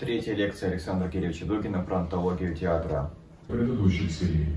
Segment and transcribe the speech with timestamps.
[0.00, 3.10] Третья лекция Александра Кирилловича Дугина про антологию театра.
[3.48, 4.56] Предыдущих серий.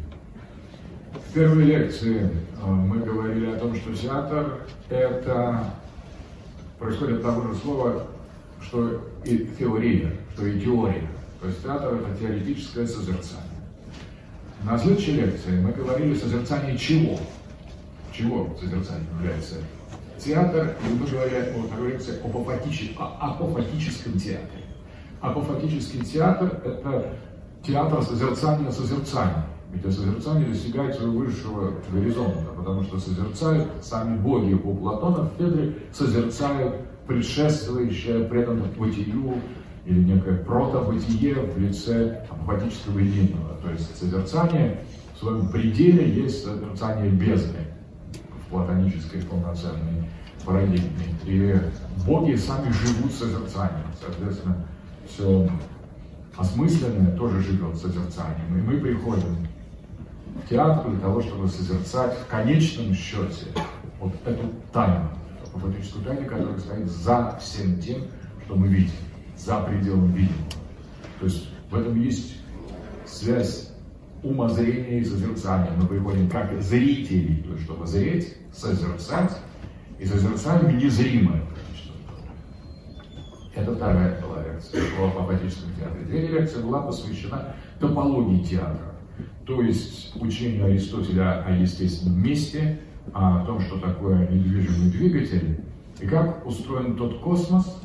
[1.12, 2.29] В первой лекции
[2.62, 5.66] э, мы говорили о том, что театр– это
[6.79, 8.08] происходит от того же слова,
[8.62, 11.09] что и теория, что и теория.
[11.41, 13.44] То есть театр– это теоретическое созерцание.
[14.64, 17.20] На следующей лекции мы говорили о созерцании чего?
[18.14, 19.55] Чего созерцание является?
[20.18, 24.62] Театр, и мы говорили о лекции апофатическом, апофатическом театре.
[25.24, 27.16] Апофатический театр– это
[27.66, 29.45] театр созерцания созерцания.
[29.72, 35.78] Ведь созерцание достигает своего высшего горизонта, потому что созерцают сами боги у Платона в Федре,
[35.94, 36.76] созерцают
[37.08, 39.36] предшествующее преданное бытию
[39.86, 43.55] или некое протобытие в лице апофатического единого.
[43.64, 44.81] То есть созерцание
[45.16, 47.59] в своем пределе есть созерцание бездны
[48.30, 50.03] в платонической полноценной
[50.45, 50.90] парадигме.
[51.23, 51.55] И
[52.05, 53.88] боги сами живут созерцанием.
[54.02, 54.58] Соответственно,
[55.07, 55.49] все
[56.38, 58.57] осмысленное тоже живет созерцанием.
[58.57, 59.47] И мы приходим
[60.44, 63.45] в театр для того, чтобы созерцать в конечном счете
[64.00, 65.09] вот эту тайну,
[65.45, 68.03] апофатическую тайну, которая стоит за всем тем,
[68.45, 68.91] что мы видим,
[69.38, 70.50] за пределом видимого.
[71.19, 72.35] То есть в этом есть
[73.06, 73.69] связь
[74.23, 75.72] умозрения и созерцания.
[75.80, 79.38] Мы приходим как зрители, то есть чтобы зреть, созерцать,
[80.00, 81.41] и созерцаем незримое.
[83.56, 86.06] Это вторая была лекция о апатическом театре.
[86.06, 88.96] Третья лекция была посвящена топологии театра,
[89.46, 92.80] то есть учению Аристотеля о естественном месте,
[93.14, 95.59] о том, что такое недвижимый двигатель,
[96.00, 97.80] и как устроен тот космос,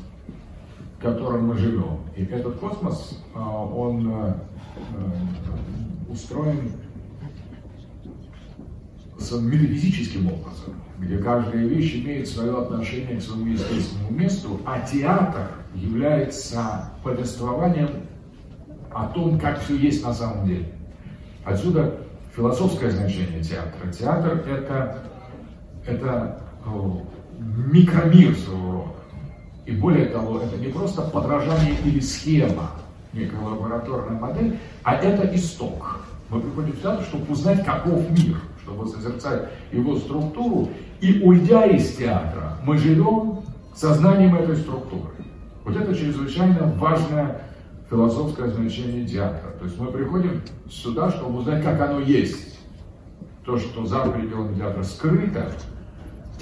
[0.97, 1.99] в котором мы живем.
[2.15, 4.33] И этот космос, а, он э,
[4.95, 6.71] э, устроен
[9.31, 16.91] метафизическим образом, где каждая вещь имеет свое отношение к своему естественному месту, а театр является
[17.03, 17.89] повествованием
[18.91, 20.71] о том, как все есть на самом деле.
[21.45, 21.95] Отсюда
[22.35, 23.91] философское значение театра.
[23.91, 25.03] Театр это,
[25.85, 26.41] это
[27.39, 28.93] микромир своего рода.
[29.65, 32.71] И более того, это не просто подражание или схема,
[33.13, 35.99] некая лабораторная модель, а это исток.
[36.29, 40.69] Мы приходим в театр, чтобы узнать, каков мир, чтобы созерцать его структуру.
[41.01, 43.39] И уйдя из театра, мы живем
[43.75, 45.13] сознанием этой структуры.
[45.69, 47.41] Вот это чрезвычайно важное
[47.91, 49.51] философское значение театра.
[49.59, 52.57] То есть мы приходим сюда, чтобы узнать, как оно есть.
[53.45, 55.51] То, что за пределами театра скрыто,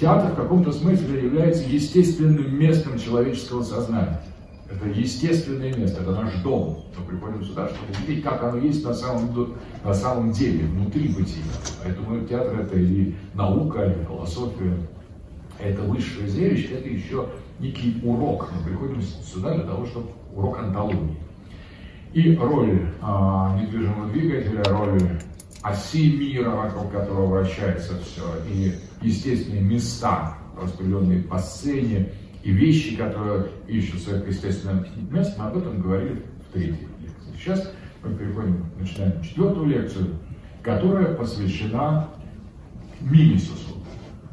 [0.00, 4.22] театр в каком-то смысле является естественным местом человеческого сознания.
[4.70, 6.86] Это естественное место, это наш дом.
[6.98, 11.44] Мы приходим сюда, чтобы увидеть, как оно есть на самом, на самом деле, внутри бытия.
[11.84, 14.74] Поэтому театр это и наука, и философия,
[15.60, 18.50] это высшее зрелище, это еще некий урок.
[18.52, 21.16] Мы приходим сюда для того, чтобы урок антологии.
[22.12, 25.20] И роль а, недвижимого двигателя, роль
[25.62, 33.46] оси мира, вокруг которого вращается все, и естественные места, распределенные по сцене, и вещи, которые
[33.66, 37.32] ищут своих естественных мест, мы об этом говорили в третьей лекции.
[37.36, 40.18] Сейчас мы переходим, начинаем четвертую лекцию,
[40.62, 42.08] которая посвящена
[43.00, 43.67] мимисису.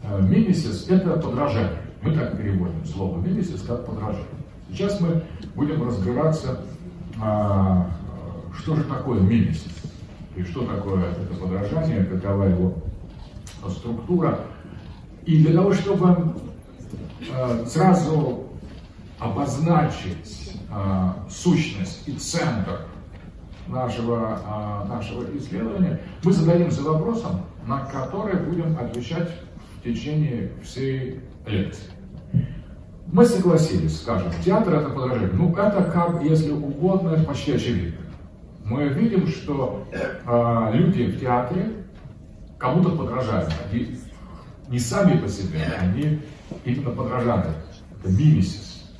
[0.10, 1.82] Э, мимисис– это подражание.
[2.02, 4.26] Мы так переводим слово мимисис как подражание.
[4.70, 5.24] Сейчас мы
[5.56, 6.62] будем разбираться,
[7.22, 7.88] а,
[8.58, 9.72] что же такое мимисис,
[10.36, 12.74] и что такое это подражание, какова его
[13.70, 14.40] структура.
[15.26, 16.36] И для того, чтобы
[17.32, 18.44] Э, сразу
[19.20, 22.82] обозначить э, сущность и центр
[23.68, 29.32] нашего, нашего исследования, мы зададимся вопросом, на который будем отвечать
[29.86, 31.92] течение всей лекции.
[33.08, 35.30] Мы согласились, скажем, театр это подражание.
[35.34, 38.02] Ну, это как, если угодно, почти очевидно.
[38.66, 41.86] Мы видим, что э, люди в театре
[42.58, 43.54] кому-то подражают.
[43.72, 43.96] Они
[44.70, 46.20] не сами по себе, они
[46.66, 47.54] именно подражание.
[48.00, 48.92] Это мимисис.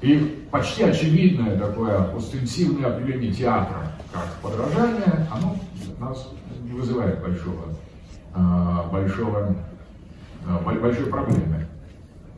[0.00, 5.56] И почти очевидное такое остенсивное определение театра как подражание, оно
[5.98, 6.30] нас
[6.62, 7.64] не вызывает большого,
[8.34, 9.54] а, большого,
[10.58, 11.66] большой проблемы.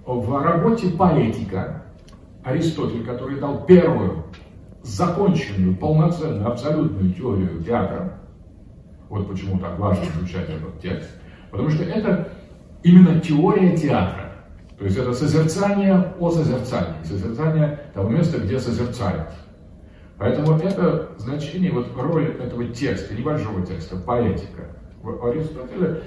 [0.04, 1.84] В работе «Поэтика»
[2.44, 4.24] Аристотель, который дал первую
[4.82, 8.18] законченную, полноценную, абсолютную теорию театра,
[9.08, 11.08] вот почему так важно изучать этот текст,
[11.50, 12.32] потому что это
[12.82, 14.32] именно теория театра.
[14.76, 19.28] То есть это созерцание о созерцании, созерцание того места, где созерцают.
[20.18, 24.64] Поэтому это значение, вот роль этого текста, небольшого текста, поэтика,
[25.02, 26.02] в Аристотеле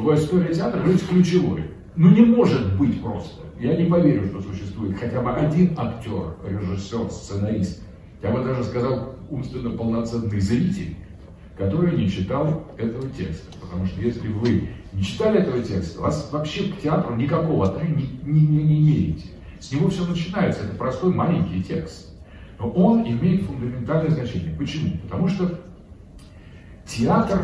[0.00, 1.64] в истории театра является ключевой.
[1.96, 3.42] Ну не может быть просто.
[3.60, 7.82] Я не поверю, что существует хотя бы один актер, режиссер, сценарист,
[8.22, 10.96] я бы даже сказал, умственно полноценный зритель,
[11.56, 13.56] который не читал этого текста.
[13.60, 18.40] Потому что если вы не читали этого текста, вас вообще к театру никакого отношения не,
[18.40, 19.28] не, не, не имеете.
[19.60, 22.12] С него все начинается, это простой маленький текст.
[22.58, 24.54] Но он имеет фундаментальное значение.
[24.56, 24.96] Почему?
[25.02, 25.60] Потому что
[26.86, 27.40] театр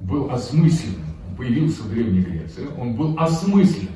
[0.00, 1.05] был осмыслен,
[1.36, 3.88] появился в Древней Греции, он был осмыслен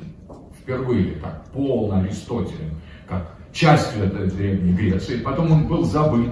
[0.61, 2.77] впервые так полно Аристотелем,
[3.09, 5.21] как частью этой Древней Греции.
[5.21, 6.31] Потом он был забыт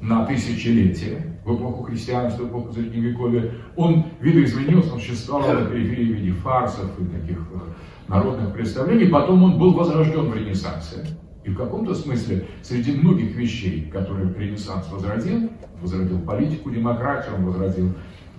[0.00, 3.52] на тысячелетия в эпоху христианства, в эпоху Средневековья.
[3.76, 7.58] Он видоизменился, он существовал на периферии в виде фарсов и таких э,
[8.08, 9.06] народных представлений.
[9.06, 11.06] Потом он был возрожден в Ренессансе.
[11.44, 15.50] И в каком-то смысле среди многих вещей, которые Ренессанс возродил,
[15.80, 17.92] возродил политику, демократию, он возродил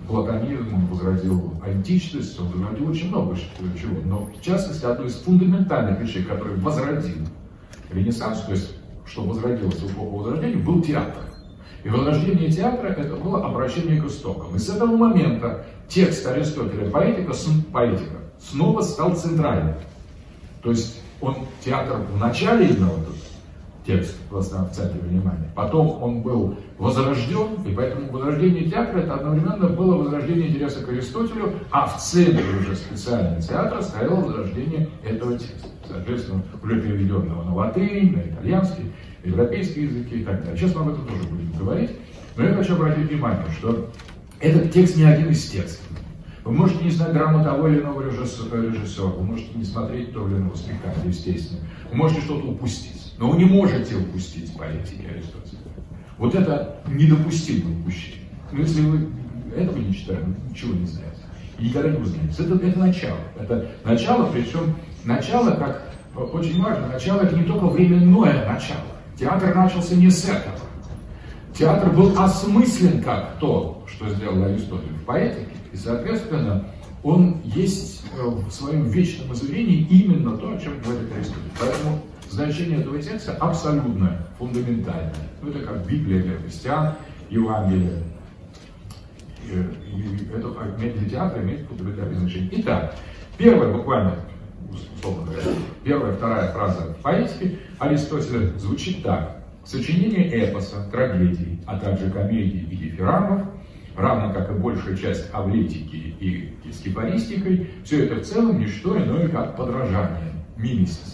[0.06, 4.00] платонизм, он возродил античность, он возродил очень много чего.
[4.04, 7.26] Но в частности, одно из фундаментальных вещей, которые возродил
[7.90, 8.74] Ренессанс, то есть
[9.06, 11.22] что возродилось в эпоху Возрождения, был театр.
[11.84, 14.56] И возрождение театра это было обращение к истокам.
[14.56, 17.34] И с этого момента текст Аристотеля «Поэтика»,
[17.72, 19.74] поэтика снова стал центральным.
[20.62, 23.16] То есть он театр в начале имел этот
[23.84, 25.50] текст основном в центре внимания.
[25.54, 31.54] Потом он был возрожден, и поэтому возрождение театра это одновременно было возрождение интереса к Аристотелю,
[31.70, 35.68] а в центре уже специально театра стояло возрождение этого текста.
[35.86, 38.92] Соответственно, уже переведенного на латынь, на итальянский,
[39.22, 40.56] европейские языки и так далее.
[40.56, 41.90] Сейчас мы об этом тоже будем говорить.
[42.36, 43.90] Но я хочу обратить внимание, что
[44.40, 45.86] этот текст не один из текстов.
[46.44, 50.36] Вы можете не знать драму того или иного режиссера, вы можете не смотреть того или
[50.36, 51.60] иного спектакля, естественно.
[51.90, 52.93] Вы можете что-то упустить.
[53.18, 55.60] Но вы не можете упустить поэтики Аристотеля.
[56.18, 58.28] Вот это недопустимое упущение.
[58.52, 59.08] Но если вы
[59.56, 61.18] этого не читали, вы ничего не знаете.
[61.58, 62.42] И никогда не узнаете.
[62.42, 63.18] Это, это начало.
[63.38, 64.74] Это начало, причем
[65.04, 65.94] начало, как
[66.34, 68.84] очень важно, начало это не только временное начало.
[69.18, 70.54] Театр начался не с этого.
[71.56, 76.64] Театр был осмыслен как то, что сделал Аристотель в поэтике, и, соответственно,
[77.04, 81.52] он есть э, в своем вечном измерении именно то, о чем говорит Аристотель.
[81.60, 82.00] Поэтому
[82.34, 85.12] значение этого текста абсолютно фундаментальное.
[85.40, 86.94] Ну, это как Библия для христиан,
[87.30, 88.02] Евангелие.
[89.46, 89.52] И
[90.34, 92.50] это для театра имеет фундаментальное значение.
[92.60, 92.96] Итак,
[93.38, 94.16] первое буквально,
[94.98, 95.42] условно говоря,
[95.84, 99.42] первая, вторая фраза в поэтике Аристотеля звучит так.
[99.64, 103.46] Сочинение эпоса, трагедий, а также комедий и дифирамбов,
[103.96, 109.28] равно как и большая часть авлетики и скипаристикой, все это в целом не что иное,
[109.28, 111.13] как подражание, мимисис.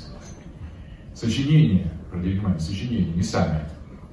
[1.21, 3.61] Сочинение, внимание, сочинение, не сами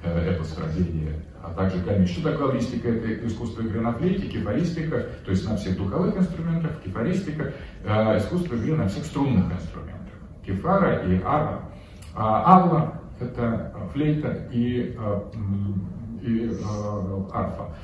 [0.04, 2.06] эпос, трагедия, а также комедия.
[2.06, 2.88] Что такое авлистика?
[2.90, 8.56] Это искусство игры на флейте, кипаристика, то есть на всех духовых инструментах, кипаристика, э, искусство
[8.56, 10.12] игры на всех струнных инструментах.
[10.44, 11.62] Кефара и арва.
[12.14, 15.20] А авла это флейта и, э,
[16.20, 17.74] и э, арфа.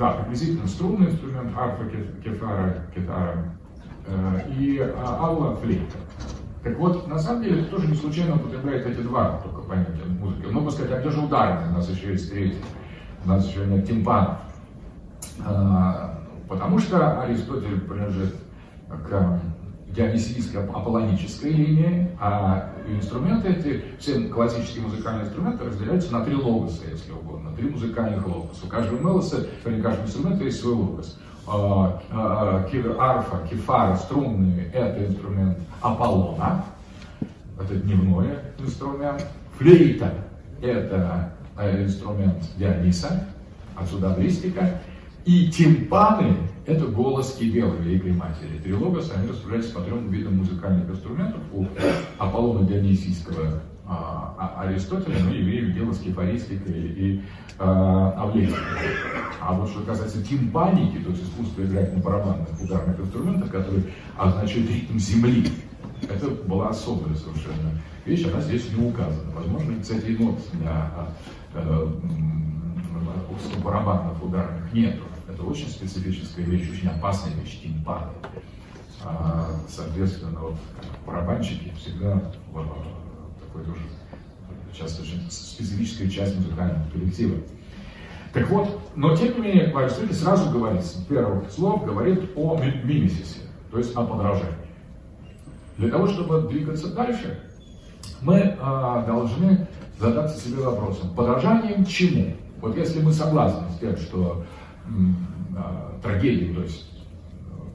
[0.00, 1.84] Да, приблизительно струнный инструмент, арфа,
[2.24, 3.56] кефара, китара
[4.58, 5.96] и алла, флейта.
[6.62, 10.46] Так вот, на самом деле, это тоже не случайно употребляет эти два только понятия музыки.
[10.46, 11.70] Много сказать, а где же ударные?
[11.70, 12.62] У нас еще есть третий.
[13.24, 14.38] У нас еще нет тимпанов.
[16.48, 18.36] Потому что Аристотель принадлежит
[18.88, 19.40] к
[19.88, 27.12] дионисийской аполлонической линии, а инструменты эти, все классические музыкальные инструменты разделяются на три логоса, если
[27.12, 28.64] угодно, три музыкальных логоса.
[28.66, 31.18] У каждого мелоса, вернее, каждого инструмента есть свой логос.
[31.46, 32.64] А, а,
[32.98, 36.64] арфа, кефара, струнные– это инструмент Аполлона,
[37.60, 39.26] это дневной инструмент.
[39.58, 40.14] Флейта–
[40.62, 43.26] это э, инструмент Диониса,
[43.74, 44.80] отсюда блистика.
[45.24, 48.58] И тимпаны– это голос Кибела, Великой Матери.
[48.62, 51.40] Три логоса, они расправляются по трем видам музыкальных инструментов.
[51.52, 51.66] У
[52.18, 57.22] Аполлона Дионисийского а, а, Аристотеля, мы имеем дело с кефаристикой и
[57.58, 58.30] а.
[59.40, 63.84] А вот что касается тимпаники, то есть искусства играть на барабанных ударных инструментах, которые
[64.16, 65.48] означают ритм земли,
[66.02, 69.30] это была особая совершенно вещь, она здесь не указана.
[69.34, 70.90] Возможно, кстати, и нот для
[71.54, 71.86] э,
[73.64, 75.02] барабанных ударных нету.
[75.28, 78.12] Это очень специфическая вещь, очень опасная вещь, тимпаны.
[79.04, 80.56] А, соответственно, вот,
[81.06, 82.22] барабанщики всегда
[83.52, 83.80] такой тоже
[84.72, 87.38] часто очень специфическая часть музыкального коллектива.
[88.32, 93.40] Так вот, но тем не менее, Аристотель сразу говорит, с первых слов говорит о мимисисе,
[93.70, 94.54] то есть о подражании.
[95.76, 97.38] Для того, чтобы двигаться дальше,
[98.22, 99.66] мы а, должны
[99.98, 102.34] задаться себе вопросом, подражанием чему?
[102.60, 104.44] Вот если мы согласны с тем, что
[105.56, 106.90] а, трагедия, то есть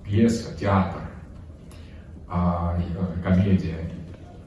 [0.04, 1.02] пьеса, театр,
[2.28, 2.80] а,
[3.24, 3.92] комедия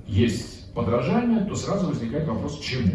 [0.07, 2.93] есть подражание, то сразу возникает вопрос, чему.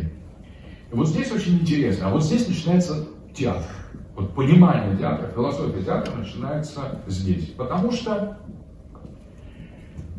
[0.92, 3.70] И вот здесь очень интересно, а вот здесь начинается театр.
[4.16, 7.48] Вот понимание театра, философия театра начинается здесь.
[7.50, 8.38] Потому что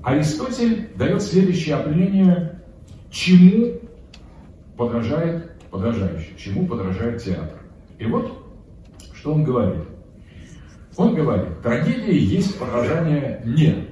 [0.03, 2.61] Аристотель дает следующее определение,
[3.11, 3.81] чему
[4.77, 7.59] подражает подражающий, чему подражает театр.
[7.99, 8.45] И вот,
[9.15, 9.85] что он говорит.
[10.97, 13.89] Он говорит, трагедия есть подражание «не».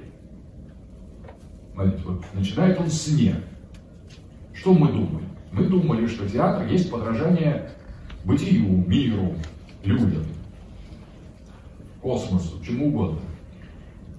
[1.73, 3.35] Смотрите, вот начинает он с «не».
[4.65, 5.27] Что мы думаем?
[5.51, 7.69] Мы думали, что театр есть подражание
[8.23, 9.35] бытию, миру,
[9.83, 10.23] людям,
[12.01, 13.19] космосу, чему угодно.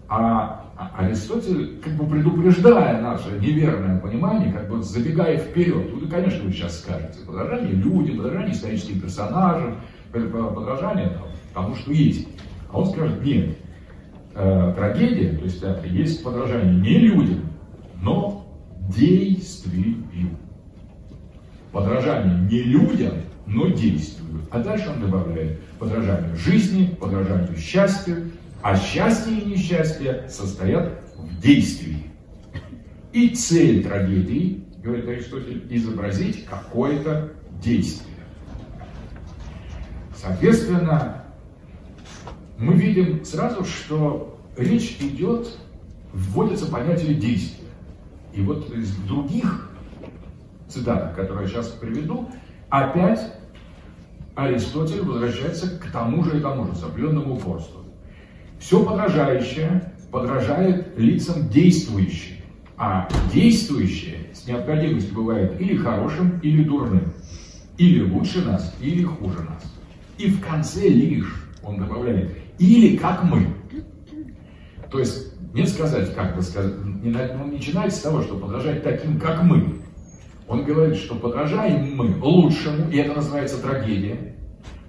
[0.08, 6.44] А, а Аристотель, как бы предупреждая наше неверное понимание, как бы забегая вперед, вы, конечно,
[6.44, 9.80] вы сейчас скажете, подражание людям, подражание историческим персонажам,
[10.12, 12.28] подражание там, тому, что есть.
[12.70, 13.58] А он скажет, нет,
[14.36, 17.40] э, трагедия, то есть это есть подражание не людям,
[18.00, 18.45] но
[18.94, 19.96] действию.
[21.72, 23.14] Подражание не людям,
[23.46, 24.42] но действию.
[24.50, 28.30] А дальше он добавляет подражание жизни, подражанию счастью,
[28.62, 32.04] а счастье и несчастье состоят в действии.
[33.12, 38.16] И цель трагедии, говорит Аристотель, изобразить какое-то действие.
[40.16, 41.24] Соответственно,
[42.58, 45.48] мы видим сразу, что речь идет,
[46.12, 47.65] вводится понятие действия.
[48.36, 49.70] И вот из других
[50.68, 52.28] цитат, которые я сейчас приведу,
[52.68, 53.32] опять
[54.34, 57.80] Аристотель возвращается к тому же и тому же, с определенному упорству.
[58.58, 62.36] Все подражающее подражает лицам действующим,
[62.76, 67.14] а действующее с необходимостью бывает или хорошим, или дурным,
[67.78, 69.64] или лучше нас, или хуже нас.
[70.18, 73.46] И в конце лишь, он добавляет, или как мы.
[74.90, 79.42] То есть не сказать, как бы сказать, не, начинает с того, что подражать таким, как
[79.42, 79.80] мы.
[80.46, 84.36] Он говорит, что подражаем мы лучшему, и это называется трагедия.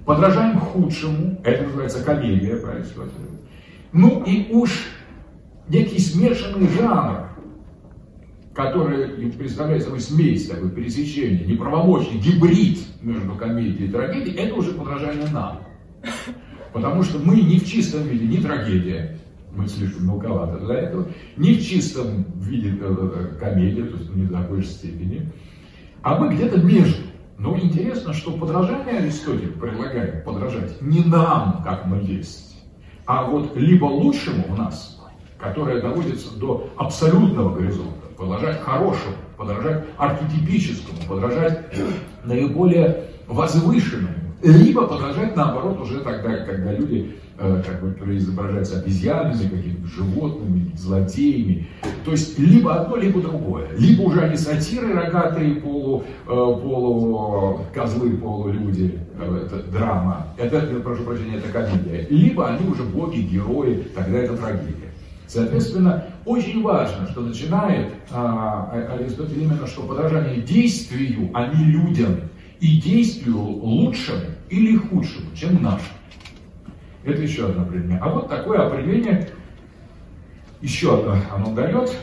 [0.06, 3.40] Подражаем худшему, это называется комедия, Аристотелю.
[3.94, 4.88] Ну и уж
[5.70, 7.30] некий смешанный жанр,
[8.54, 15.28] который представляет собой смесь, такое пересечение, неправомочный гибрид между комедией и трагедией, это уже подражание
[15.32, 15.62] нам.
[16.74, 19.18] Потому что мы не в чистом виде, не трагедия,
[19.58, 24.26] мы слишком мелковаты для этого, не в чистом виде э, э, комедия, то есть не
[24.26, 25.30] до такой же степени,
[26.04, 27.02] а мы где-то между.
[27.40, 32.64] Но интересно, что подражание Аристотель предлагает подражать не нам, как мы есть,
[33.06, 35.02] а вот либо лучшему в нас,
[35.40, 41.76] которое доводится до абсолютного горизонта, подражать хорошему, подражать архетипическому, подражать
[42.24, 49.88] наиболее возвышенному, либо подражать наоборот уже тогда, когда люди Э, как бы изображаются обезьянами, какими-то
[49.88, 51.68] животными, злодеями.
[52.04, 53.68] То есть либо одно, либо другое.
[53.78, 61.04] Либо уже они сатиры рогатые, полу, э, полу козлы, полулюди, э, это драма, это, прошу
[61.04, 62.08] прощения, это комедия.
[62.10, 64.92] Либо они уже боги, герои, тогда это трагедия.
[65.28, 72.16] Соответственно, очень важно, что начинает а, а Аристотель именно, что подражание действию, а не людям,
[72.60, 75.98] и действию лучшему или худшему, чем нашему.
[77.04, 78.00] Это еще одно определение.
[78.00, 79.30] А вот такое определение,
[80.62, 81.96] еще одно оно дает.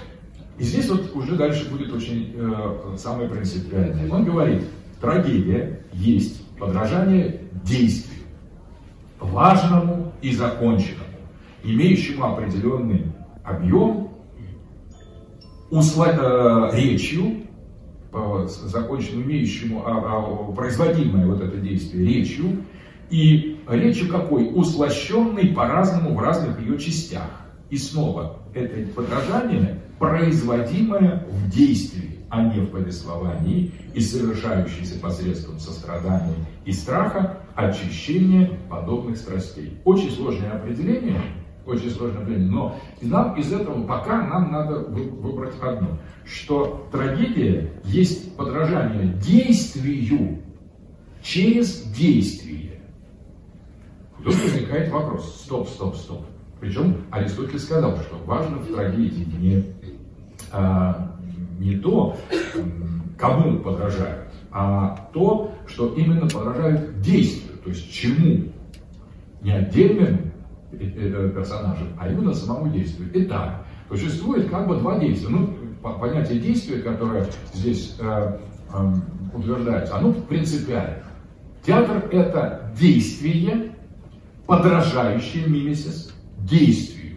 [0.58, 4.08] И здесь вот уже дальше будет очень э, самое принципиальное.
[4.10, 4.62] Он говорит,
[5.00, 8.22] трагедия есть подражание действию,
[9.18, 11.04] важному и законченному,
[11.64, 13.06] имеющему определенный
[13.42, 14.10] объем,
[15.70, 16.08] усла...
[16.12, 17.43] э, речью,
[18.46, 22.64] законченному, имеющему, а, а, производимое вот это действие речью,
[23.10, 24.50] и речью какой?
[24.54, 27.28] Услощенной по-разному в разных ее частях.
[27.70, 36.34] И снова, это подражание, производимое в действии, а не в повествовании, и совершающееся посредством сострадания
[36.64, 39.78] и страха, очищение подобных страстей.
[39.84, 41.20] Очень сложное определение,
[41.66, 48.36] очень сложное определение, но нам из этого пока нам надо выбрать одно, что трагедия есть
[48.36, 50.42] подражание действию
[51.22, 52.80] через действие.
[54.22, 56.26] Тут возникает вопрос, стоп, стоп, стоп.
[56.60, 59.64] Причем Аристотель сказал, что важно в трагедии не,
[60.50, 61.14] а,
[61.58, 62.16] не то,
[63.18, 68.50] кому подражают, а то, что именно подражают действию, то есть чему.
[69.42, 70.32] Не отдельным
[70.80, 73.10] э, э, персонажам, а именно самому действию.
[73.14, 75.28] Итак, существует как бы два действия.
[75.28, 78.38] Ну, понятие действия, которое здесь э,
[78.72, 78.94] э,
[79.34, 81.04] утверждается, оно принципиально.
[81.64, 83.74] Театр– это действие,
[84.46, 87.16] подражающее мимесис действию.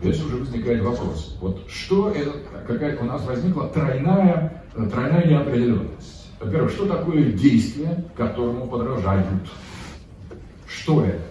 [0.00, 1.36] здесь уже возникает вопрос.
[1.40, 2.32] Вот что это,
[2.66, 6.30] какая у нас возникла тройная, тройная неопределенность.
[6.40, 9.26] Во-первых, что такое действие, которому подражают?
[10.76, 11.22] Что это?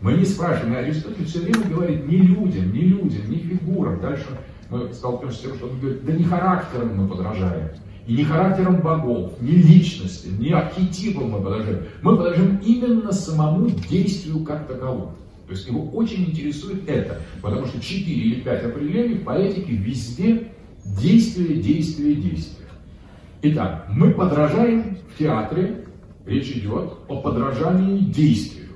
[0.00, 4.00] Мы не спрашиваем, Аристотель все время говорит не людям, не людям, не фигурам.
[4.00, 4.26] Дальше
[4.70, 7.70] мы столкнемся с тем, что он говорит, да не характером мы подражаем,
[8.06, 11.84] и не характером богов, не личности, не архетипом мы подражаем.
[12.02, 15.14] Мы подражаем именно самому действию как таковому.
[15.46, 20.52] То есть его очень интересует это, потому что 4 или 5 определений в поэтике везде
[20.84, 22.68] действие, действие, действие.
[23.42, 25.84] Итак, мы подражаем в театре,
[26.28, 28.68] речь идет о подражании действию.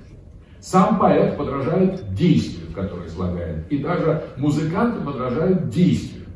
[0.61, 6.27] Сам поэт подражает действию, которое излагает, и даже музыканты подражают действию.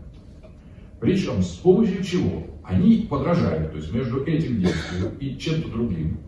[1.01, 2.47] Причем с помощью чего?
[2.65, 6.19] Они подражают, то есть между этим действием и чем-то другим,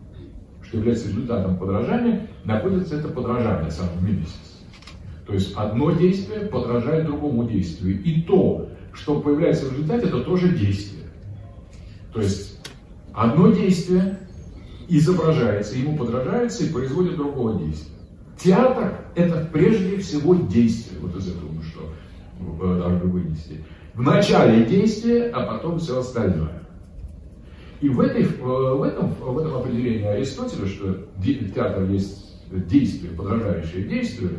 [0.63, 4.63] что является результатом подражания, находится это подражание, сам мимесис.
[5.27, 8.01] То есть одно действие подражает другому действию.
[8.01, 11.03] И то, что появляется в результате, это тоже действие.
[12.13, 12.59] То есть
[13.13, 14.17] одно действие
[14.89, 17.95] изображается, ему подражается и производит другого действия.
[18.37, 23.63] Театр– это прежде всего действие, вот из этого мы что должны вынести.
[23.93, 26.63] В начале действия, а потом все остальное.
[27.81, 34.31] И в, этой, в, этом, в этом определении Аристотеля, что театр есть действие, подражающее действию,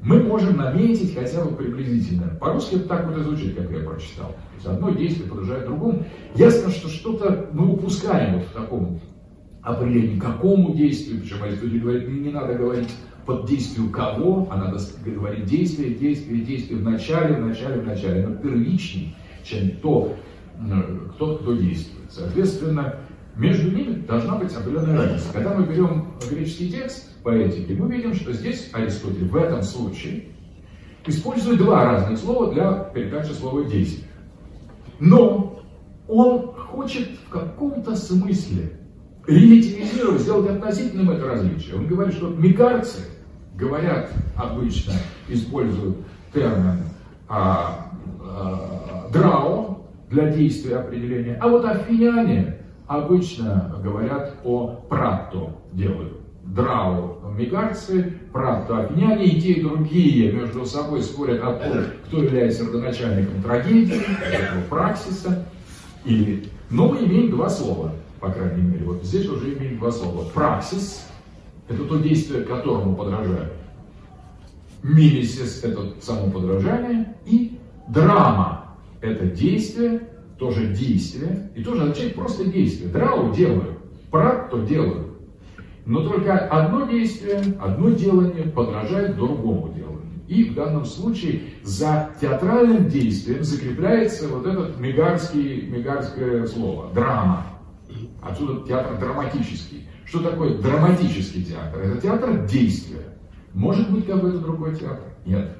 [0.00, 2.36] мы можем наметить хотя бы приблизительно.
[2.40, 4.28] По-русски это так вот и звучит, как я прочитал.
[4.28, 6.04] То есть одно действие подражает другому.
[6.36, 9.00] Ясно, что что-то мы упускаем вот в таком
[9.62, 12.88] определении, какому действию, причем Аристотель говорит, не, не надо говорить
[13.26, 18.26] под действию кого, а надо говорить действие, действие, действие в начале, в начале, в начале.
[18.26, 20.16] Но первичней, чем то,
[21.14, 22.10] кто, кто действует.
[22.10, 22.96] Соответственно,
[23.36, 25.32] между ними должна быть определенная разница.
[25.32, 30.24] Когда мы берем греческий текст по этике, мы видим, что здесь Аристотель в этом случае
[31.06, 34.04] использует два разных слова для передачи слова действия.
[35.00, 35.62] Но
[36.08, 38.77] он хочет в каком-то смысле
[39.28, 41.76] релятивизировать, сделать относительным это различие.
[41.76, 43.00] Он говорит, что мигарцы
[43.54, 44.94] говорят обычно,
[45.28, 45.98] используют
[46.32, 46.84] термин
[47.28, 56.14] а, а, драу для действия определения, а вот афиняне обычно говорят о пратто делают.
[56.44, 62.64] Драу мигарцы, пратто афиняне, и те, и другие между собой спорят о том, кто является
[62.64, 65.44] родоначальником трагедии, этого праксиса.
[66.06, 68.84] И, но мы имеем два слова по крайней мере.
[68.84, 70.24] Вот здесь уже имеем два слова.
[70.34, 71.06] Праксис–
[71.68, 73.52] это то действие, которому подражают.
[74.82, 77.14] Мимесис– это само подражание.
[77.26, 82.90] И драма– это действие, тоже действие, и тоже означает просто действие.
[82.90, 83.78] Драу делаю,
[84.10, 85.16] прак то делаю.
[85.84, 89.98] Но только одно действие, одно делание подражает другому деланию.
[90.28, 97.46] И в данном случае за театральным действием закрепляется вот это мигарский, мигарское слово– драма.
[98.22, 99.88] Отсюда театр драматический.
[100.04, 101.80] Что такое драматический театр?
[101.80, 103.04] Это театр действия.
[103.54, 105.04] Может быть какой-то другой театр?
[105.24, 105.56] Нет.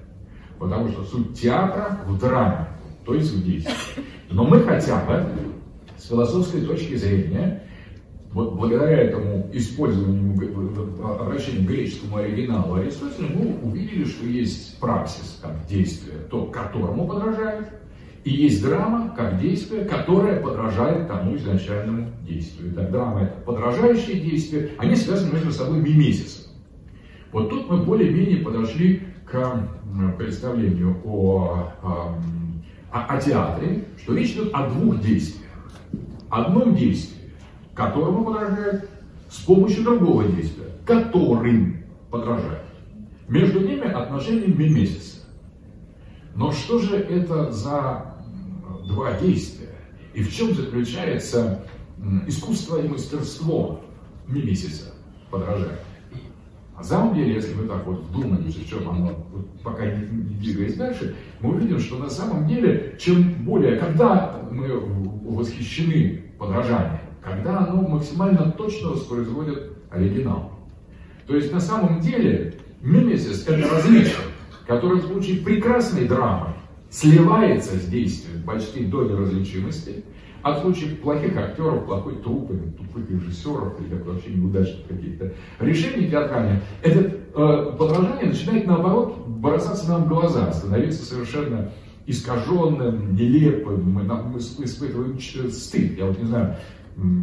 [0.59, 2.69] Потому что суть театра в драме,
[3.05, 4.03] то есть в действии.
[4.31, 5.25] Но мы хотя бы
[5.97, 7.63] с философской точки зрения,
[8.33, 10.35] вот благодаря этому использованию,
[11.21, 17.69] обращению к греческому оригиналу Аристотеля, мы увидели, что есть праксис как действие, то, которому подражает,
[18.25, 22.73] и есть драма как действие, которое подражает тому изначальному действию.
[22.73, 26.53] Итак, драма это подражающие действия, они связаны между собой мимесисом.
[27.33, 29.69] Вот тут мы более-менее подошли к
[30.17, 32.19] представлению о, о,
[32.91, 35.45] о театре, что речь идет о двух действиях.
[36.31, 37.31] Одном действии,
[37.75, 38.89] которому подражает,
[39.29, 42.65] с помощью другого действия, которым подражает.
[43.29, 45.27] Между ними отношения мимесиса.
[46.35, 48.08] Но что же это за
[48.89, 49.69] два действия.
[50.15, 51.65] И в чем заключается
[52.27, 53.81] искусство и мастерство
[54.27, 54.95] мимесиса,
[55.31, 55.79] подражания?
[56.77, 59.27] На самом деле, если мы так вот вдумаемся, в чем оно,
[59.65, 64.69] пока не, не двигаясь дальше, мы увидим, что на самом деле, чем более, когда мы
[64.79, 70.53] восхищены подражанием, когда оно максимально точно воспроизводит оригинал.
[71.27, 74.15] То есть на самом деле мимесис это различие,
[74.67, 76.55] которое в случае прекрасной драмы
[76.91, 80.05] сливается с действием почти до неразличимости,
[80.43, 86.09] а в случае плохих актеров, плохой трупы, тупых режиссеров или как вообще неудачных каких-то решений
[86.09, 91.73] театральных, это э, подражание начинает наоборот бросаться нам в глаза, становиться совершенно
[92.07, 95.99] искаженным, нелепым, мы, мы испытываем стыд.
[95.99, 96.57] Я вот не знаю,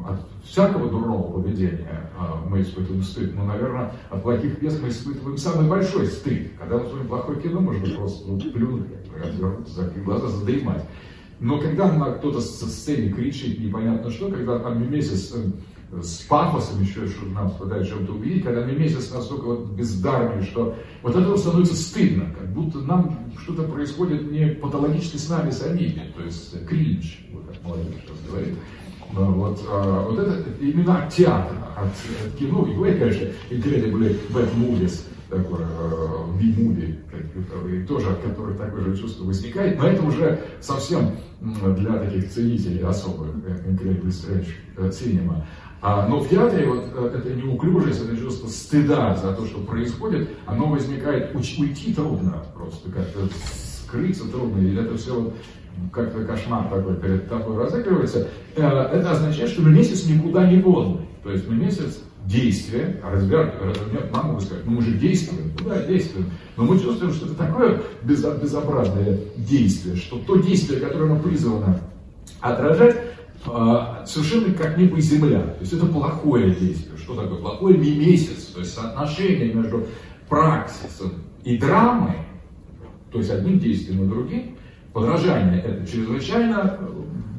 [0.08, 5.38] от всякого дурного поведения а, мы испытываем стыд, но, наверное, от плохих пьес мы испытываем
[5.38, 6.52] самый большой стыд.
[6.58, 8.88] Когда мы смотрим плохое кино, можно просто ну, плюнуть,
[9.24, 10.84] развернуться, закрыть глаза, задремать.
[11.40, 17.08] Но когда кто-то со сцены кричит непонятно что, когда там месяц э, с пафосом еще,
[17.08, 22.34] что нам пытается чем-то увидеть, когда месяц настолько вот бездарный, что вот это становится стыдно,
[22.38, 27.64] как будто нам что-то происходит не патологически с нами самими, то есть кринж, вот как
[27.64, 28.56] молодежь сейчас говорит.
[29.12, 31.88] Вот, а, вот это именно от театра, от,
[32.26, 32.66] от кино.
[32.66, 35.66] И бывает, конечно, incredible bad movies, такое
[36.40, 41.12] B-movie, э, тоже от которых такое же чувство возникает, но это уже совсем
[41.42, 45.44] для таких ценителей особых э, incredible strange э, cinema.
[45.82, 50.68] А, но в театре вот это неуклюжесть, это чувство стыда за то, что происходит, оно
[50.68, 53.28] возникает, уйти трудно просто, как-то
[53.84, 55.32] скрыться трудно, и это все
[55.92, 61.08] как-то кошмар такой перед тобой разыгрывается, э, это означает, что месяц никуда не годны.
[61.24, 61.56] То есть мы
[62.26, 66.64] месяц действия, а развернут, мама будет сказать, ну мы же действуем, ну да, действуем, но
[66.66, 71.80] мы чувствуем, что это такое безобразное действие, что то действие, которое оно призвано
[72.40, 72.96] отражать,
[73.46, 75.42] э, совершенно как небо и земля.
[75.42, 76.98] То есть это плохое действие.
[76.98, 77.78] Что такое плохое?
[77.78, 78.46] Месяц.
[78.46, 79.88] То есть соотношение между
[80.28, 82.16] праксисом и драмой,
[83.12, 84.58] то есть одним действием и другим,
[84.94, 86.88] подражание это чрезвычайно э,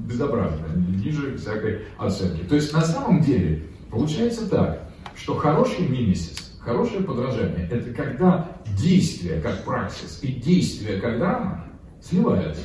[0.08, 2.44] безобразно, ниже всякой оценки.
[2.44, 9.40] То есть на самом деле получается так, что хороший мимесис, хорошее подражание, это когда действие
[9.40, 11.64] как праксис и действие как драма
[12.02, 12.62] сливаются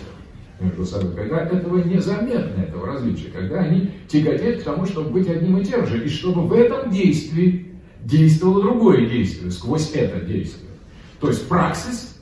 [0.60, 5.58] между собой, когда этого незаметно, этого различия, когда они тяготеют к тому, чтобы быть одним
[5.58, 10.72] и тем же, и чтобы в этом действии действовало другое действие, сквозь это действие.
[11.20, 12.20] То есть праксис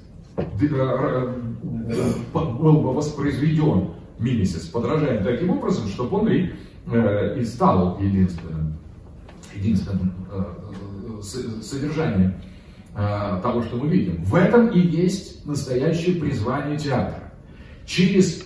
[2.33, 6.49] был бы воспроизведен Мимесис, подражаем таким образом, чтобы он и,
[6.91, 8.68] э, и стал единственным,
[9.53, 11.21] единственным э,
[11.61, 12.35] содержанием
[12.95, 14.23] э, того, что мы видим.
[14.23, 17.33] В этом и есть настоящее призвание театра.
[17.85, 18.45] Через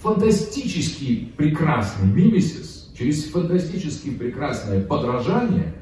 [0.00, 5.74] фантастически прекрасный мимесис, через фантастически прекрасное подражание,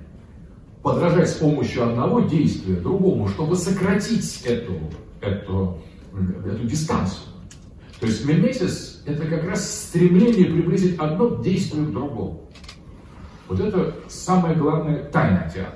[0.83, 4.79] подражать с помощью одного действия другому, чтобы сократить эту,
[5.21, 5.83] эту
[6.47, 7.27] эту дистанцию.
[7.99, 12.49] То есть мимесис– это как раз стремление приблизить одно действие к другому.
[13.51, 15.75] Вот это самая главная тайна театра.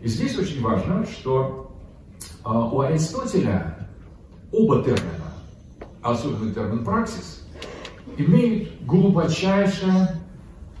[0.00, 1.76] И здесь очень важно, что
[2.18, 3.86] э, у Аристотеля
[4.50, 5.34] оба термина,
[6.00, 7.46] особенно термин «праксис»,
[8.16, 10.22] имеют глубочайшее,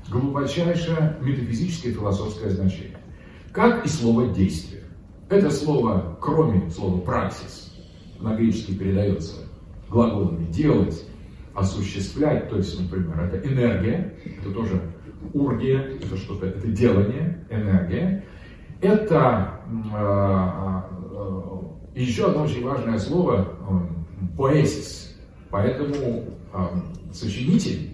[0.08, 2.96] глубочайшее метафизическое и философское значение.
[3.52, 4.84] Как и слово «действие».
[5.28, 7.74] Это слово, кроме слова «праксис»,
[8.18, 9.36] на греческий передается
[9.90, 11.04] глаголами делать,
[11.60, 14.80] осуществлять, то есть, например, это энергия, это тоже
[15.32, 18.24] ургия, это что-то, это делание, энергия.
[18.80, 19.60] Это
[19.92, 20.82] э,
[21.94, 25.18] э, еще одно очень важное слово э, поэсис.
[25.50, 26.66] Поэтому э,
[27.12, 27.90] сочинитель,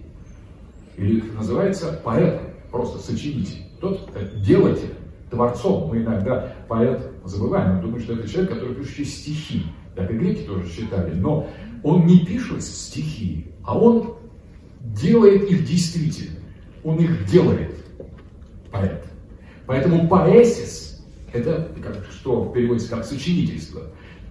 [0.96, 4.94] или называется поэт, просто сочинитель, тот э, делатель,
[5.30, 5.88] творцом.
[5.88, 9.64] Мы иногда поэт забываем, мы думаем, что это человек, который пишет стихи
[9.96, 11.48] так и греки тоже считали, но
[11.82, 14.16] он не пишет стихи, а он
[14.80, 16.38] делает их действительно.
[16.84, 17.74] Он их делает,
[18.70, 19.04] поэт.
[19.66, 23.82] Поэтому поэсис, это как, что переводится как сочинительство.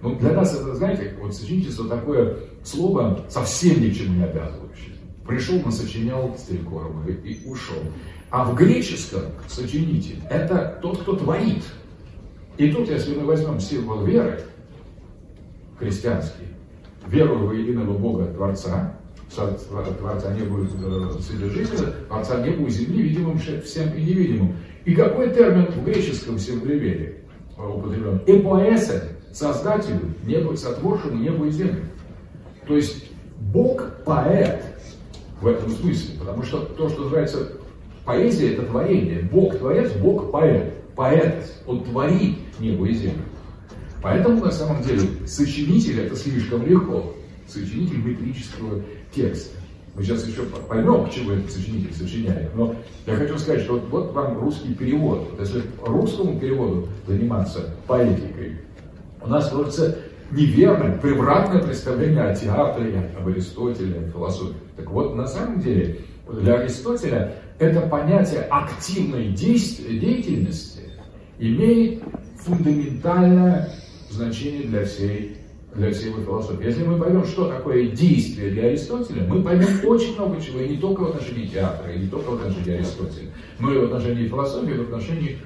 [0.02, 4.94] Но для нас это, знаете, вот сочинительство такое слово совсем ни к чему не обязывающее.
[5.26, 7.82] Пришел, насочинял Стрелкорова и, и ушел.
[8.30, 11.64] А в греческом сочинитель– это тот, кто творит.
[12.56, 14.40] И тут, если мы возьмем символ веры,
[15.78, 16.46] христианский,
[17.06, 18.94] верую во единого Бога Творца,
[19.34, 24.56] Творца неба и э, Вседержителя, Творца неба и земли, видимым всем и невидимым.
[24.84, 27.24] И какой термин в греческом символевере
[27.56, 28.20] употреблен?
[28.26, 31.84] Эпоэсе, создателю, небо, сотворшему небо и землю.
[32.66, 33.10] То есть
[33.52, 34.64] Бог поэт
[35.40, 37.52] в этом смысле, потому что то, что называется
[38.04, 39.22] поэзия, это творение.
[39.30, 40.74] Бог творец, Бог поэт.
[40.94, 43.22] Поэт, он творит небо и землю.
[44.06, 47.12] Поэтому, на самом деле, сочинитель это слишком легко.
[47.48, 48.80] Сочинитель метрического
[49.12, 49.56] текста.
[49.96, 52.54] Мы сейчас еще поймем, к чему этот сочинитель сочиняет.
[52.54, 55.28] Но я хочу сказать, что вот, вот вам русский перевод.
[55.40, 58.60] Если русскому переводу заниматься поэтикой,
[59.22, 59.98] у нас сложится
[60.30, 64.54] неверное, превратное представление о театре, об Аристотеле, о философии.
[64.76, 65.98] Так вот, на самом деле,
[66.30, 70.82] для Аристотеля это понятие активной деятельности
[71.40, 72.04] имеет
[72.38, 73.68] фундаментальное
[74.16, 75.36] значение для всей
[75.76, 76.64] для всей его философии.
[76.64, 80.78] Если мы поймем, что такое действие для Аристотеля, мы поймем очень много чего, и не
[80.78, 84.72] только в отношении театра, и не только в отношении Аристотеля, но и в отношении философии,
[84.72, 85.38] в отношении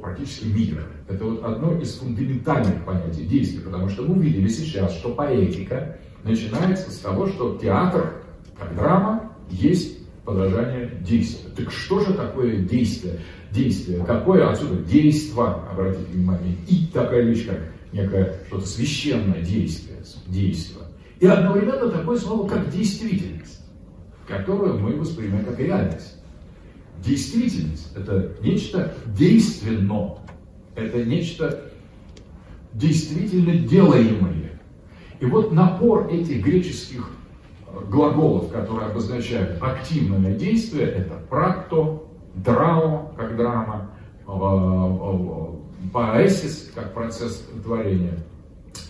[0.00, 0.84] практически мира.
[1.08, 6.90] Это вот одно из фундаментальных понятий действия, потому что мы видели сейчас, что поэтика начинается
[6.90, 8.22] с того, что театр,
[8.58, 11.50] как драма, есть подражание действия.
[11.56, 13.20] Так что же такое действие?
[13.50, 14.04] Действие.
[14.04, 17.58] Какое отсюда действо, обратите внимание, и такая вещь, как
[17.92, 20.82] некое что-то священное действие, действо.
[21.20, 23.60] И одновременно такое слово, как действительность,
[24.26, 26.16] которую мы воспринимаем как реальность.
[27.04, 30.18] Действительность– это нечто действенно,
[30.74, 31.70] это нечто
[32.72, 34.60] действительно делаемое.
[35.20, 37.10] И вот напор этих греческих
[37.90, 42.02] глаголов, которые обозначают активное действие, это практо,
[42.34, 43.90] драо, как драма,
[45.92, 48.18] поэсис, как процесс творения.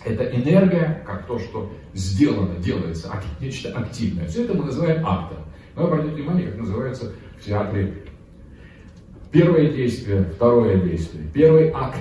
[0.05, 4.27] Это энергия, как то, что сделано, делается, нечто активное.
[4.27, 5.39] Все это мы называем актом.
[5.75, 8.03] Но обратите внимание, как называется в театре
[9.31, 11.25] первое действие, второе действие.
[11.33, 11.99] Первый акт,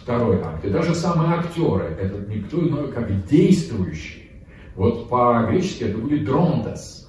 [0.00, 0.64] второй акт.
[0.64, 4.30] И даже самые актеры, это никто иной, как действующий.
[4.76, 7.08] Вот по-гречески это будет дронтас.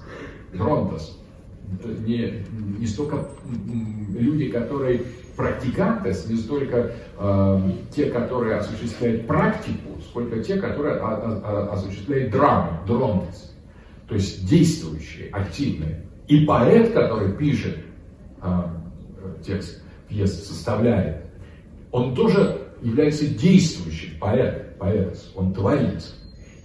[0.52, 1.18] Дронтас.
[1.84, 2.44] Не,
[2.78, 3.28] не столько
[4.14, 5.02] люди, которые
[5.36, 7.60] практиканты, не столько э,
[7.94, 13.54] те, которые осуществляют практику, сколько те, которые а, а, осуществляют драму, дронтес.
[14.08, 16.06] То есть действующие, активные.
[16.28, 17.78] И поэт, который пишет
[18.42, 18.46] э,
[19.44, 21.24] текст пьесы, составляет,
[21.90, 26.02] он тоже является действующим поэт, поэт, он творит.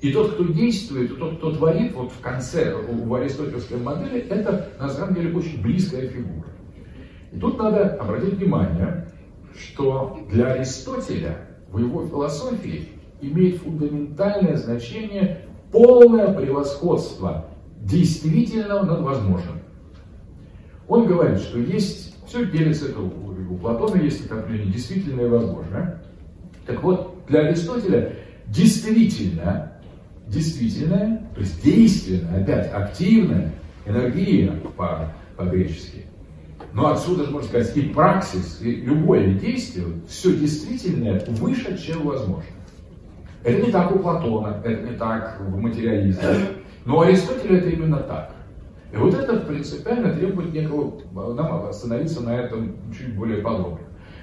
[0.02, 4.90] И тот, кто действует, тот, кто творит, вот в конце, в аристотельской модели, это на
[4.90, 6.48] самом деле очень близкая фигура.
[7.32, 9.08] И тут надо обратить внимание,
[9.58, 11.38] что для Аристотеля
[11.72, 12.90] в его философии
[13.22, 17.48] имеет фундаментальное значение полное превосходство
[17.82, 19.60] действительного над возможным.
[20.88, 25.30] Он говорит, что есть, все делится, это у, у Платона есть это определение, действительное и
[25.30, 26.02] возможное.
[26.66, 28.14] Так вот, для Аристотеля
[28.48, 29.74] действительно,
[30.28, 33.54] действительное, то есть действенное, опять активное,
[33.86, 36.07] энергия по, по-гречески,
[36.78, 42.52] но отсюда же можно сказать и праксис, и любое действие, все действительное выше, чем возможно.
[43.44, 46.22] Это не так у Платона, это не так в материализме.
[46.86, 48.36] Но у Аристотеля это именно так.
[48.94, 51.02] И вот это принципиально требует некого,
[51.34, 53.80] нам остановиться на этом чуть более подробно.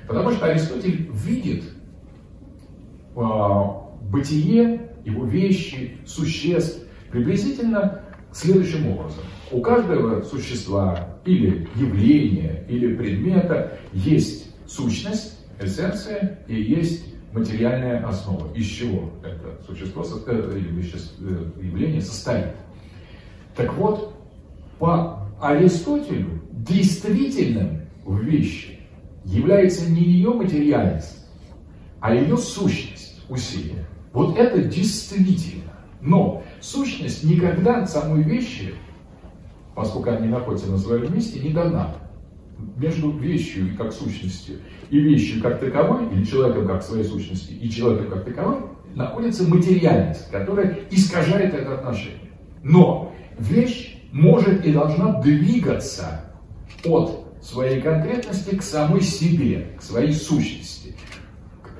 [0.06, 1.64] Потому что Аристотель видит
[3.16, 3.20] э,
[4.12, 9.24] бытие, его вещи, существ приблизительно следующим образом.
[9.50, 18.52] У каждого существа или явления, или предмета есть сущность, эссенция и есть материальная основа.
[18.54, 22.54] Из чего это существо э, или э, явление состоит.
[23.56, 24.14] Так вот,
[24.78, 28.80] по Аристотелю действительным в вещи
[29.24, 31.26] является не ее материальность,
[32.00, 33.86] а ее сущность, усилие.
[34.12, 35.72] Вот это действительно.
[36.00, 38.74] Но сущность никогда самой вещи,
[39.74, 41.96] поскольку они находятся на своем месте, не дана.
[42.76, 44.56] Между вещью как сущностью
[44.90, 48.58] и вещью как таковой, или человеком как своей сущности, и человеком как таковой,
[48.94, 52.30] находится материальность, которая искажает это отношение.
[52.62, 56.24] Но вещь может и должна двигаться
[56.84, 60.94] от своей конкретности к самой себе, к своей сущности.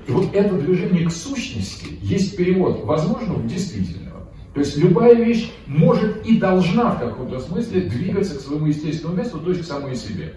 [0.07, 4.14] И вот это движение к сущности есть перевод возможного в действительного.
[4.55, 9.41] То есть любая вещь может и должна в каком-то смысле двигаться к своему естественному месту,
[9.41, 10.35] то есть к самой себе.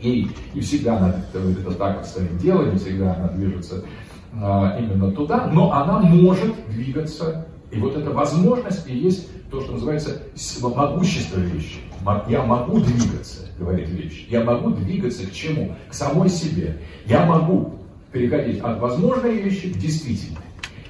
[0.00, 3.84] И, и всегда она это, так обстоит дело, не всегда она движется
[4.34, 7.46] а, именно туда, но она может двигаться.
[7.70, 10.22] И вот эта возможность и есть то, что называется
[10.60, 11.80] могущество вещи.
[12.28, 14.26] Я могу двигаться, говорит вещь.
[14.28, 15.76] Я могу двигаться к чему?
[15.88, 16.78] К самой себе.
[17.06, 17.74] Я могу
[18.12, 20.38] переходить от возможной вещи к действительной.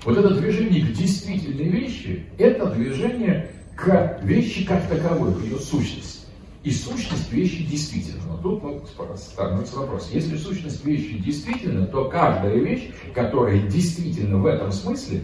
[0.04, 6.20] Вот это движение к действительной вещи, это движение к вещи как таковой, к ее сущности.
[6.62, 8.22] И сущность вещи действительно.
[8.28, 8.82] Но тут ну,
[9.16, 10.10] становится вопрос.
[10.12, 15.22] Если сущность вещи действительно, то каждая вещь, которая действительно в этом смысле,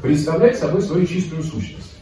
[0.00, 1.98] представляет собой свою чистую сущность.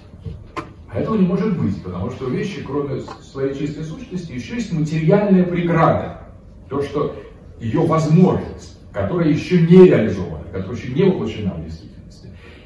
[0.88, 5.44] А этого не может быть, потому что вещи, кроме своей чистой сущности, еще есть материальная
[5.44, 6.22] преграда.
[6.68, 7.14] То, что
[7.60, 11.89] ее возможность которая еще не реализована, которая еще не воплощена в действительности.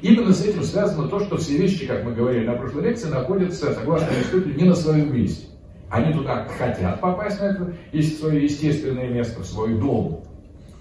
[0.05, 3.73] Именно с этим связано то, что все вещи, как мы говорили на прошлой лекции, находятся,
[3.73, 5.47] согласно Аристотелю, не на своем месте.
[5.89, 10.23] Они туда хотят попасть на это, есть свое естественное место, в свой дом,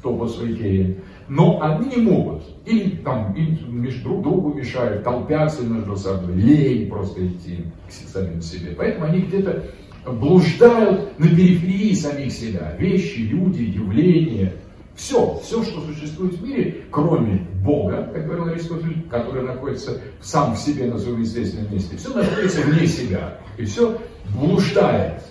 [0.02, 2.42] топос Икеи, но они не могут.
[2.66, 8.74] Или там им друг другу мешают, толпятся между собой, лень просто идти к самим себе.
[8.76, 9.64] Поэтому они где-то
[10.04, 12.76] блуждают на периферии самих себя.
[12.78, 14.52] Вещи, люди, явления.
[14.96, 20.58] Все, все, что существует в мире, кроме Бога, как говорил Аристотель, который находится сам в
[20.58, 23.38] себе на своем естественном месте, все находится вне себя.
[23.58, 23.98] И все
[24.38, 25.22] блуждает.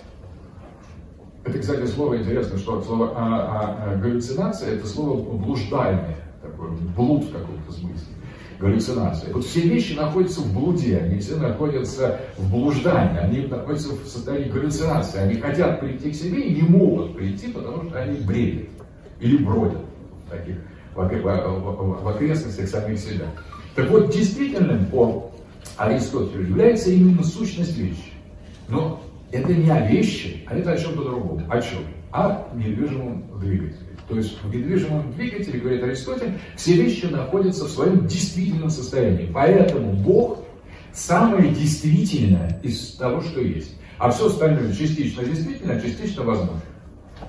[1.44, 7.24] Это, кстати, слово интересно, что слово а, а, а, галлюцинация это слово блуждальное, такое блуд
[7.24, 8.14] в каком-то смысле.
[8.58, 9.32] Галлюцинация.
[9.32, 14.50] Вот все вещи находятся в блуде, они все находятся в блуждании, они находятся в состоянии
[14.50, 15.18] галлюцинации.
[15.18, 18.73] Они хотят прийти к себе и не могут прийти, потому что они бредят
[19.24, 19.80] или бродят
[20.26, 20.56] в таких
[20.94, 23.26] в окрестностях самих себя.
[23.74, 25.32] Так вот, действительным по
[25.76, 28.12] Аристотелю является именно сущность вещи.
[28.68, 31.44] Но это не о вещи, а это о чем-то другом.
[31.50, 31.80] О чем?
[32.12, 33.88] О недвижимом двигателе.
[34.08, 39.28] То есть в недвижимом двигателе, говорит Аристотель, все вещи находятся в своем действительном состоянии.
[39.34, 40.44] Поэтому Бог
[40.92, 43.74] самое действительное из того, что есть.
[43.98, 46.60] А все остальное частично действительно, частично возможно.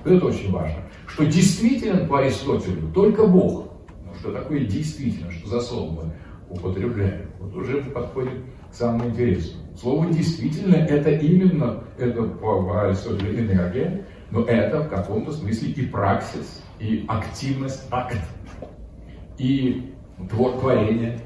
[0.04, 0.85] Это очень важно.
[1.06, 3.72] Что действительно по Аристотелю только Бог.
[4.04, 6.12] Ну, что такое действительно, что за слово мы
[6.50, 7.30] употребляем.
[7.40, 8.34] Вот уже подходит
[8.70, 9.64] к самому интересному.
[9.78, 16.62] Слово действительно это именно, это по Аристотелю энергия, но это в каком-то смысле и праксис,
[16.80, 18.18] и активность, акт,
[19.38, 19.92] и
[20.28, 21.20] творение.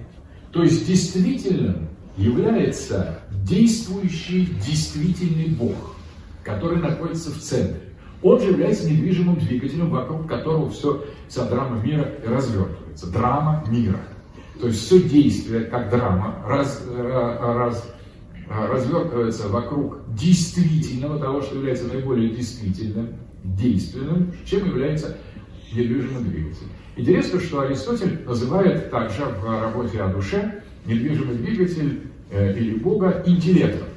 [0.52, 5.96] То есть действительным является действующий, действительный Бог,
[6.44, 7.80] который находится в центре.
[8.22, 13.10] Он же является недвижимым двигателем, вокруг которого все, вся драма мира развертывается.
[13.10, 14.00] Драма мира.
[14.60, 17.94] То есть все действие, как драма, раз, раз,
[18.50, 25.16] развертывается вокруг действительного, того, что является наиболее действительным, действенным, чем является
[25.72, 26.66] недвижимый двигатель.
[26.96, 33.88] Интересно, что Аристотель называет также в работе о душе недвижимый двигатель э, или Бога интеллектом.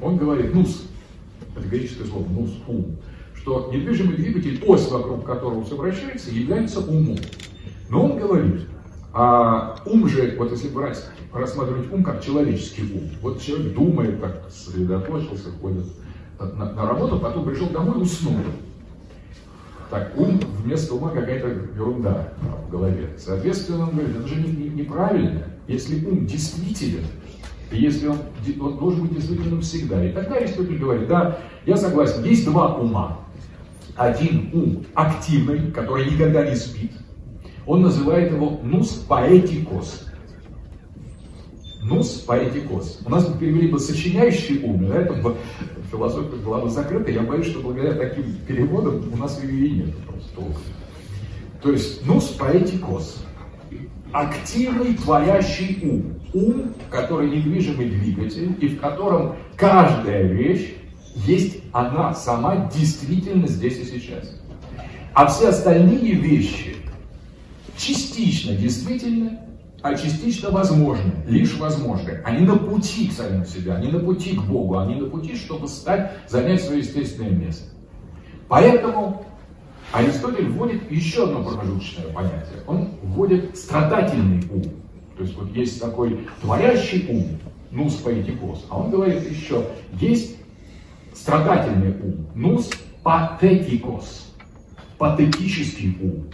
[0.00, 0.84] Он говорит нус,
[1.56, 2.96] это греческое слово нус, ум,
[3.42, 7.18] что недвижимый двигатель, ось вокруг которого все вращается, является умом.
[7.88, 8.68] Но он говорит,
[9.12, 14.48] а ум же, вот если брать, рассматривать ум как человеческий ум, вот человек думает, так
[14.48, 15.86] сосредоточился, ходит
[16.38, 18.36] на, на работу, потом пришел домой уснул.
[19.90, 22.32] Так, ум вместо ума какая-то ерунда
[22.66, 23.10] в голове.
[23.18, 25.42] Соответственно, он говорит, это же не, не, неправильно.
[25.66, 27.04] Если ум действителен,
[27.72, 28.18] если он,
[28.60, 30.02] он должен быть действительным всегда.
[30.04, 33.21] И тогда Аристотель говорит, да, я согласен, есть два ума
[33.96, 36.92] один ум активный, который никогда не спит.
[37.66, 40.08] Он называет его нус поэтикос.
[41.82, 43.00] Нус поэтикос.
[43.04, 45.36] У нас перевели бы сочиняющий ум, да, это
[45.90, 47.10] философия была бы закрыта.
[47.10, 50.60] Я боюсь, что благодаря таким переводам у нас ее и нет просто
[51.60, 53.24] То есть нус поэтикос.
[54.12, 56.20] Активный творящий ум.
[56.34, 60.74] Ум, который недвижимый двигатель, и в котором каждая вещь
[61.14, 64.34] есть она сама действительно здесь и сейчас.
[65.14, 66.76] А все остальные вещи
[67.76, 69.38] частично действительны,
[69.82, 72.22] а частично возможны, лишь возможны.
[72.24, 75.68] Они на пути к самим себе, они на пути к Богу, они на пути, чтобы
[75.68, 77.68] стать, занять свое естественное место.
[78.48, 79.24] Поэтому
[79.92, 82.62] Аристотель вводит еще одно промежуточное понятие.
[82.66, 84.62] Он вводит страдательный ум.
[85.16, 87.38] То есть вот есть такой творящий ум,
[87.70, 89.66] нус поэтикос, а он говорит еще,
[90.00, 90.36] есть
[91.22, 92.68] страдательный ум, нус
[93.04, 94.34] патетикос,
[94.98, 96.24] патетический ум.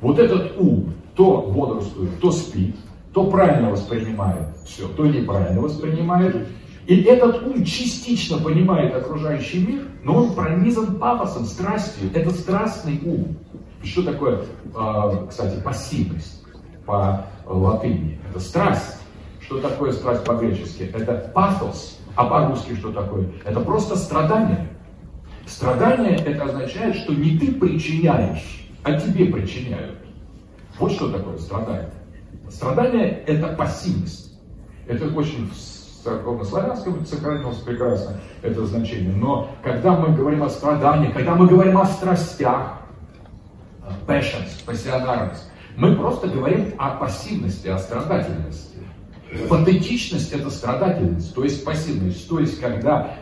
[0.00, 2.74] Вот этот ум то бодрствует, то спит,
[3.12, 6.48] то правильно воспринимает все, то неправильно воспринимает.
[6.88, 12.10] И этот ум частично понимает окружающий мир, но он пронизан пафосом, страстью.
[12.12, 13.36] Это страстный ум.
[13.84, 14.42] Что такое,
[14.74, 16.42] а, кстати, пассивность
[16.84, 18.18] по латыни?
[18.30, 18.98] Это страсть.
[19.40, 20.90] Что такое страсть по-гречески?
[20.92, 22.00] Это пафос.
[22.16, 23.26] А по-русски что такое?
[23.44, 24.68] Это просто страдание.
[25.46, 29.98] Страдание это означает, что не ты причиняешь, а тебе причиняют.
[30.78, 31.90] Вот что такое страдание.
[32.48, 34.38] Страдание это пассивность.
[34.86, 35.50] Это очень
[36.04, 39.12] церковно-славянском сохранилось прекрасно это значение.
[39.12, 42.80] Но когда мы говорим о страдании, когда мы говорим о страстях,
[44.06, 48.78] passions, пассионарность, мы просто говорим о пассивности, о страдательности.
[49.48, 53.16] Патетичность– это страдательность, то есть пассивность, то есть когда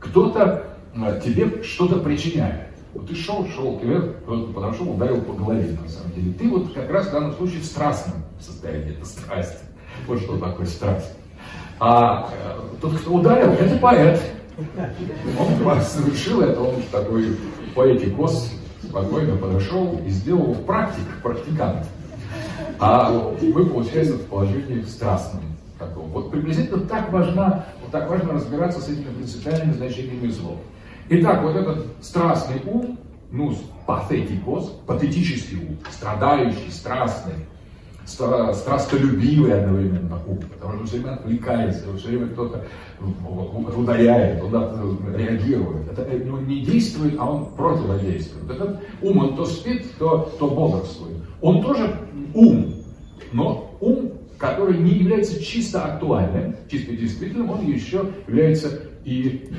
[0.00, 2.68] кто-то э, тебе что-то причиняет.
[2.94, 6.32] Вот ты шел, шел, тебе кто-то подошел, ударил по голове, на самом деле.
[6.32, 9.58] Ты вот как раз в данном случае в страстном состоянии, это страсть.
[10.06, 11.12] Вот что такое страсть.
[11.78, 14.20] А э, тот, кто ударил, это поэт.
[15.38, 17.36] Он совершил это, он такой
[17.74, 18.50] поэтикос,
[18.82, 21.86] спокойно подошел и сделал практик, практикант.
[22.78, 25.55] а вы, получается, в положении страстном.
[25.78, 26.08] Таком.
[26.08, 30.58] Вот приблизительно так важно, вот так важно разбираться с этими принципиальными значениями слов.
[31.10, 32.98] Итак, вот этот страстный ум,
[33.30, 33.54] ну,
[33.86, 37.34] патетикос, патетический ум, страдающий, страстный,
[38.06, 42.64] страстолюбивый одновременно ум, потому что все время отвлекается, все время кто-то
[43.76, 44.80] ударяет, куда-то
[45.14, 45.92] реагирует.
[45.92, 48.50] Это он не действует, а он противодействует.
[48.50, 51.16] Этот ум, он то спит, то, то бодрствует.
[51.42, 51.98] Он тоже
[52.32, 52.74] ум,
[53.32, 59.50] но ум, который не является чисто актуальным, чисто действительным, он еще является и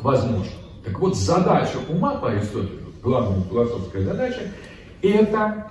[0.00, 0.54] возможным.
[0.84, 4.40] Так вот, задача ума по Аристотелю, главная философская задача,
[5.02, 5.70] это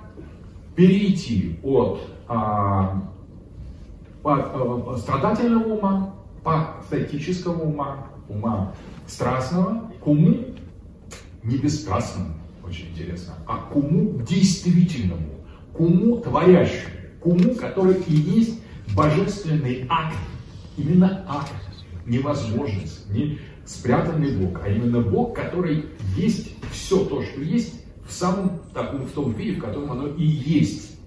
[0.76, 3.02] перейти от а,
[4.24, 6.14] а, страдательного ума,
[6.88, 8.72] патетического ума, ума
[9.06, 10.36] страстного, к уму
[11.42, 12.34] не бесстрастному,
[12.66, 15.40] очень интересно, а к уму действительному,
[15.74, 18.60] к уму творящему, к уму, который и есть
[18.94, 20.16] божественный акт,
[20.76, 21.52] именно акт,
[22.06, 28.60] невозможность, не спрятанный Бог, а именно Бог, который есть все то, что есть, в самом
[28.74, 30.98] таком, в том виде, в котором оно и есть.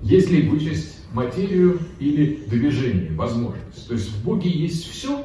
[0.00, 3.86] Если вычесть материю или движение, возможность.
[3.88, 5.24] То есть в Боге есть все,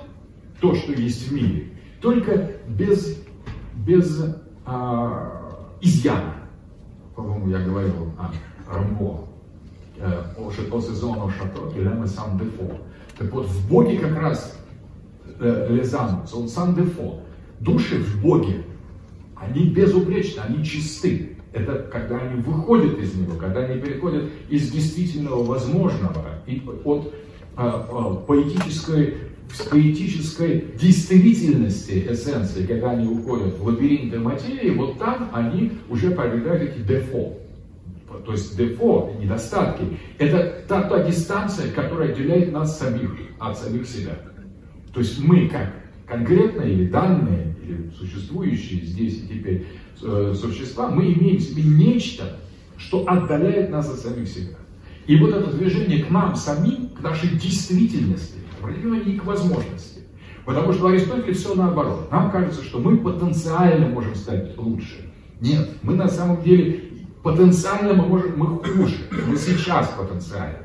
[0.60, 1.70] то, что есть в мире,
[2.02, 3.18] только без,
[3.86, 6.36] без а, изъяна.
[7.16, 8.32] По-моему, я говорил о
[8.68, 9.28] Рамбо,
[9.98, 12.78] э, о сезону Шато и Лема Сан Дефо.
[13.18, 14.58] Так вот, в Боге как раз
[15.40, 17.20] э, Лезанус, он Сан Дефо.
[17.60, 18.64] Души в Боге
[19.36, 21.38] они безупречны, они чисты.
[21.52, 27.14] Это когда они выходят из него, когда они переходят из действительного возможного и от
[27.56, 29.16] а, поэтической,
[29.70, 36.80] поэтической действительности эссенции, когда они уходят в лабиринты материи, вот там они уже проявляют эти
[36.80, 37.38] дефо.
[38.20, 39.84] То есть дефо, недостатки,
[40.18, 44.18] это та, та дистанция, которая отделяет нас самих от самих себя.
[44.94, 45.74] То есть мы как
[46.08, 49.66] конкретные или данные, или существующие здесь и теперь
[50.02, 52.40] э, существа, мы имеем в себе нечто,
[52.78, 54.58] что отдаляет нас от самих себя.
[55.08, 60.02] И вот это движение к нам самим, к нашей действительности, определенно не к возможности.
[60.46, 62.12] Потому что в Аристотеле все наоборот.
[62.12, 65.10] Нам кажется, что мы потенциально можем стать лучше.
[65.40, 66.84] Нет, мы на самом деле
[67.24, 68.96] потенциально мы можем, мы хуже.
[69.28, 70.60] Мы сейчас потенциально.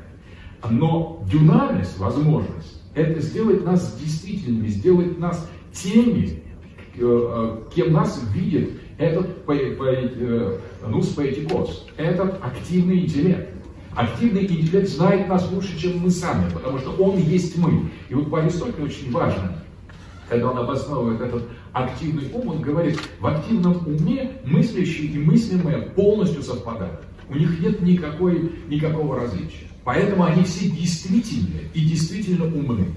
[0.69, 6.43] Но дюнамис, возможность, это сделать нас действительными, сделать нас теми,
[6.95, 13.49] э, э, кем нас видит этот э, ну, поэтикос, этот активный интеллект.
[13.95, 17.89] Активный интеллект знает нас лучше, чем мы сами, потому что он есть мы.
[18.09, 19.63] И вот по очень важно,
[20.29, 26.43] когда он обосновывает этот активный ум, он говорит, в активном уме мыслящие и мыслимое полностью
[26.43, 27.01] совпадают.
[27.27, 29.67] У них нет никакой, никакого различия.
[29.83, 32.95] Поэтому они все действительны и действительно умны.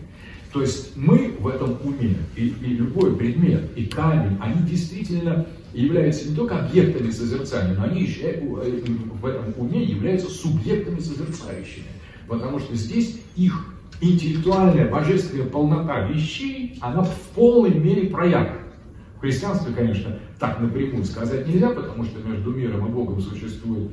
[0.53, 6.29] То есть мы в этом уме, и, и любой предмет, и камень, они действительно являются
[6.29, 11.87] не только объектами созерцания, но они еще э, в этом уме являются субъектами созерцающими.
[12.29, 13.72] Потому что здесь их
[14.03, 18.59] интеллектуальная божественная полнота вещей, она в полной мере проявлена.
[19.17, 23.93] В христианстве, конечно, так напрямую сказать нельзя, потому что между миром и Богом существует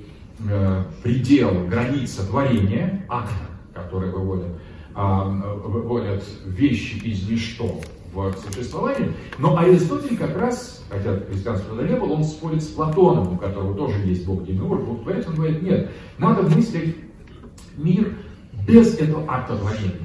[0.49, 4.47] э, предел, граница творения, акта, который выводит,
[4.95, 7.79] э, выводят вещи из ничто
[8.11, 9.13] в существование.
[9.37, 13.75] Но Аристотель как раз, хотя христианство тогда не было, он спорит с Платоном, у которого
[13.75, 14.81] тоже есть Бог Демиург.
[14.81, 16.95] Вот поэтому он говорит, нет, надо мыслить
[17.77, 18.15] мир
[18.69, 19.95] без этого акта творения.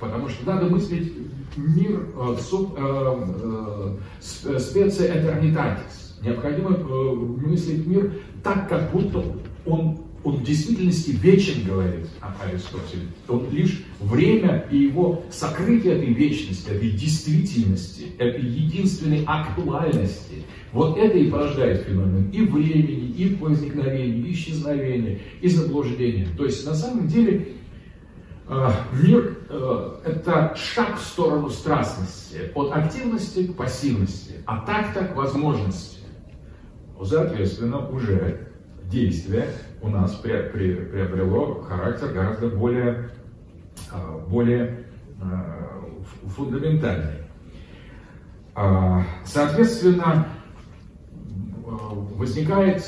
[0.00, 1.12] Потому что надо мыслить
[1.56, 3.96] мир э, суб, э,
[4.44, 6.18] э, специя этернитатис.
[6.22, 7.14] Необходимо э,
[7.46, 8.12] мыслить мир
[8.42, 9.24] так, как будто
[9.64, 13.08] он, он в действительности вечен, говорит Аристотель.
[13.28, 20.44] Он лишь время и его сокрытие этой вечности, этой действительности, этой единственной актуальности.
[20.72, 26.28] Вот это и порождает феномен и времени, и возникновения, и исчезновения, и заблуждения.
[26.36, 27.55] То есть на самом деле э,
[28.48, 36.04] мир э, это шаг в сторону страстности, от активности к пассивности, а так-то к возможности.
[37.02, 38.48] Соответственно, уже
[38.84, 39.48] действие
[39.82, 43.10] у нас приобрело характер гораздо более,
[43.90, 44.86] а, более
[46.34, 47.24] фундаментальный.
[49.24, 50.28] Соответственно,
[52.16, 52.82] возникает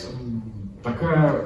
[0.83, 1.43] такая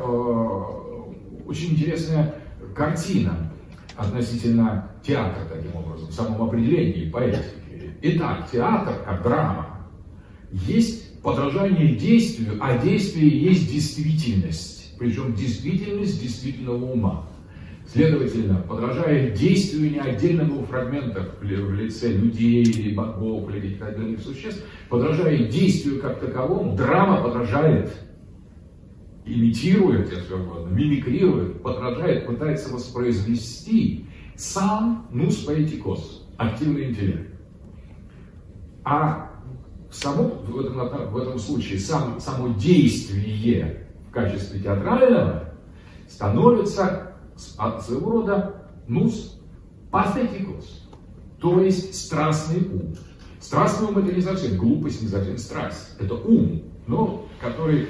[1.47, 2.35] очень интересная
[2.77, 3.51] картина
[3.97, 7.43] относительно театра, таким образом, в самом определении поэтики.
[8.03, 9.88] Итак, театр как драма
[10.51, 14.95] есть подражание действию, а действие есть действительность.
[14.99, 17.28] Причем действительность действительного ума.
[17.86, 24.64] Следовательно, подражая действию не отдельного фрагмента в лице людей или богов или каких-то отдельных существ,
[24.88, 27.93] подражая действию как таковому, драма подражает,
[29.25, 34.07] имитирует, если угодно, мимикрирует, подражает, пытается воспроизвести
[34.37, 37.31] сам нус поэтикос, активный интеллект.
[38.85, 39.31] А
[39.91, 45.55] само, в, этом, в этом случае сам, само действие в качестве театрального
[46.09, 47.12] становится
[47.57, 49.41] от своего рода нус
[49.91, 50.89] пафетикус,
[51.39, 52.97] то есть страстный ум.
[53.41, 55.97] Страстный ум это не совсем глупость, не совсем страсть.
[55.99, 57.89] Это ум, но который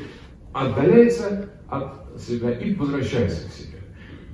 [0.52, 3.78] отдаляется от себя и возвращается к себе.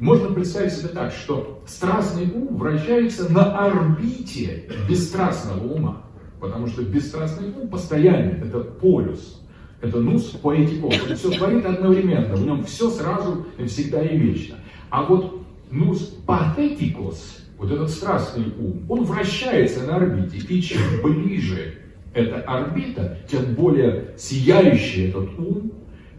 [0.00, 6.02] Можно представить себе так, что страстный ум вращается на орбите бесстрастного ума.
[6.40, 9.42] Потому что бесстрастный ум постоянный, это полюс,
[9.80, 10.94] это нус поэтикос.
[11.08, 14.56] Он все творит одновременно, в нем все сразу, и всегда и вечно.
[14.90, 20.38] А вот нус патетикос, вот этот страстный ум, он вращается на орбите.
[20.38, 21.74] И чем ближе
[22.14, 25.72] эта орбита, тем более сияющий этот ум,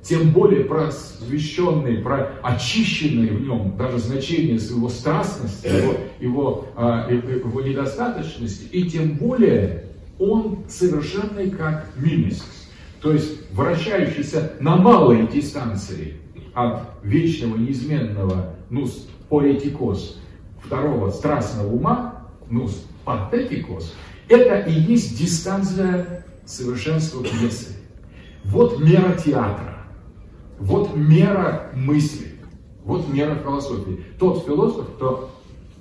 [0.04, 7.62] тем более просвещенный, про очищенный в нем даже значение своего страстности, его, его, а, его
[7.62, 9.86] недостаточности, и тем более
[10.18, 12.70] он совершенный как мимесис,
[13.02, 16.16] то есть вращающийся на малой дистанции
[16.54, 20.20] от вечного, неизменного нус поэтикос,
[20.64, 23.93] второго страстного ума, нус патетикос,
[24.28, 27.76] это и есть дистанция совершенства пьесы.
[28.43, 29.69] Вот мера театра,
[30.60, 32.36] вот мера мысли,
[32.84, 34.03] вот мера философии.
[34.18, 35.32] Тот философ, кто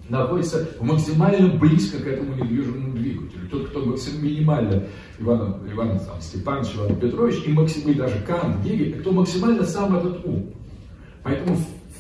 [0.08, 3.48] находится максимально близко к этому недвижимому двигателю.
[3.50, 3.80] Тот, кто
[4.22, 4.84] минимально,
[5.18, 10.24] Иван, Иван там, Степанович, Иван Петрович, и максимально даже Кант, Гегель, кто максимально сам этот
[10.24, 10.52] ум.
[11.22, 11.58] Поэтому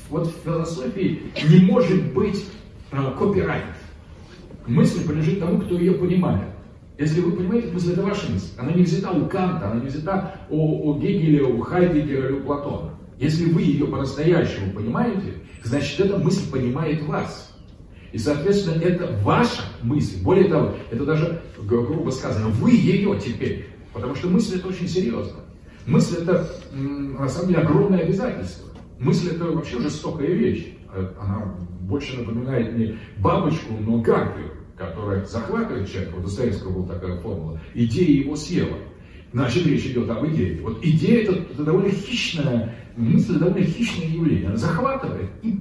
[0.08, 2.44] вот в философии не может быть
[2.90, 3.64] а, копирайт.
[4.66, 6.48] Мысль принадлежит тому, кто ее понимает.
[6.98, 8.48] Если вы понимаете, мысль это ваша мысль.
[8.58, 12.42] Она не взята у Канта, она не взята у, у Гегеля, у Хайдегера или у
[12.42, 12.90] Платона.
[13.18, 17.56] Если вы ее по-настоящему понимаете, значит эта мысль понимает вас.
[18.12, 20.22] И, соответственно, это ваша мысль.
[20.22, 23.66] Более того, это даже, грубо сказано, вы ее теперь.
[23.92, 25.40] Потому что мысль это очень серьезно.
[25.86, 28.70] Мысль это, на самом деле, огромное обязательство.
[28.98, 30.74] Мысль это вообще жестокая вещь.
[30.92, 36.16] Э, она больше напоминает не бабочку, но гарпию, которая захватывает человека.
[36.16, 37.60] У Достоевского была такая формула.
[37.74, 38.78] Идея его съела.
[39.32, 40.62] Значит, речь идет об идее.
[40.62, 44.48] Вот идея это, это довольно хищная, мысль довольно хищное явление.
[44.48, 45.60] Она захватывает и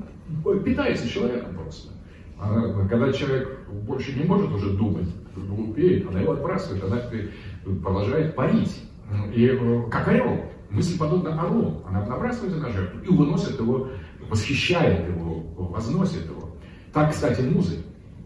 [0.63, 1.91] питается человеком просто.
[2.39, 7.01] Она, когда человек больше не может уже думать, глупеет, она его отбрасывает, она
[7.83, 8.83] продолжает парить.
[9.33, 13.89] И э, как орел, мысль подобна орлу, она набрасывается на жертву и выносит его,
[14.29, 16.49] восхищает его, возносит его.
[16.93, 17.77] Так, кстати, музы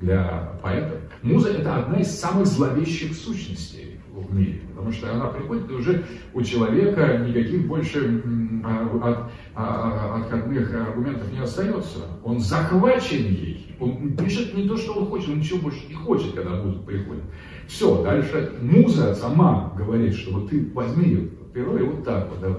[0.02, 0.99] для поэтов.
[1.22, 6.04] Муза– это одна из самых зловещих сущностей в мире, потому что она приходит, и уже
[6.34, 8.22] у человека никаких больше
[8.64, 11.99] а, от, а, отходных аргументов не остается.
[12.24, 13.76] Он захвачен ей.
[13.80, 17.24] Он пишет не то, что он хочет, он ничего больше не хочет, когда муза приходит.
[17.68, 22.58] Все, дальше муза сама говорит, что вот ты возьми перо и вот так вот давай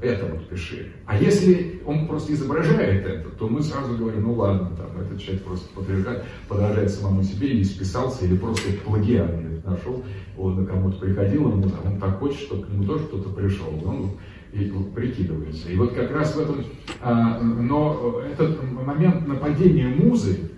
[0.00, 0.92] это вот пиши.
[1.06, 5.42] А если он просто изображает это, то мы сразу говорим, ну ладно, там, этот человек
[5.42, 9.30] просто подражает, подражает самому себе или списался, или просто плагиат
[9.64, 10.04] нашел,
[10.36, 14.12] он кому-то приходил, он, он так хочет, чтобы к нему тоже кто-то пришел, он
[14.52, 15.68] и прикидывается.
[15.68, 16.64] И вот как раз в этом,
[17.00, 20.50] а, но этот момент нападения музы,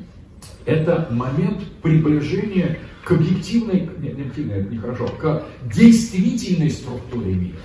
[0.66, 7.56] это момент приближения к объективной, нет, не объективной, это нехорошо, к действительной структуре мира.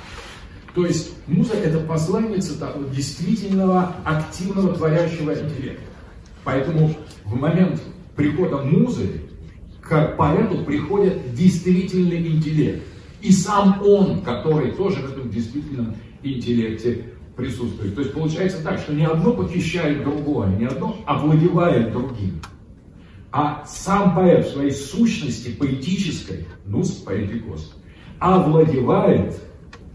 [0.74, 5.84] То есть муза это посланница того действительного, активного, творящего интеллекта.
[6.44, 6.96] Поэтому
[7.26, 7.82] в момент
[8.16, 9.22] прихода музы
[9.82, 12.84] к поэту приходит действительный интеллект.
[13.22, 17.06] И сам он, который тоже в этом действительном интеллекте
[17.36, 17.96] присутствует.
[17.96, 22.42] То есть получается так, что не одно похищает другое, не одно овладевает другим.
[23.32, 27.74] А сам поэт в своей сущности поэтической, ну, поэтикос,
[28.20, 29.42] овладевает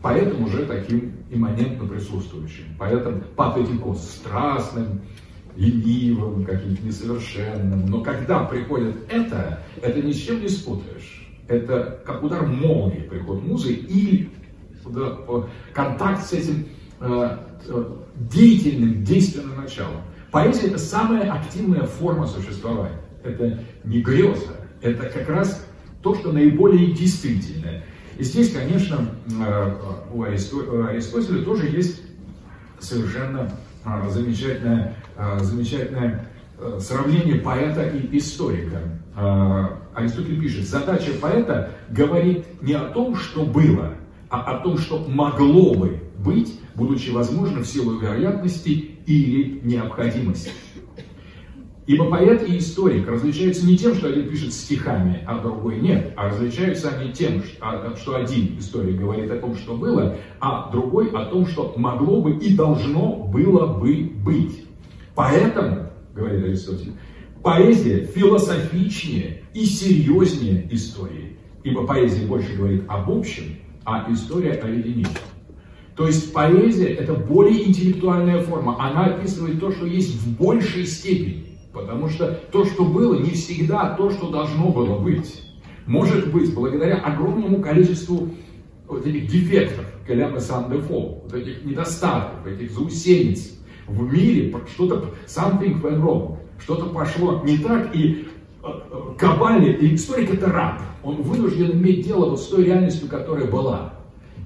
[0.06, 2.76] поэтом уже таким имманентно присутствующим.
[2.78, 5.00] Поэтому патетикос страстным,
[5.56, 7.86] ленивым, каким-то несовершенным.
[7.86, 11.26] Но когда приходит это, это ни с чем не спутаешь.
[11.48, 13.80] Это как удар молнии приходит музы
[14.88, 15.18] да,
[15.72, 16.68] контакт с этим
[17.00, 17.38] э,
[18.14, 20.02] деятельным, действенным началом.
[20.30, 23.00] Поэзия это самая активная форма существования.
[23.24, 25.66] Это не греза, это как раз
[26.00, 27.82] то, что наиболее действительное.
[28.18, 29.74] И здесь, конечно, э,
[30.12, 32.00] у Аристотеля тоже есть
[32.78, 33.50] совершенно
[33.84, 38.80] а, замечательное, а, замечательное э, сравнение поэта и историка.
[39.14, 43.94] А, Аристотель пишет, задача поэта говорит не о том, что было,
[44.28, 50.50] а о том, что могло бы быть, будучи возможно в силу вероятности или необходимости.
[51.86, 56.30] Ибо поэт и историк различаются не тем, что один пишет стихами, а другой нет, а
[56.30, 57.42] различаются они тем,
[57.96, 62.38] что один историк говорит о том, что было, а другой о том, что могло бы
[62.38, 64.64] и должно было бы быть.
[65.14, 66.94] Поэтому, говорит Аристотель,
[67.40, 75.12] поэзия философичнее и серьезнее истории, ибо поэзия больше говорит об общем, а история о единице.
[75.94, 81.55] То есть поэзия это более интеллектуальная форма, она описывает то, что есть в большей степени.
[81.76, 85.42] Потому что то, что было, не всегда то, что должно было быть.
[85.84, 88.30] Может быть, благодаря огромному количеству
[88.88, 93.52] вот этих дефектов, Каляма Сан-Дефо, вот этих недостатков, этих заусенец
[93.86, 98.26] в мире, что-то, something went wrong, что-то пошло не так, и
[98.62, 103.06] э, э, Кабали, и историк это раб, он вынужден иметь дело вот с той реальностью,
[103.06, 103.92] которая была.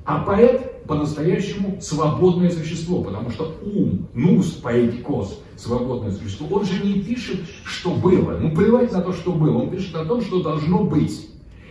[0.05, 7.03] А поэт по-настоящему свободное существо, потому что ум, нус, поэтикос, свободное существо, он же не
[7.03, 8.39] пишет, что было.
[8.39, 9.59] Ну, плевать на то, что было.
[9.59, 11.29] Он пишет о том, что должно быть.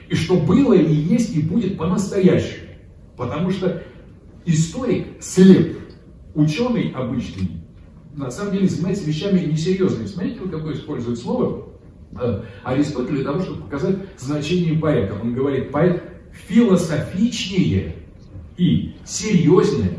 [0.08, 2.68] И что было и есть и будет по-настоящему.
[3.18, 3.84] Потому что
[4.46, 5.78] историк слеп.
[6.36, 7.50] Ученый обычный,
[8.16, 10.06] на самом деле, занимается вещами несерьезными.
[10.06, 11.68] Смотрите, вот какое использует слово
[12.20, 15.16] э, Аристотель для того, чтобы показать значение поэта.
[15.20, 16.04] Он говорит, поэт
[16.48, 17.96] философичнее
[18.58, 19.98] и серьезнее.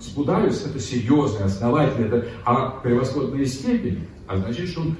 [0.00, 4.96] Спудариус это серьезный, основательный, это а превосходная степень означает, что он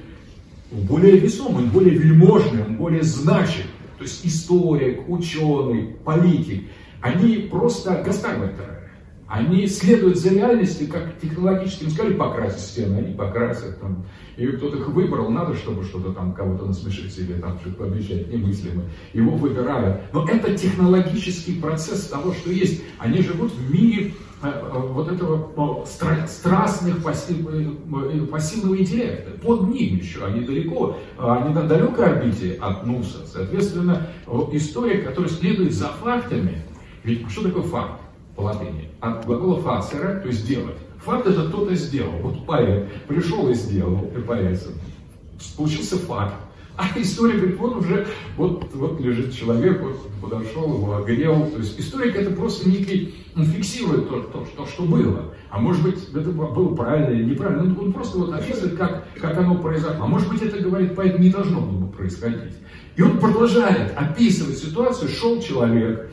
[0.71, 3.63] более весомый, он более вельможный, он более значим.
[3.97, 6.63] То есть историк, ученый, политик,
[7.01, 8.81] они просто гастарбайтеры.
[9.27, 13.79] Они следуют за реальностью, как технологически, ну, сказали, покрасить стены, они покрасят.
[13.79, 18.27] Там, и кто-то их выбрал, надо, чтобы что-то там кого-то насмешить себе, там что-то пообещать,
[18.27, 18.83] немыслимо.
[19.13, 20.01] Его выбирают.
[20.11, 22.83] Но это технологический процесс того, что есть.
[22.99, 29.31] Они живут в мире вот этого стра- страстных э, пассивного интеллекта.
[29.45, 33.25] Под ним еще, они далеко, они на далекой орбите от Нуса.
[33.25, 34.07] Соответственно,
[34.51, 36.63] история, которая следует за фактами,
[37.03, 38.01] ведь что такое факт?
[38.35, 40.77] по латыни, от глагола фацера, то есть делать.
[40.99, 42.13] Факт это кто-то сделал.
[42.21, 44.71] Вот поэт пришел и сделал, и поэзия.
[45.57, 46.35] Получился факт.
[46.81, 48.07] А история говорит, вот уже,
[48.37, 51.45] вот, вот лежит человек, вот подошел, его огрел.
[51.51, 55.31] То есть историк это просто некий, он фиксирует то, то, то, что было.
[55.51, 57.63] А может быть, это было правильно или неправильно.
[57.63, 60.05] Он, он просто вот описывает, как, как оно произошло.
[60.05, 62.55] А может быть, это, говорит поэт, не должно было бы происходить.
[62.95, 65.09] И он продолжает описывать ситуацию.
[65.09, 66.11] Шел человек,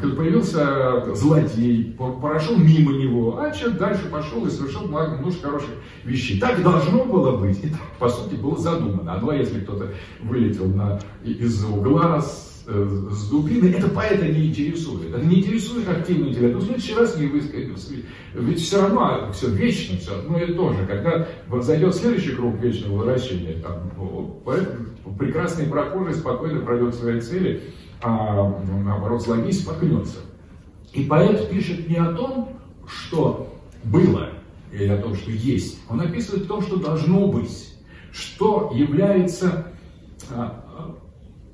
[0.00, 5.70] появился злодей, прошел мимо него, а человек дальше пошел и совершил множество хороших
[6.04, 6.40] вещей.
[6.40, 9.14] Так должно было быть, и так, по сути, было задумано.
[9.14, 9.88] А два, если кто-то
[10.22, 15.14] вылетел на, из-за угла с, э, с дубины, это поэта не интересует.
[15.14, 16.54] Это не интересует активный интеллект.
[16.54, 17.68] Ну, в следующий раз не высказать.
[18.34, 20.86] Ведь все равно все вечно, все одно и то же.
[20.86, 21.28] Когда
[21.60, 23.90] зайдет следующий круг вечного возвращения, там,
[25.18, 27.62] прекрасный прохожий спокойно пройдет свои цели,
[28.02, 30.18] а наоборот злодей споткнется.
[30.92, 34.30] И поэт пишет не о том, что было,
[34.72, 35.80] или о том, что есть.
[35.88, 37.74] Он описывает то, что должно быть,
[38.12, 39.72] что является
[40.30, 40.98] а, а,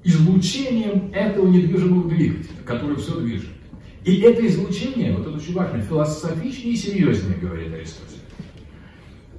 [0.03, 3.51] излучением этого недвижимого двигателя, который все движет.
[4.05, 8.18] И это излучение, вот это очень важно, философичнее и серьезнее, говорит Аристотель.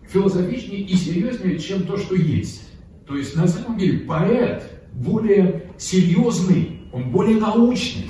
[0.09, 2.69] Философичнее и серьезнее, чем то, что есть.
[3.07, 8.09] То есть, на самом деле, поэт более серьезный он более научный.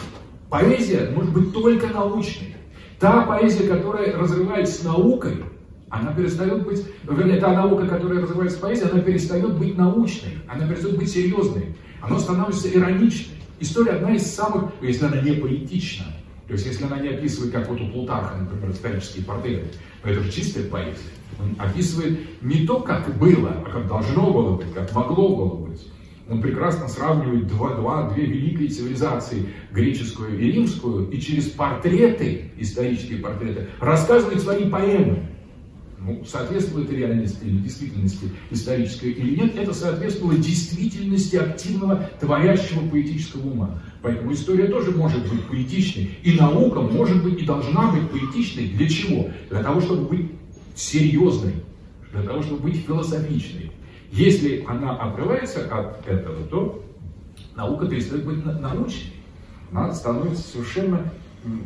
[0.49, 2.55] Поэзия может быть только научной.
[2.99, 5.43] Та поэзия, которая разрывается наукой,
[5.89, 10.67] она перестает быть, вернее, та наука, которая развивается с поэзией, она перестает быть научной, она
[10.67, 13.37] перестает быть серьезной, она становится ироничной.
[13.59, 16.05] История одна из самых, если она не поэтична,
[16.47, 19.67] то есть если она не описывает, как вот у Плутарха, например, исторические портреты,
[20.03, 20.97] это же чистая поэзия.
[21.39, 25.87] Он описывает не то, как было, а как должно было быть, как могло было быть.
[26.29, 33.17] Он прекрасно сравнивает два, два, две великие цивилизации, греческую и римскую, и через портреты, исторические
[33.17, 35.25] портреты, рассказывает свои поэмы.
[35.97, 43.81] Ну, соответствует реальности или действительности исторической или нет, это соответствовало действительности активного творящего поэтического ума.
[44.01, 48.69] Поэтому история тоже может быть поэтичной, и наука может быть и должна быть поэтичной.
[48.69, 49.29] Для чего?
[49.49, 50.31] Для того, чтобы быть
[50.75, 51.55] серьезной,
[52.13, 53.71] для того, чтобы быть философичной.
[54.11, 56.83] Если она отрывается от этого, то
[57.55, 59.13] наука перестает быть научной.
[59.71, 61.11] Она становится совершенно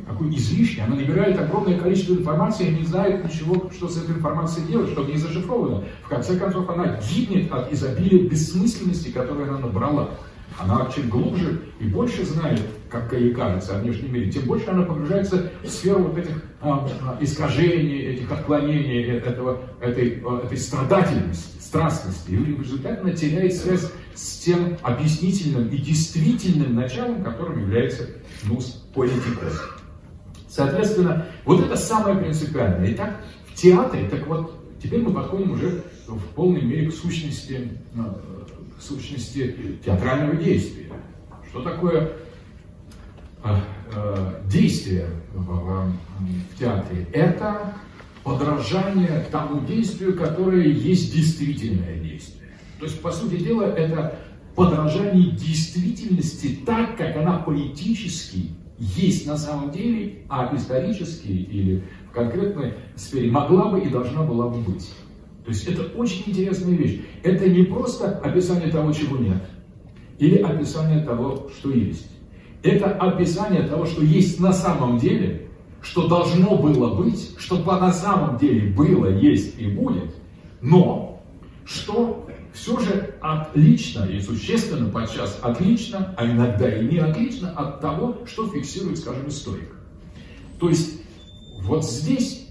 [0.07, 4.67] какой излишней, она набирает огромное количество информации и не знает ничего, что с этой информацией
[4.67, 5.83] делать, что не зашифровано.
[6.03, 10.11] В конце концов, она гибнет от изобилия бессмысленности, которую она набрала.
[10.59, 12.61] Она чем глубже и больше знает,
[12.93, 16.87] как ей кажется, о внешнем мире, тем больше она погружается в сферу вот этих а,
[17.01, 22.29] а, искажений, этих отклонений, э, этого, этой, а, этой страдательности, страстности.
[22.29, 28.09] И в результате она теряет связь с тем объяснительным и действительным началом, которым является
[28.43, 29.71] нус поэтикос.
[30.47, 32.91] Соответственно, вот это самое принципиальное.
[32.91, 37.71] Итак, в театре, так вот, теперь мы подходим уже в полной мере к сущности
[38.79, 40.91] сущности театрального действия.
[41.49, 42.17] Что такое
[44.49, 47.07] действие в, в, театре?
[47.13, 47.73] Это
[48.23, 52.49] подражание тому действию, которое есть действительное действие.
[52.79, 54.19] То есть, по сути дела, это
[54.55, 62.73] подражание действительности так, как она поэтически есть на самом деле, а исторически или в конкретной
[62.95, 64.91] сфере могла бы и должна была бы быть.
[65.45, 67.01] То есть это очень интересная вещь.
[67.23, 69.41] Это не просто описание того, чего нет,
[70.17, 72.09] или описание того, что есть.
[72.63, 75.49] Это описание того, что есть на самом деле,
[75.81, 80.15] что должно было быть, что на самом деле было, есть и будет,
[80.61, 81.21] но
[81.65, 88.19] что все же отлично и существенно подчас отлично, а иногда и не отлично от того,
[88.25, 89.75] что фиксирует, скажем, историк.
[90.59, 91.01] То есть
[91.63, 92.47] вот здесь,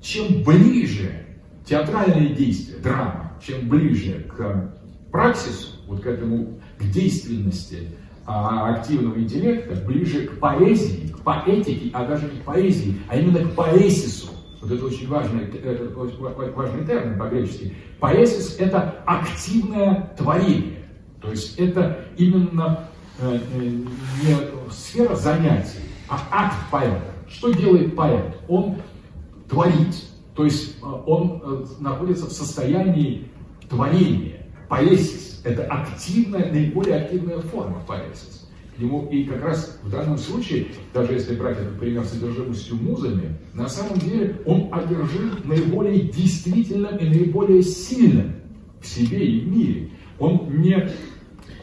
[0.00, 1.26] чем ближе
[1.64, 4.72] театральные действия, драма, чем ближе к
[5.10, 7.88] праксису, вот к этому, к действенности
[8.26, 13.48] а, активного интеллекта, ближе к поэзии, к поэтике, а даже не к поэзии, а именно
[13.48, 14.30] к поэсису.
[14.60, 17.74] Вот это очень важный, это важный термин по-гречески.
[18.00, 20.84] Поэсис– это активное творение.
[21.20, 22.88] То есть это именно
[23.20, 27.12] э, э, не сфера занятий, а акт поэта.
[27.28, 28.36] Что делает поэт?
[28.48, 28.76] Он
[29.48, 29.94] творит,
[30.34, 33.28] то есть э, он э, находится в состоянии
[33.68, 34.46] творения.
[34.68, 38.48] Поэсис– это активная, наиболее активная форма поэсис.
[38.78, 43.38] Ему и как раз в данном случае, даже если брать этот пример с содержимостью музами,
[43.54, 48.34] на самом деле он одержим наиболее действительным и наиболее сильным
[48.82, 49.90] в себе и в мире.
[50.18, 50.90] Он не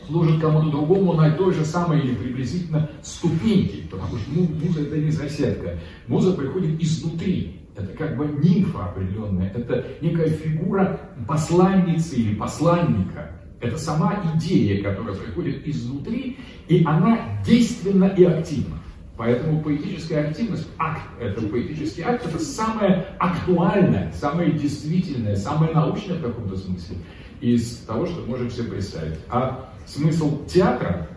[0.07, 5.11] служит кому-то другому на той же самой или приблизительно ступеньке, потому что муза это не
[5.11, 5.77] соседка.
[6.07, 13.42] Муза приходит изнутри, это как бы нимфа определенная, это некая фигура посланницы или посланника.
[13.63, 16.37] Это сама идея, которая приходит изнутри,
[16.67, 18.77] и она действенна и активна.
[19.15, 26.21] Поэтому поэтическая активность, акт, это поэтический акт, это самое актуальное, самое действительное, самое научное в
[26.23, 26.97] каком-то смысле
[27.39, 29.19] из того, что можем себе представить.
[29.29, 31.07] А смысл театра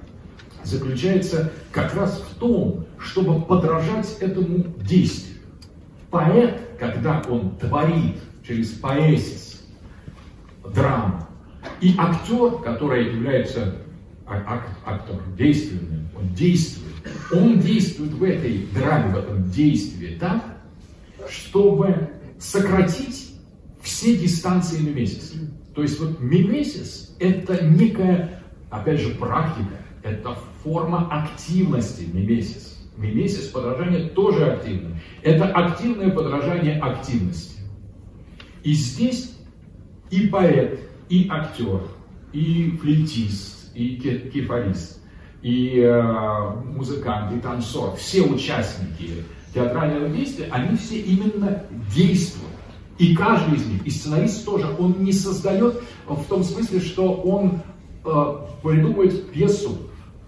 [0.63, 5.39] заключается как раз в том, чтобы подражать этому действию.
[6.11, 9.67] Поэт, когда он творит через поэсис,
[10.73, 11.26] драму,
[11.81, 13.77] и актер, который является
[14.27, 16.95] ак актор действенным, он действует,
[17.33, 20.43] он действует в этой драме, в этом действии так,
[21.29, 23.35] чтобы сократить
[23.83, 25.37] все дистанции мимесиса.
[25.75, 32.79] То есть вот мимесис– это некая, опять же, практика, это форма активности мимесис.
[32.97, 34.99] Мимесис подражание тоже активно.
[35.23, 37.61] Это активное подражание активности.
[38.65, 39.37] И здесь
[40.11, 41.83] и поэт, и актер,
[42.33, 43.97] и флейтист, и
[44.33, 45.01] кефалист,
[45.43, 51.63] и э, музыкант, и танцор, все участники театрального действия, они все именно
[51.95, 52.47] действуют.
[52.99, 57.61] И каждый из них, и сценарист тоже, он не создает в том смысле, что он
[58.05, 59.79] э, придумывает пьесу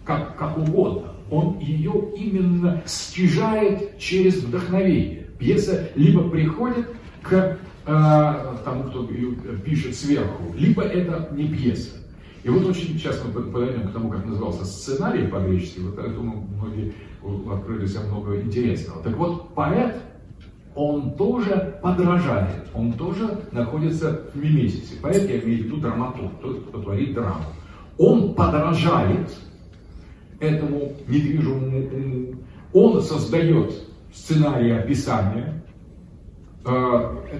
[0.04, 5.26] как, как угодно он ее именно стяжает через вдохновение.
[5.38, 6.88] Пьеса либо приходит
[7.22, 7.58] к
[7.88, 9.32] тому, кто ее
[9.64, 11.96] пишет сверху, либо это не пьеса.
[12.44, 16.42] И вот очень часто мы подойдем к тому, как назывался сценарий по-гречески, вот я думаю,
[16.42, 16.92] многие
[17.52, 19.02] открыли себе много интересного.
[19.02, 19.96] Так вот, поэт,
[20.74, 24.94] он тоже подражает, он тоже находится в мимесисе.
[25.02, 27.44] Поэт, я имею в виду драматург, тот, кто творит драму.
[27.98, 29.34] Он подражает
[30.38, 32.34] этому недвижимому уму.
[32.72, 33.74] Он создает
[34.14, 35.57] сценарий описания э,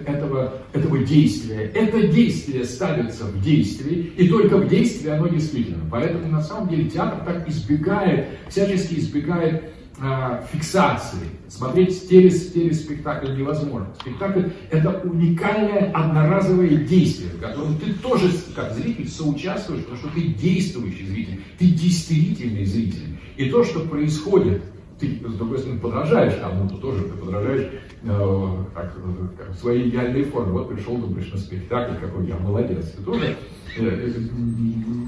[0.06, 1.70] этого, этого действия.
[1.74, 5.84] Это действие ставится в действии, и только в действии оно действительно.
[5.90, 9.64] Поэтому на самом деле театр так избегает, всячески избегает
[10.00, 11.28] э, фиксации.
[11.48, 13.88] Смотреть телес, телеспектакль невозможно.
[14.00, 20.28] Спектакль– это уникальное одноразовое действие, в котором ты тоже, как зритель, соучаствуешь, потому что ты
[20.28, 23.18] действующий зритель, ты действительный зритель.
[23.36, 24.62] И то, что происходит
[24.98, 27.70] ты, с другой стороны, подражаешь кому-то тоже, ты подражаешь
[28.02, 28.92] э, как,
[29.36, 30.52] как, своей идеальной форме.
[30.52, 32.92] Вот пришел, думаешь, на спектакль, какой я молодец.
[32.96, 33.36] Ты тоже
[33.76, 34.12] э, э,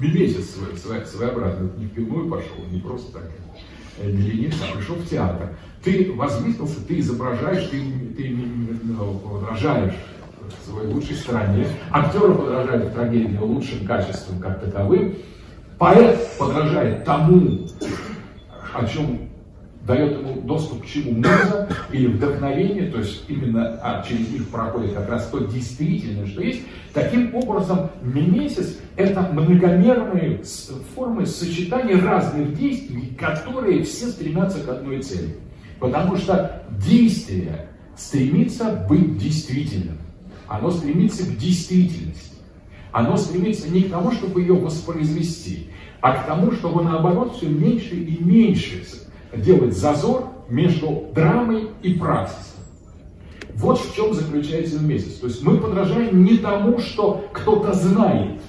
[0.00, 3.30] месяц свой, свой, своеобразный, не в пивную пошел, не просто так,
[4.04, 5.56] не ленился, а пришел в театр.
[5.82, 7.80] Ты возвысился, ты изображаешь, ты,
[8.16, 8.36] ты
[8.96, 9.94] подражаешь
[10.64, 11.66] своей лучшей стороне.
[11.90, 15.16] Актеры подражают трагедии лучшим качеством как таковым.
[15.78, 17.66] Поэт подражает тому,
[18.74, 19.29] о чем
[19.86, 24.92] дает ему доступ к чему муза или вдохновение, то есть именно а, через них проходит
[24.94, 26.62] как раз то действительное, что есть.
[26.92, 30.42] Таким образом, мимесис– это многомерные
[30.94, 35.36] формы сочетания разных действий, которые все стремятся к одной цели.
[35.78, 39.98] Потому что действие стремится быть действительным.
[40.46, 42.34] Оно стремится к действительности.
[42.92, 45.68] Оно стремится не к тому, чтобы ее воспроизвести,
[46.00, 48.84] а к тому, чтобы наоборот все меньше и меньше
[49.34, 52.46] делать зазор между драмой и практикой.
[53.54, 55.14] Вот в чем заключается месяц.
[55.14, 58.40] То есть мы подражаем не тому, что кто-то знает.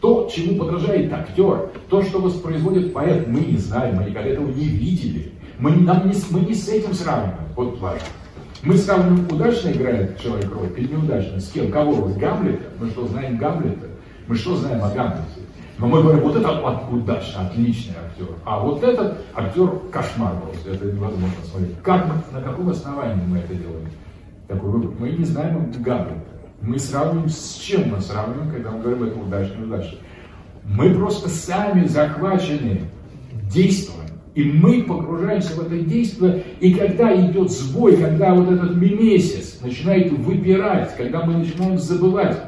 [0.00, 4.64] То, чему подражает актер, то, что воспроизводит поэт, мы не знаем, мы никогда этого не
[4.64, 5.32] видели.
[5.58, 7.48] Мы, нам не, мы не с этим сравниваем.
[7.54, 8.06] Вот важно.
[8.62, 11.40] Мы сравниваем, удачно играет человек роль или неудачно.
[11.40, 11.70] С кем?
[11.70, 12.08] Кого?
[12.08, 12.64] С Гамлета?
[12.78, 13.88] Мы что, знаем Гамлета?
[14.26, 15.39] Мы что знаем о Гамлете?
[15.80, 16.50] Но мы говорим, вот это
[16.90, 18.34] удачно, отличный актер.
[18.44, 21.80] А вот этот актер кошмар просто, это невозможно смотреть.
[21.82, 23.88] Как на каком основании мы это делаем?
[24.46, 24.90] Такой выбор.
[24.98, 26.22] Мы не знаем Гамлета.
[26.60, 29.98] Мы сравниваем с чем мы сравниваем, когда мы говорим, это удачно, удачно.
[30.64, 32.82] Мы просто сами захвачены
[33.50, 34.00] действием.
[34.34, 40.12] И мы погружаемся в это действие, и когда идет сбой, когда вот этот мимесис начинает
[40.12, 42.38] выпирать, когда мы начинаем забывать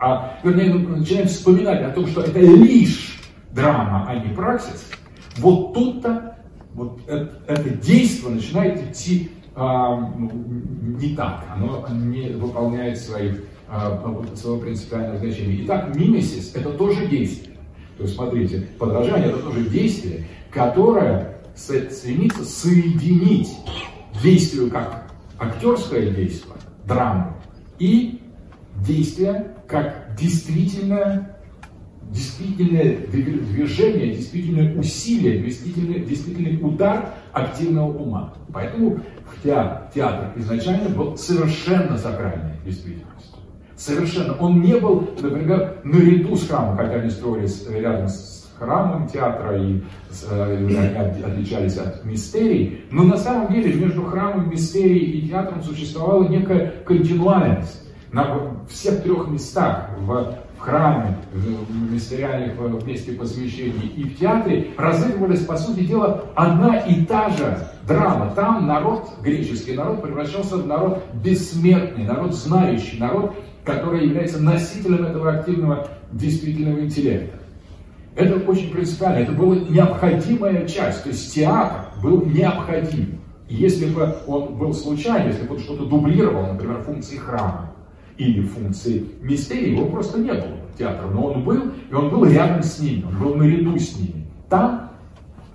[0.00, 3.20] а вернее, мы начинаем вспоминать о том, что это лишь
[3.52, 4.90] драма, а не праксис,
[5.36, 6.38] вот тут-то
[6.74, 10.30] вот это, это действие начинает идти а, ну,
[10.98, 14.00] не так, оно не выполняет своих, а,
[14.34, 15.64] своего принципиального значения.
[15.64, 17.56] Итак, мимесис– это тоже действие.
[17.98, 23.54] То есть, смотрите, подражание– это тоже действие, которое стремится соединить
[24.22, 26.54] действие как актерское действие,
[26.86, 27.34] драму,
[27.78, 28.22] и
[28.76, 31.36] действие как действительное,
[32.10, 38.34] действительное движение, действительное усилие, действительный, действительный удар активного ума.
[38.52, 39.00] Поэтому
[39.44, 43.38] театр, театр изначально был совершенно сакральной действительностью.
[43.76, 44.34] Совершенно.
[44.34, 49.80] Он не был, например, наряду с храмом, хотя они строились рядом с храмом театра и
[50.30, 56.74] э, отличались от мистерий, но на самом деле между храмом, мистерией и театром существовала некая
[56.84, 64.18] континуальность на всех трех местах, в, в храме, в мистериальных в месте посвящений и в
[64.18, 68.32] театре, разыгрывались, по сути дела, одна и та же драма.
[68.34, 73.34] Там народ, греческий народ, превращался в народ бессмертный, народ знающий, народ,
[73.64, 77.38] который является носителем этого активного действительного интеллекта.
[78.16, 83.20] Это очень принципиально, это была необходимая часть, то есть театр был необходим.
[83.48, 87.69] Если бы он был случайным, если бы он что-то дублировал, например, функции храма,
[88.20, 92.62] или функции мистерии, его просто не было театра, но он был, и он был рядом
[92.62, 94.26] с ними, он был наряду с ними.
[94.50, 94.90] Там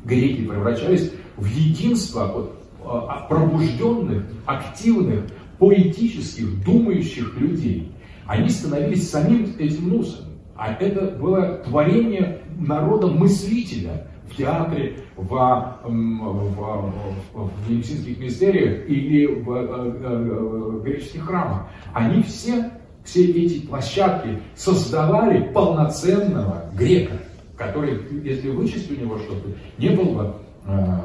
[0.04, 5.26] греки превращались в единство вот, а, пробужденных, активных,
[5.60, 7.92] поэтических, думающих людей.
[8.26, 10.26] Они становились самим этим нусом.
[10.56, 19.44] А это было творение народа-мыслителя, в театре, в, в, в, в медицинских мистериях или в,
[19.44, 21.68] в, в греческих храмах.
[21.94, 22.72] Они все,
[23.04, 27.14] все эти площадки создавали полноценного грека,
[27.58, 30.34] который, если вычесть у него что-то, не был бы
[30.66, 31.00] э,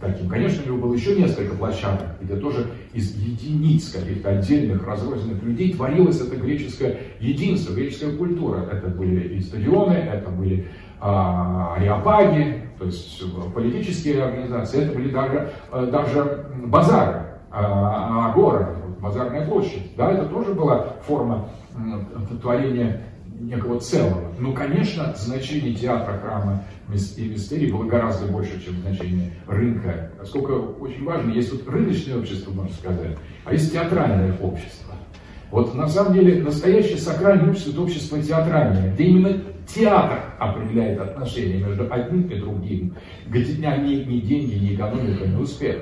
[0.00, 0.28] таким.
[0.28, 5.72] Конечно, у него было еще несколько площадок, где тоже из единиц каких-то отдельных разрозненных людей
[5.72, 8.68] творилось это греческое единство, греческая культура.
[8.72, 10.68] Это были и стадионы, это были
[11.00, 18.66] ариапаги, то есть э, политические организации, это были даже, э, даже базары, а, агоры,
[19.00, 19.96] базарная площадь.
[19.96, 21.48] Да, это тоже была форма
[22.42, 23.02] творения
[23.40, 24.32] некого целого.
[24.38, 30.10] Ну, конечно, значение театра, храма и мистерии было гораздо больше, чем значение рынка.
[30.18, 34.85] Поскольку очень важно, есть вот рыночное общество, можно сказать, а есть театральное общество.
[35.50, 41.64] Вот на самом деле настоящее сакральное общество– это общество театральное, где именно театр определяет отношения
[41.64, 42.94] между одним и другим,
[43.26, 45.76] где ни, ни деньги, ни экономика, ни успех.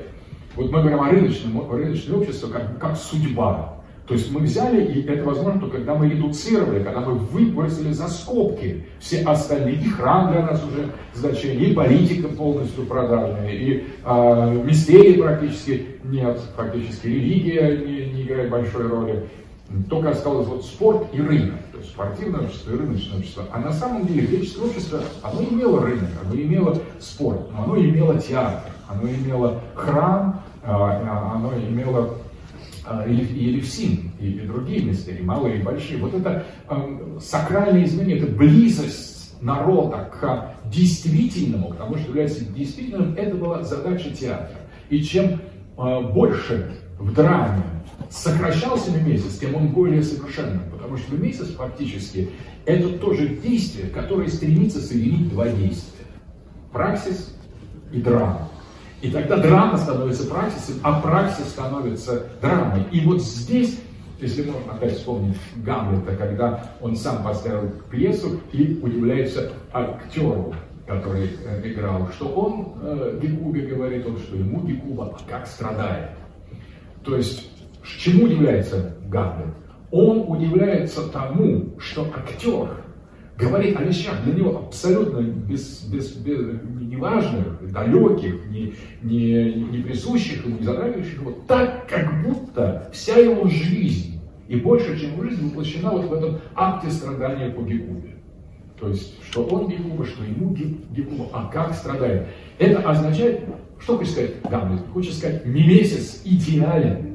[0.57, 3.75] Вот мы говорим о рыночном, рыночном обществе как, как судьба.
[4.07, 8.09] То есть мы взяли, и это возможно только когда мы редуцировали, когда мы выбросили за
[8.09, 14.63] скобки все остальные, и храм для нас уже значение, и политика полностью продажная, и э,
[14.63, 19.27] мистерии практически нет, фактически религия не, не играет большой роли.
[19.89, 23.45] Только осталось вот спорт и рынок, то есть спортивное общество и рыночное общество.
[23.51, 28.71] А на самом деле греческое общество, оно имело рынок, оно имело спорт, оно имело театр,
[28.89, 32.19] оно имело храм, а, оно имело
[32.87, 35.99] а, или, или в Син, и, другие мистерии, малые и большие.
[35.99, 36.45] Вот это
[37.21, 44.11] сакральное изменение, это близость народа к действительному, к тому, что является действительным, это была задача
[44.11, 44.57] театра.
[44.91, 45.41] И чем
[45.77, 47.63] больше в драме
[48.11, 52.31] сокращался месяц, тем он более совершенным, потому что месяц фактически
[52.67, 56.07] это тоже действие, которое стремится соединить два действия.
[56.73, 57.35] Праксис
[57.93, 58.49] и драма.
[59.03, 62.85] И тогда драма становится праксисом, а праксис становится драмой.
[62.91, 63.79] И вот здесь,
[64.19, 70.55] если можно опять вспомнить Гамлета, когда он сам поставил пьесу и удивляется актеру,
[70.87, 76.11] который э, играл, что он э, Гекубе говорит, он, что ему Гекуба как страдает.
[77.05, 77.51] То есть,
[77.89, 79.55] чему удивляется Гамлет?
[79.91, 82.85] Он удивляется тому, что актер
[83.39, 86.39] говорит о вещах для него абсолютно без, без, без,
[86.81, 93.49] неважных, далеких, не, не, не присущих ему, не затрагивающих его, так, как будто вся его
[93.49, 98.17] жизнь и больше, чем его жизнь, воплощена вот в этом акте страдания по Гекубе.
[98.79, 102.29] То есть, что он Гекуба, что ему Гекуба, а как страдает.
[102.59, 103.43] Это означает,
[103.81, 104.83] что хочет сказать Гамлет?
[104.93, 107.14] Хочет сказать, Мимесис идеален,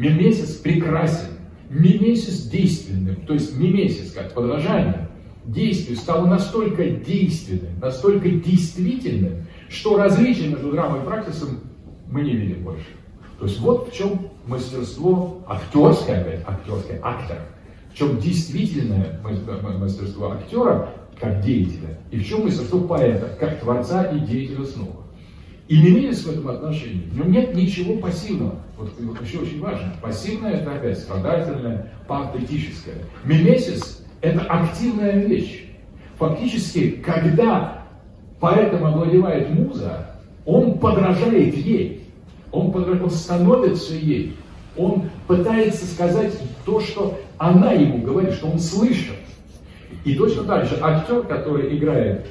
[0.00, 1.28] Мимесис прекрасен,
[1.68, 5.08] Мимесис действенным, то есть Мимесис как подражание,
[5.44, 11.60] действие стало настолько действенным, настолько действительным, что различия между драмой и практисом
[12.10, 12.86] мы не видим больше.
[13.38, 17.36] То есть вот в чем мастерство актерское, опять, актерское, актор,
[17.92, 19.20] в чем действительное
[19.78, 25.02] мастерство актера как деятеля, и в чем мастерство поэта, как творца и деятеля снова.
[25.68, 28.54] И Мимелис в этом отношении, в нем нет ничего пассивного.
[28.80, 29.92] Вот, вот еще очень важно.
[30.00, 32.94] Пассивное это опять страдательное, патетическое.
[33.24, 35.66] Мимесис это активная вещь.
[36.18, 37.84] Фактически, когда
[38.40, 40.06] поэтом овладевает муза,
[40.46, 42.06] он подражает ей,
[42.52, 44.34] он, подражает, он становится ей,
[44.78, 46.32] он пытается сказать
[46.64, 49.16] то, что она ему говорит, что он слышит.
[50.06, 52.26] И точно так же актер, который играет,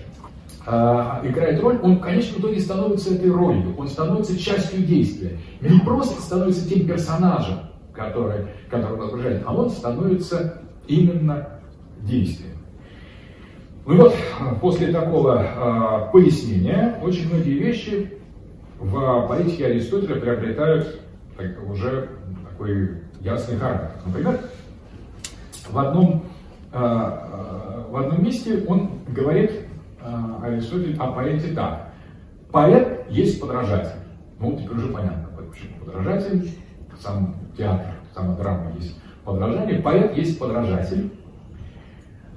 [0.65, 5.37] играет роль, он в конечном итоге становится этой ролью, он становится частью действия.
[5.61, 7.59] Не просто становится тем персонажем,
[7.93, 11.47] который, который он окружает, а он становится именно
[12.01, 12.59] действием.
[13.85, 14.15] Ну вот,
[14.61, 18.19] после такого э, пояснения, очень многие вещи
[18.77, 20.99] в политике Аристотеля приобретают
[21.35, 22.09] так, уже
[22.49, 23.89] такой ясный характер.
[24.05, 24.39] Например,
[25.71, 26.25] в одном,
[26.71, 29.51] э, в одном месте он говорит,
[30.49, 31.89] Аристотель, о поэте так.
[32.51, 33.99] Поэт есть подражатель.
[34.39, 36.49] Ну, теперь уже понятно, почему подражатель,
[36.99, 39.79] сам театр, сама драма есть подражание.
[39.79, 41.11] Поэт есть подражатель.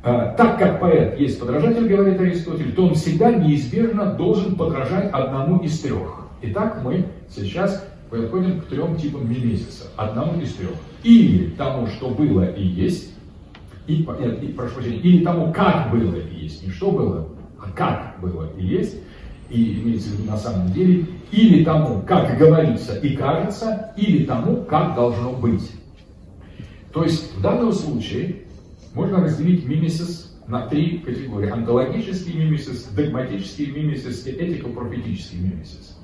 [0.02, 5.58] А, так как поэт есть подражатель, говорит Аристотель, то он всегда неизбежно должен подражать одному
[5.58, 6.26] из трех.
[6.42, 9.84] Итак, мы сейчас подходим к трем типам мимесиса.
[9.96, 10.72] Одному из трех.
[11.04, 13.14] Или тому, что было и есть,
[13.86, 17.31] и, и, прошу прощения, или тому, как было и есть, не что было, а
[17.74, 18.96] как было и есть,
[19.50, 24.64] и имеется в виду на самом деле, или тому, как говорится и кажется, или тому,
[24.64, 25.70] как должно быть.
[26.92, 28.42] То есть в данном случае
[28.94, 31.50] можно разделить мимесис на три категории.
[31.50, 35.96] Онтологический мимесис, догматический мимесис и этико-профетический мимесис.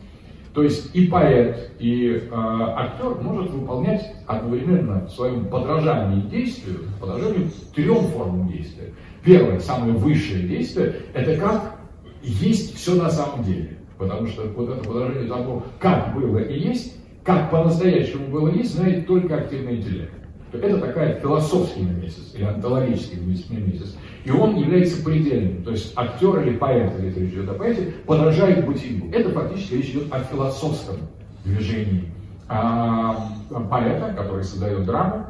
[0.54, 7.50] То есть и поэт, и э, актер может выполнять одновременно в своем подражании действию, подражанию
[7.74, 8.92] трем формам действия.
[9.28, 11.76] Первое, самое высшее действие, это как
[12.22, 13.76] есть все на самом деле.
[13.98, 18.74] Потому что вот это подражание тому, как было и есть, как по-настоящему было и есть,
[18.74, 20.14] знает только активный интеллект.
[20.50, 23.98] Это такая философский месяц или онтологический месяц.
[24.24, 25.62] И он является предельным.
[25.62, 29.10] То есть актер или поэт, если речь идет о поэте, подражает бытию.
[29.12, 30.96] Это фактически речь идет о философском
[31.44, 32.04] движении
[32.48, 35.26] а, поэта, который создает драму.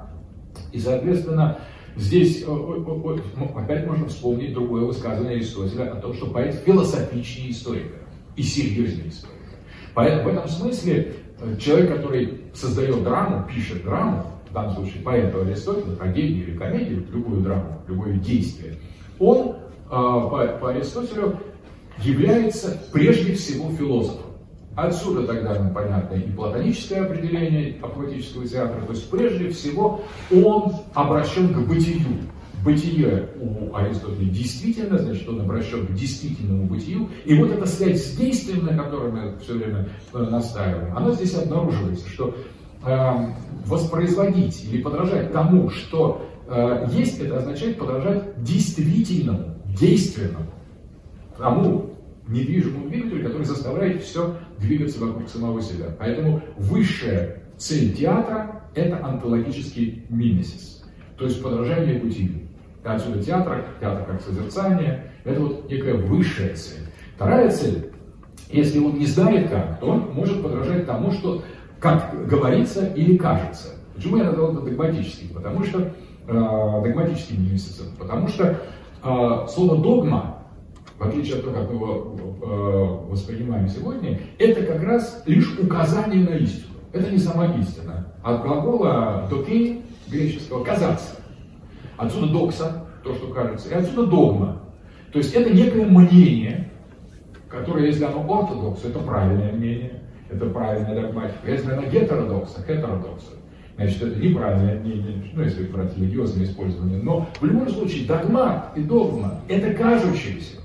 [0.71, 1.59] И, соответственно,
[1.99, 7.99] здесь ну, опять можно вспомнить другое высказывание Аристотеля о том, что поэт философичнее историка
[8.37, 9.39] и серьезнее историка.
[9.95, 15.43] Поэтому в этом смысле э, человек, который создает драму, пишет драму, в данном случае поэта
[15.43, 18.77] Аристотеля, трагедию или комедию, любую драму, любое действие,
[19.19, 19.57] он э,
[19.91, 21.39] по, по Аристотелю
[21.99, 24.28] является прежде всего философом.
[24.79, 28.81] Отсюда тогда ну, понятно и платоническое определение апоэтического театра.
[28.83, 32.07] То есть прежде всего он обращен к бытию.
[32.65, 37.09] Бытие у Аристотеля действительно, значит, он обращен к действительному бытию.
[37.25, 41.35] И вот эта связь с действием, на которой мы все время э, настаиваем, она здесь
[41.35, 42.37] обнаруживается, что
[42.87, 43.13] э,
[43.67, 50.47] воспроизводить или подражать тому, что э, есть, это означает подражать действительному, действенному,
[51.37, 51.99] тому
[52.29, 55.87] недвижимому двигателю, который заставляет все двигаться вокруг самого себя.
[55.99, 60.85] Поэтому высшая цель театра– это онтологический мимесис,
[61.17, 62.49] то есть подражание бытию.
[62.85, 66.87] И отсюда театр, театр как созерцание– это вот некая высшая цель.
[67.17, 67.91] Вторая цель–
[68.51, 71.43] если он не знает как, то он может подражать тому, что
[71.81, 73.75] как говорится или кажется.
[73.95, 75.35] Почему я назвал это догматическим?
[75.35, 75.93] Потому что э,
[76.27, 77.89] догматическим мимесисом.
[77.99, 78.59] Потому что
[79.03, 80.38] э, слово догма
[80.99, 86.25] в отличие от того, как мы его э, воспринимаем сегодня, это как раз лишь указание
[86.25, 86.75] на истину.
[86.93, 88.13] Это не сама истина.
[88.23, 91.17] От глагола «докей» греческого «казаться».
[91.97, 94.63] Отсюда «докса», то, что кажется, и отсюда «догма».
[95.13, 96.71] То есть это некое мнение,
[97.49, 101.51] которое, если оно ортодокс, это правильное мнение, это правильная догматика.
[101.51, 103.33] Если оно гетеродокса, хетеродокса,
[103.77, 107.01] значит, это неправильное мнение, ну, если брать религиозное использование.
[107.03, 110.58] Но в любом случае догмат и догма– это кажущееся.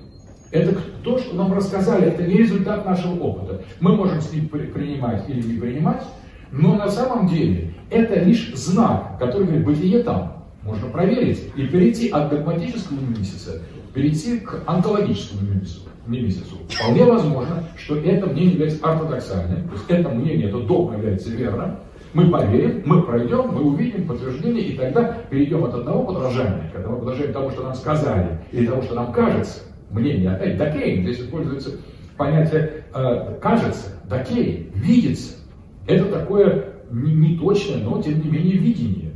[0.53, 3.63] Это то, что нам рассказали, это не результат нашего опыта.
[3.79, 6.03] Мы можем с ним принимать или не принимать,
[6.51, 10.45] но на самом деле это лишь знак, который говорит, бытие там.
[10.61, 13.63] Можно проверить и перейти от догматического мимесиса,
[13.95, 15.89] перейти к онтологическому мимесису.
[16.05, 16.55] мимесису.
[16.69, 21.79] Вполне возможно, что это мнение является ортодоксальным, то есть это мнение, это догма является верным,
[22.13, 26.99] мы поверим, мы пройдем, мы увидим подтверждение, и тогда перейдем от одного подражания, когда мы
[26.99, 29.61] подражаем тому, что нам сказали, или тому, что нам кажется,
[29.93, 30.31] мнение.
[30.31, 31.71] Опять докейн, здесь используется
[32.17, 35.35] понятие э, кажется, докейн, видится.
[35.87, 39.11] Это такое не, не точное, но тем не менее видение.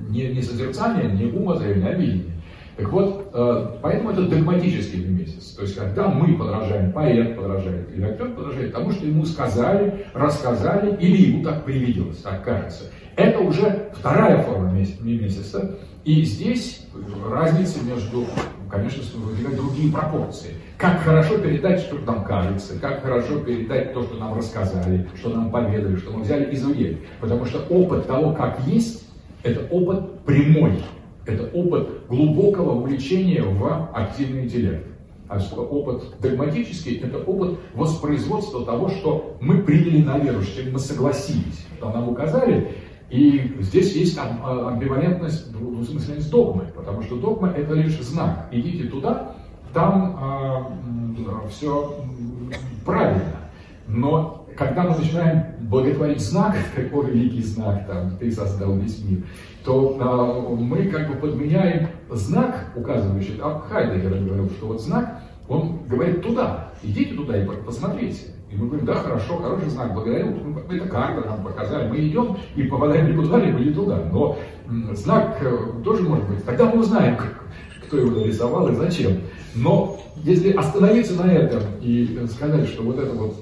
[0.00, 2.36] Не, не созерцание, не умозрение, а видение.
[2.76, 5.52] Так вот, э, поэтому это догматический месяц.
[5.52, 10.94] То есть, когда мы подражаем, поэт подражает, или актер подражает тому, что ему сказали, рассказали,
[10.96, 12.84] или ему так привиделось, так кажется.
[13.16, 15.78] Это уже вторая форма месяца.
[16.04, 16.86] И здесь
[17.28, 18.26] разница между
[18.70, 20.54] конечно, возникают другие пропорции.
[20.76, 25.50] Как хорошо передать, что нам кажется, как хорошо передать то, что нам рассказали, что нам
[25.50, 26.98] поведали, что мы взяли из уедь.
[27.20, 29.06] Потому что опыт того, как есть,
[29.42, 30.82] это опыт прямой,
[31.24, 34.86] это опыт глубокого увлечения в активный интеллект.
[35.28, 40.78] А опыт догматический– это опыт воспроизводства того, что мы приняли на веру, с чем мы
[40.78, 42.74] согласились, что нам указали,
[43.10, 48.48] и здесь есть а, амбивалентность в смысле с догмой, потому что догма это лишь знак.
[48.50, 49.32] Идите туда,
[49.72, 50.72] там а,
[51.48, 52.04] все
[52.84, 53.36] правильно.
[53.86, 59.20] Но когда мы начинаем благотворить знак, какой великий знак, там, ты создал весь мир,
[59.64, 65.84] то а, мы как бы подменяем знак, указывающий, а Хайдегер говорил, что вот знак, он
[65.88, 68.35] говорит туда, идите туда и посмотрите.
[68.56, 70.34] И мы говорим, да, хорошо, хороший знак, благодарю.
[70.70, 71.90] Это карта нам показали.
[71.90, 74.02] Мы идем и попадаем либо туда, либо не туда.
[74.10, 74.38] Но
[74.92, 76.44] знак э, тоже может быть.
[76.44, 77.18] Тогда мы узнаем,
[77.86, 79.20] кто его нарисовал и зачем.
[79.54, 83.36] Но если остановиться на этом и сказать, что вот это вот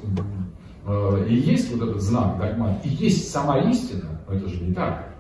[0.87, 4.75] э, и есть вот этот знак, догмат, и есть сама истина, но это же не
[4.75, 5.15] так.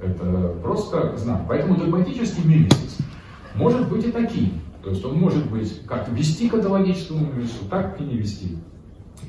[0.00, 1.42] Это просто знак.
[1.46, 2.98] Поэтому догматический мимесис
[3.54, 4.60] может быть и таким.
[4.82, 8.58] То есть он может быть как вести к атологическому мимесису, так и не вести.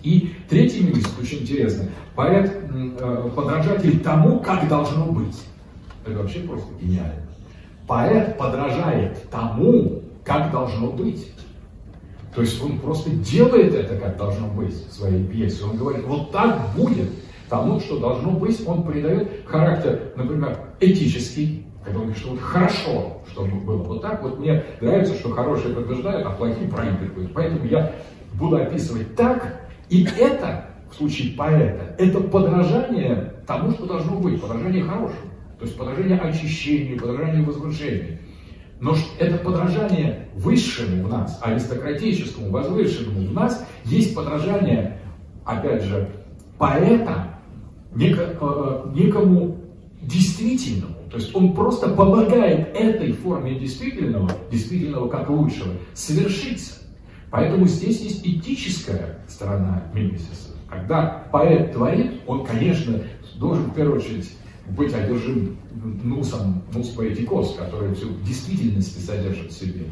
[0.02, 5.42] И третий минус, очень интересно, поэт э, подражатель тому, как должно быть.
[6.06, 7.22] Это вообще просто гениально.
[7.88, 11.32] Поэт подражает тому, как должно быть.
[12.36, 15.64] То есть он просто делает это, как должно быть в своей пьесе.
[15.66, 17.10] Он говорит, вот так будет.
[17.50, 23.18] Тому, что должно быть, он придает характер, например, этический, когда он говорит, что вот хорошо,
[23.32, 24.24] чтобы было вот так.
[24.24, 27.34] Вот мне нравится, что хорошие побеждают, а плохие проигрывают.
[27.34, 27.94] Поэтому я
[28.34, 29.63] буду описывать так,
[29.94, 35.30] и это, в случае поэта, это подражание тому, что должно быть, подражание хорошему.
[35.60, 38.18] То есть подражание очищению, подражание возвышению.
[38.80, 45.00] Но это подражание высшему в нас, аристократическому, возвышенному в нас, есть подражание,
[45.46, 46.10] опять же,
[46.58, 47.28] поэта
[47.94, 49.60] неко, э, некому
[50.02, 50.96] действительному.
[51.12, 56.82] То есть он просто помогает этой форме действительного, действительного как лучшего, совершиться.
[57.34, 60.52] Поэтому здесь есть этическая сторона мимесиса.
[60.70, 63.02] Когда поэт творит, он, конечно,
[63.38, 64.32] должен в первую очередь
[64.68, 65.58] быть одержим
[66.04, 69.86] нусом, нус поэтикос, который всю действительность содержит в себе.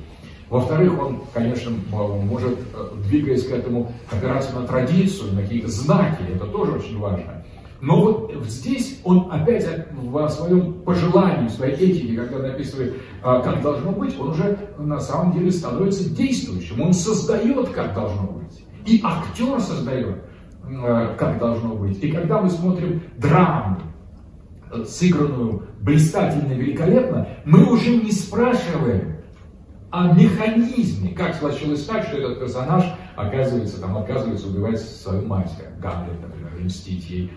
[0.51, 6.45] Во-вторых, он, конечно, может, э, двигаясь к этому, опираться на традицию, на какие-то знаки, это
[6.45, 7.40] тоже очень важно.
[7.81, 12.93] Но вот здесь он опять в своем пожелании, в своей этике, когда он описывает,
[13.23, 16.79] а, как должно быть, он уже на самом деле становится действующим.
[16.79, 18.63] Он создает, как должно быть.
[18.85, 20.17] И актер создает,
[20.63, 22.03] а, как должно быть.
[22.03, 23.79] И когда мы смотрим драму,
[24.85, 29.17] сыгранную блистательно, великолепно, мы уже не спрашиваем
[29.89, 32.85] о механизме, как случилось так, что этот персонаж
[33.15, 37.31] оказывается, там, отказывается убивать свою мать, как Гамлет, например, мстить ей.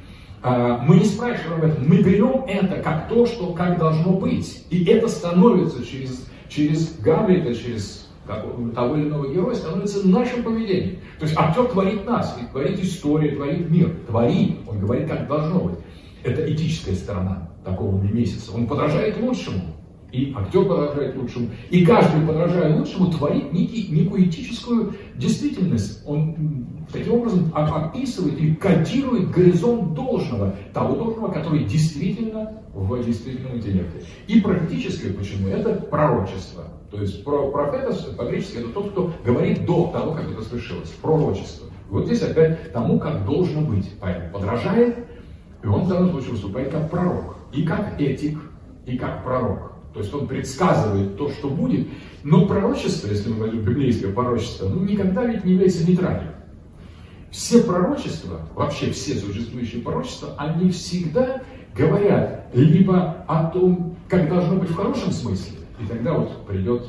[0.47, 4.67] А, мы не спрашиваем об этом, мы берем это как то, что как должно быть.
[4.69, 10.99] И это становится через, через Гамлета, через того или иного героя, становится нашим поведением.
[11.19, 15.79] То есть актер творит нас, творит историю, творит мир, творит, он говорит, как должно быть.
[16.23, 18.53] Это этическая сторона такого месяца.
[18.55, 19.75] Он подражает лучшему
[20.15, 26.03] и актер подражает лучшему, и каждый, подражая лучшему, творит некий, некую этическую действительность.
[26.07, 34.05] Он таким образом описывает или кодирует горизонт должного, того должного, который действительно в действительном интеллекте.
[34.27, 35.49] И практически почему?
[35.49, 36.65] Это пророчество.
[36.91, 40.91] То есть про, профетос по-гречески это тот, кто говорит до того, как это свершилось.
[41.03, 41.69] Пророчество.
[41.91, 43.91] Вот здесь опять тому, как должно быть.
[44.01, 44.97] Поэтому подражает,
[45.63, 47.37] и он в данном случае выступает как пророк.
[47.53, 48.39] И как этик,
[48.87, 49.73] и как пророк.
[49.93, 51.87] То есть он предсказывает то, что будет.
[52.25, 56.34] Но пророчество, если мы возьмем библейское пророчество, ну никогда ведь не является нейтральным.
[57.35, 61.43] Все пророчества, вообще все существующие пророчества, они всегда
[61.77, 66.87] говорят либо о том, как должно быть в хорошем смысле, и тогда вот придет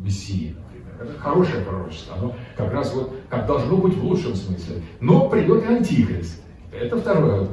[0.00, 0.54] Мессия,
[1.00, 4.82] Это хорошее пророчество, оно как раз вот как должно быть в лучшем смысле.
[5.00, 6.42] Но придет и Антихрист.
[6.70, 7.48] Это второе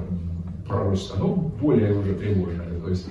[0.68, 2.82] пророчество, оно более уже тревожное.
[2.82, 3.08] То есть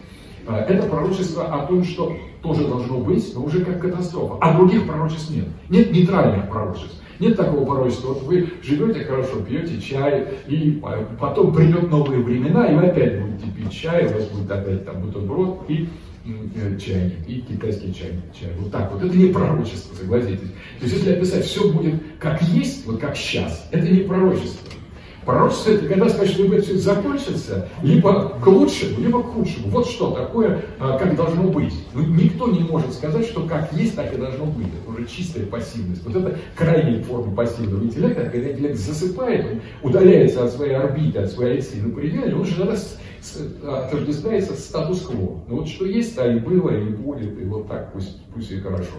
[0.46, 4.36] а, это пророчество о том, что тоже должно быть, но уже как катастрофа.
[4.42, 5.48] А других пророчеств нет.
[5.70, 7.00] Нет нейтральных пророчеств.
[7.18, 8.08] Нет такого пророчества.
[8.08, 10.82] Вот вы живете хорошо, пьете чай, и
[11.18, 15.00] потом придет новые времена, и вы опять будете пить чай, у вас будет опять там
[15.00, 15.88] бутерброд и
[16.26, 18.50] э, чайник, и китайский чайник, чай.
[18.58, 19.02] Вот так вот.
[19.02, 20.50] Это не пророчество, согласитесь.
[20.78, 24.72] То есть, если описать, все будет как есть, вот как сейчас, это не пророчество.
[25.24, 29.68] Пророчество это когда либо все закончится, либо к лучшему, либо к худшему.
[29.68, 31.72] Вот что такое, а, как должно быть.
[31.94, 34.66] Ну, никто не может сказать, что как есть, так и должно быть.
[34.66, 36.04] Это уже чистая пассивность.
[36.04, 41.30] Вот это крайняя форма пассивного интеллекта, когда интеллект засыпает, он удаляется от своей орбиты, от
[41.30, 42.98] своей оси на пределе, он же раз
[43.66, 45.44] отождествляется статус-кво.
[45.48, 48.60] Ну вот что есть, а и было, и будет, и вот так пусть, пусть и
[48.60, 48.92] хорошо.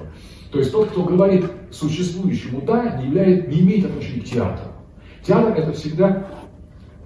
[0.52, 4.75] То есть тот, кто говорит существующему «да», не, являет, не имеет отношения к театру.
[5.26, 6.28] Театр это всегда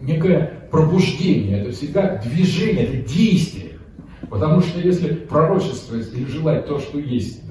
[0.02, 3.70] некое пробуждение, это всегда движение, это действие.
[4.30, 7.42] Потому что если пророчествовать или желать то, что есть,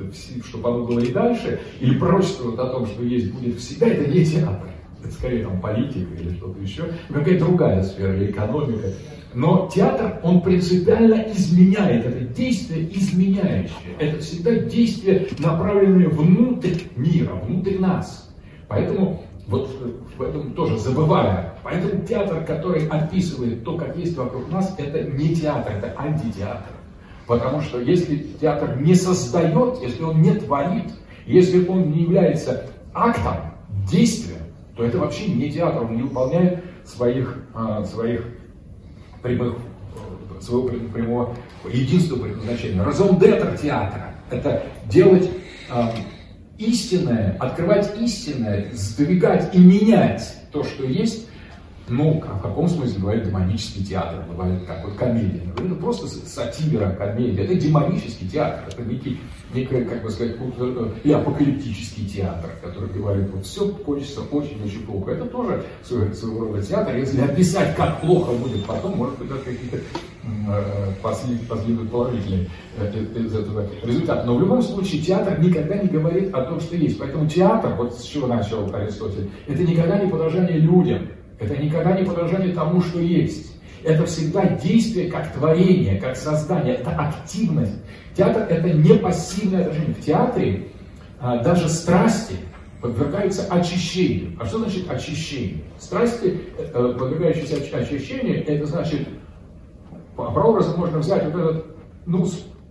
[0.45, 4.24] чтобы оно было и дальше, или пророчествовать о том, что есть, будет всегда, это не
[4.24, 4.70] театр.
[5.03, 8.89] Это скорее там политика или что-то еще, какая-то другая сфера, или экономика.
[9.35, 13.97] Но театр, он принципиально изменяет, это действие изменяющее.
[13.99, 18.28] Это всегда действие, направленное внутрь мира, внутрь нас.
[18.69, 19.70] Поэтому вот
[20.19, 21.55] в этом тоже забывая.
[21.65, 26.70] Поэтому театр, который описывает то, как есть вокруг нас, это не театр, это антитеатр.
[27.27, 30.93] Потому что если театр не создает, если он не творит,
[31.27, 33.37] если он не является актом,
[33.91, 34.43] действием,
[34.77, 38.25] то это вообще не театр, он не выполняет своих, а, своих
[39.23, 39.57] прямых,
[40.41, 41.35] своего прямого
[41.65, 42.85] единственного предназначения.
[42.85, 45.31] Разумдетер театра– это делать
[45.70, 45.93] а,
[46.59, 51.28] истинное, открывать истинное, сдвигать и менять то, что есть,
[51.89, 55.43] ну, в каком смысле бывает демонический театр, бывает как вот комедия.
[55.56, 57.44] Это просто сатира, комедия.
[57.44, 59.20] Это демонический театр, это некий,
[59.55, 65.12] некий как бы сказать, э, и апокалиптический театр, который говорит, вот все кончится очень-очень плохо.
[65.12, 66.97] Это тоже своего, рода театр.
[66.97, 73.35] Если описать, как плохо будет потом, может быть, даже какие-то э, последуют положительные э, из
[73.35, 74.25] этого результата.
[74.27, 76.99] Но в любом случае театр никогда не говорит о том, что есть.
[76.99, 81.09] Поэтому театр, вот с чего начал Аристотель, это никогда не подражание людям.
[81.41, 83.57] Это никогда не подражание тому, что есть.
[83.84, 87.76] Это всегда действие как творение, как создание, это активность.
[88.16, 89.94] Театр– это не пассивное отражение.
[89.94, 90.68] В театре
[91.20, 92.36] а, даже страсти
[92.80, 94.36] подвергаются очищению.
[94.40, 95.62] А что значит очищение?
[95.78, 99.09] Страсти, э, подвергающиеся очищению, это значит,
[100.16, 101.66] по прообразу можно взять вот этот,
[102.06, 102.26] ну,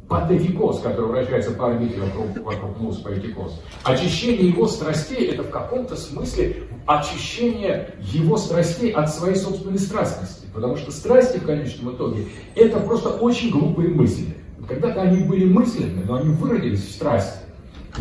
[0.07, 3.61] патетикос, который вращается по орбите вокруг, вокруг носа патетикос.
[3.83, 10.47] Очищение его страстей– это в каком-то смысле очищение его страстей от своей собственной страстности.
[10.53, 12.25] Потому что страсти в конечном итоге–
[12.55, 14.35] это просто очень глупые мысли.
[14.67, 17.39] Когда-то они были мысленными, но они выродились в страсти.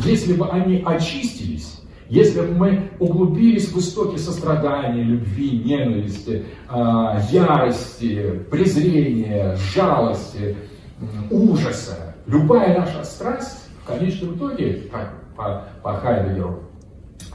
[0.05, 8.41] если бы они очистились, если бы мы углубились в истоки сострадания, любви, ненависти, а, ярости,
[8.51, 10.57] презрения, жалости,
[11.31, 16.63] ужаса, любая наша страсть в конечном итоге, как по, по Хайдегеру,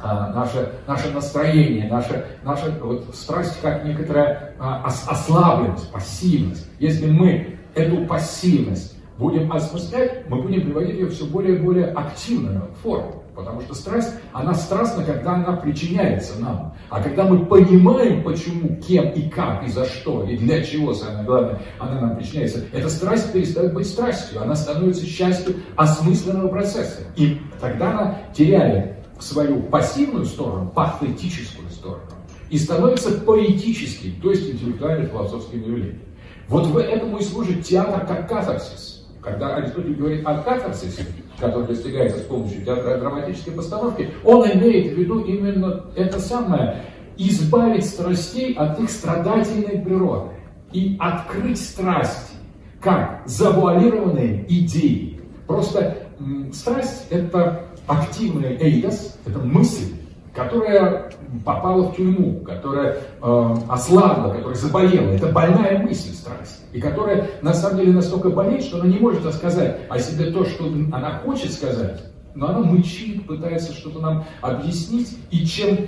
[0.02, 6.68] а, наше, наше настроение, наша, наша вот, страсть как некоторая а, ослабленность, пассивность.
[6.80, 12.70] Если мы эту пассивность будем осмыслять, мы будем приводить ее все более и более активную
[12.82, 13.21] форму.
[13.42, 16.76] Потому что страсть, она страстна, когда она причиняется нам.
[16.90, 21.26] А когда мы понимаем, почему, кем и как, и за что, и для чего, самое
[21.26, 27.02] главное, она нам причиняется, эта страсть перестает быть страстью, она становится частью осмысленного процесса.
[27.16, 32.04] И тогда она теряет свою пассивную сторону, патетическую сторону,
[32.52, 36.02] и становится поэтическим, то есть интеллектуально-философским явлением.
[36.48, 39.08] Вот в этому и служит театр как катарсис.
[39.22, 41.06] Когда Аристотель говорит о катарсисе,
[41.42, 46.84] который достигается с помощью театро-драматической постановки, он имеет в виду именно это самое,
[47.18, 50.30] избавить страстей от их страдательной природы
[50.72, 52.36] и открыть страсти
[52.80, 55.20] как завуалированные идеи.
[55.48, 56.08] Просто
[56.54, 59.96] страсть это активный эйдос, это мысль,
[60.34, 61.12] которая
[61.46, 65.12] попала в тюрьму, которая э, ослабла, которая заболела.
[65.12, 66.62] Это больная мысль, страсть.
[66.72, 70.46] И которая на самом деле настолько болеет, что она не может рассказать о себе то,
[70.46, 72.04] что она хочет сказать,
[72.34, 75.88] но она мычит, пытается что-то нам объяснить, и чем э,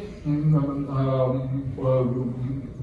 [1.77, 2.05] э,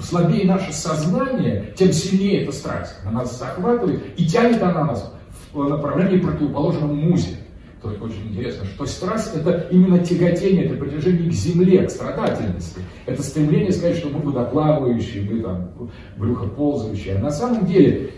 [0.03, 2.95] слабее наше сознание, тем сильнее эта страсть.
[3.05, 5.12] Она нас захватывает и тянет она нас
[5.53, 7.37] в направлении противоположному музе.
[7.82, 12.81] То есть очень интересно, что страсть это именно тяготение, это притяжение к земле, к страдательности.
[13.07, 15.70] Это стремление сказать, что мы водоплавающие, мы там
[16.19, 17.16] брюхоползающие.
[17.16, 18.11] А на самом деле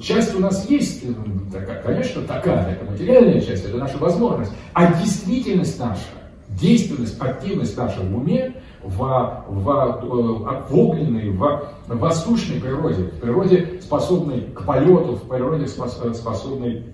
[0.00, 1.02] часть у нас есть,
[1.84, 4.52] конечно, такая, это материальная часть, это наша возможность.
[4.72, 6.06] А действительность наша,
[6.48, 8.54] действенность, активность наша в уме,
[8.84, 8.98] в,
[9.48, 16.84] в, в огненной, в воздушной природе, в природе, способной к полету, в природе, способной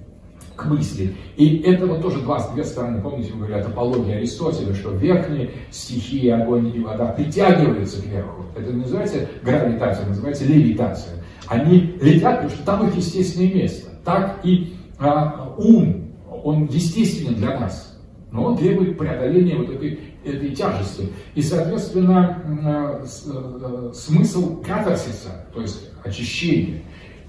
[0.56, 1.14] к мысли.
[1.36, 3.00] И это вот тоже два, две стороны.
[3.00, 8.44] Помните, мы говорили о топологии Аристотеля, что верхние стихии, огонь и вода притягиваются кверху.
[8.56, 11.22] Это не называется гравитация, называется левитация.
[11.46, 13.90] Они летят, потому что там их естественное место.
[14.04, 16.12] Так и а, ум,
[16.44, 17.98] он естественен для нас,
[18.30, 21.08] но он требует преодоления вот этой, этой тяжести.
[21.34, 26.82] И, соответственно, а, а, смысл катарсиса, то есть очищения,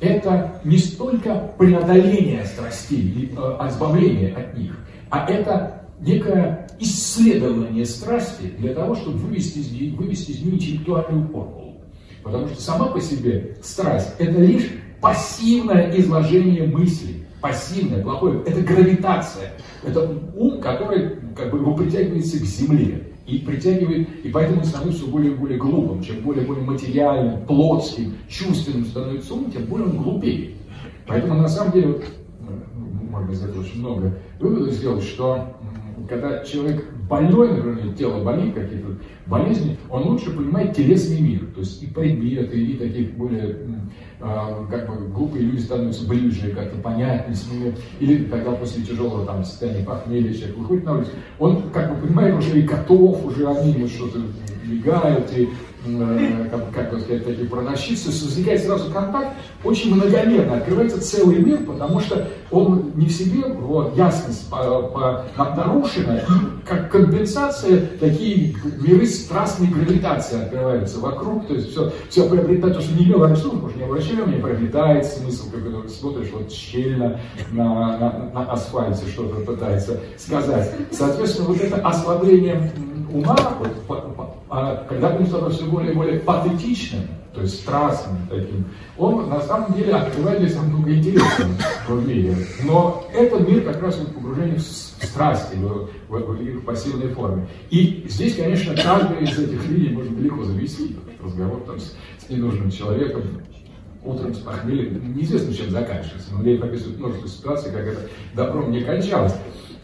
[0.04, 4.78] это не столько преодоление страстей, э, избавление от них,
[5.10, 11.28] а это некое исследование страсти для того, чтобы вывести из нее, вывести из нее интеллектуальную
[11.30, 11.82] формулу.
[12.22, 14.70] Потому что сама по себе страсть– это лишь
[15.00, 19.54] пассивное изложение мысли, пассивное, плохое, это гравитация,
[19.84, 25.04] это ум, который как бы его притягивается к земле и притягивает, и поэтому он становится
[25.04, 26.02] все более и более глупым.
[26.04, 30.56] Чем более и более материальным, плотским, чувственным становится ум, тем более он глупее.
[31.08, 32.04] Поэтому на самом деле, вот,
[32.76, 35.56] ну, можно из очень много выводов сделать, что
[36.10, 38.88] когда человек больной, например, тело болит, какие-то
[39.28, 43.56] болезни, он лучше понимает телесный мир, то есть и предметы, и таких более
[44.20, 47.76] а, как бы глупые люди становятся ближе, как-то понятнее с ними.
[48.00, 52.36] Или когда после тяжелого там состояния похмелья человек выходит на улицу, он как бы понимает
[52.36, 54.20] уже и котов, уже они вот что-то
[54.66, 55.50] мигают, и
[55.86, 59.36] Э, как, как сказать, такие продавщицы, возникает сразу контакт,
[59.66, 65.26] очень многомерно открывается целый мир, потому что он не в себе, вот, ясность по, по,
[65.38, 72.76] нарушена, и как компенсация такие миры страстной гравитации открываются вокруг, то есть все, все приобретает,
[72.76, 77.20] то, что не имело раньше, может, не обращали внимания, приобретает смысл, когда смотришь вот щельно
[77.52, 80.72] на, на, на асфальте что-то пытается сказать.
[80.92, 82.72] Соответственно, вот это ослабление
[83.12, 84.33] ума, вот,
[84.88, 88.66] когда он становится все более и более патетичным, то есть страстным таким,
[88.98, 91.58] он на самом деле открывает себя много интересного
[91.88, 92.36] в мире.
[92.64, 97.48] Но это мир как раз вот погружение в страсти, в, в, в их пассивной форме.
[97.72, 102.70] И здесь, конечно, каждый из этих людей может легко завести разговор там, с, с ненужным
[102.70, 103.24] человеком,
[104.04, 106.32] утром с похмельем, неизвестно, чем заканчивается.
[106.32, 109.34] Но Лев описывает множество ситуаций, как это добром не кончалось.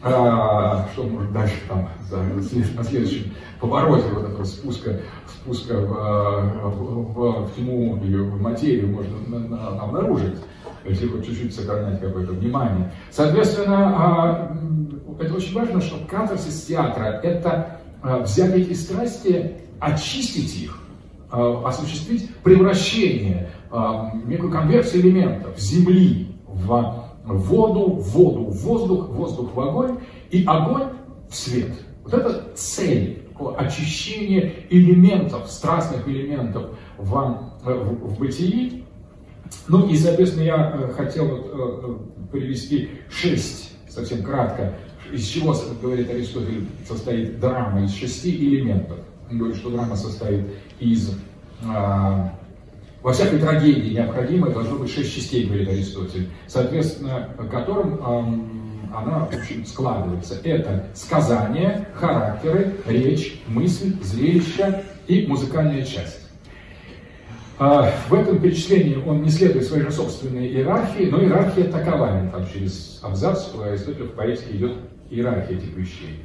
[0.02, 7.44] А, что может дальше там за, на следующем повороте вот этого спуска, спуска в, в,
[7.44, 10.36] в, тьму или в материю можно на, на, обнаружить,
[10.86, 12.94] если хоть чуть-чуть сохранять какое-то внимание.
[13.12, 14.58] Соответственно, а,
[15.20, 20.80] это очень важно, что катарсис театра– это а, взять эти страсти, очистить их,
[21.30, 23.50] а, осуществить превращение,
[24.26, 30.00] некую конверсию элементов земли в воду воду, воздух, воздух в огонь
[30.32, 30.90] и огонь
[31.30, 31.72] в свет.
[32.04, 33.24] Вот это цель
[33.58, 37.12] очищение элементов, страстных элементов в,
[37.64, 38.84] в, в бытии.
[39.68, 41.98] Ну и, соответственно, я э, хотел вот, э,
[42.32, 44.76] привести шесть, совсем кратко,
[45.12, 48.98] из чего, говорит Аристотель, состоит драма, из шести элементов.
[49.32, 50.46] Он говорит, что драма состоит
[50.80, 51.18] из...
[51.64, 52.39] А,
[53.02, 58.00] во всякой трагедии необходимо должно быть шесть частей, говорит Аристотель, соответственно, которым
[58.94, 60.40] она, в общем, складывается.
[60.44, 66.30] Это сказания, характеры, речь, мысль, зрелище и музыкальная часть.
[67.58, 72.48] А, в этом перечислении он не следует своей же собственной иерархии, но иерархия такова, там
[72.48, 74.78] через абзац у Аристотеля в поэтике идет
[75.10, 76.24] иерархия этих вещей.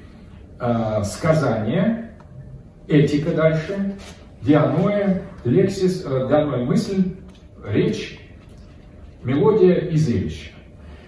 [0.61, 2.13] А, сказание,
[2.87, 3.97] этика дальше,
[4.45, 7.17] дианоя, лексис, дианоя мысль,
[7.65, 8.21] речь,
[9.23, 10.51] мелодия и зрелище.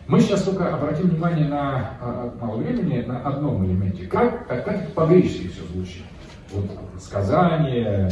[0.08, 4.06] Мы сейчас только обратим внимание на, а, мало времени, на одном элементе.
[4.06, 6.04] Как, как, как по-гречески все звучит.
[6.52, 8.08] Вот сказание,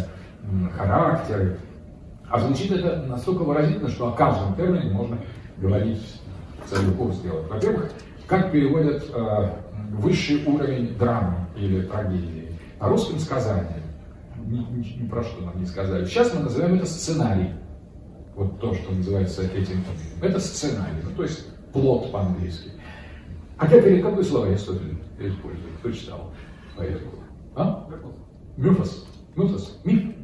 [0.77, 1.59] характеры.
[2.29, 5.19] А звучит это настолько выразительно, что о каждом термине можно
[5.57, 6.21] говорить
[6.67, 7.49] целый курс сделать.
[7.49, 7.93] Во-первых,
[8.27, 9.51] как переводят э,
[9.93, 12.51] высший уровень драмы или трагедии.
[12.81, 13.84] На русском сказание.
[14.47, 16.05] Ни, ни, ни про что нам не сказали.
[16.05, 17.51] Сейчас мы называем это сценарий.
[18.35, 19.83] Вот то, что называется этим.
[20.21, 21.03] Это сценарий.
[21.03, 22.71] Ну, то есть плод по-английски.
[23.57, 25.73] А как, какое слово Аристотель использует?
[25.79, 26.33] Кто читал
[26.77, 27.17] поэтику?
[27.55, 27.89] А?
[28.57, 29.07] Мюфос.
[29.37, 29.81] Мюфос.
[29.85, 30.15] Миф.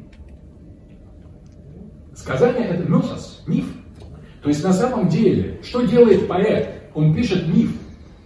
[2.13, 3.43] Сказание это мюфос.
[3.47, 3.65] Миф.
[4.43, 6.91] То есть на самом деле, что делает поэт?
[6.93, 7.71] Он пишет миф.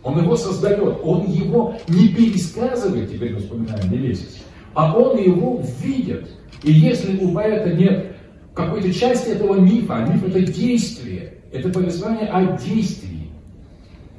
[0.04, 1.00] Он его создает.
[1.04, 4.45] Он его не пересказывает, теперь вспоминаем Мелесис,
[4.76, 6.30] а он его видит.
[6.62, 8.16] И если у поэта нет
[8.54, 13.30] какой-то части этого мифа, а миф это действие, это повествование о действии,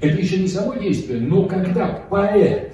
[0.01, 2.73] это еще не само действие, но когда поэт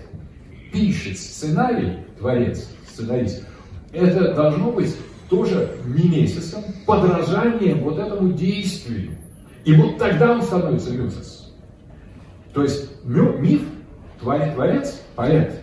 [0.72, 3.44] пишет сценарий, творец, сценарист,
[3.92, 4.94] это должно быть
[5.28, 9.12] тоже мимесисом, подражанием вот этому действию.
[9.64, 11.52] И вот тогда он становится мюсос.
[12.52, 13.62] То есть миф,
[14.20, 15.61] творец, поэт,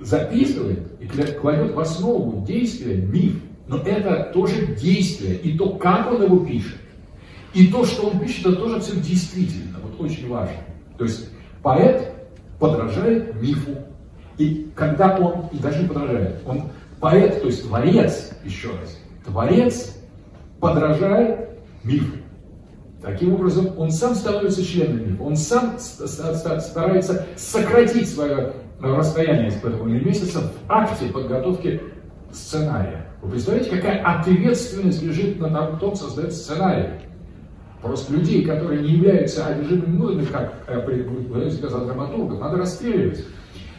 [0.00, 3.36] записывает и кладет в основу действия миф.
[3.66, 5.36] Но это тоже действие.
[5.36, 6.78] И то, как он его пишет,
[7.54, 9.70] и то, что он пишет, это тоже все действительно
[10.00, 10.56] очень важно.
[10.98, 11.28] То есть
[11.62, 12.12] поэт
[12.58, 13.70] подражает мифу.
[14.38, 19.96] И когда он, и даже не подражает, он поэт, то есть творец, еще раз, творец
[20.58, 21.50] подражает
[21.84, 22.16] мифу.
[23.02, 29.86] Таким образом, он сам становится членом мифа, он сам старается сократить свое расстояние с этого
[29.86, 31.80] месяца в акте подготовки
[32.32, 33.06] сценария.
[33.22, 36.88] Вы представляете, какая ответственность лежит на том, кто создает сценарий?
[37.82, 43.24] Просто людей, которые не являются одержимыми музыкой, как э, сказал драматургов, надо расстреливать.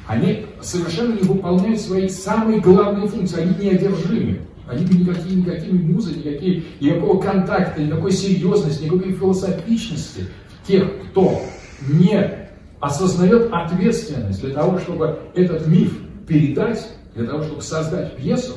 [0.07, 4.41] Они совершенно не выполняют свои самые главные функции, они неодержимы.
[4.67, 11.41] Они никакие, никакими музы, никакие, никакого контакта, никакой серьезности, никакой философичности в тех, кто
[11.87, 12.49] не
[12.81, 15.97] осознает ответственность для того, чтобы этот миф
[16.27, 18.55] передать, для того, чтобы создать пьесу,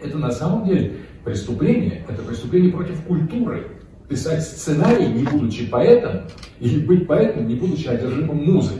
[0.00, 3.66] это на самом деле преступление, это преступление против культуры,
[4.08, 6.22] писать сценарий, не будучи поэтом,
[6.60, 8.78] или быть поэтом, не будучи одержимым музой.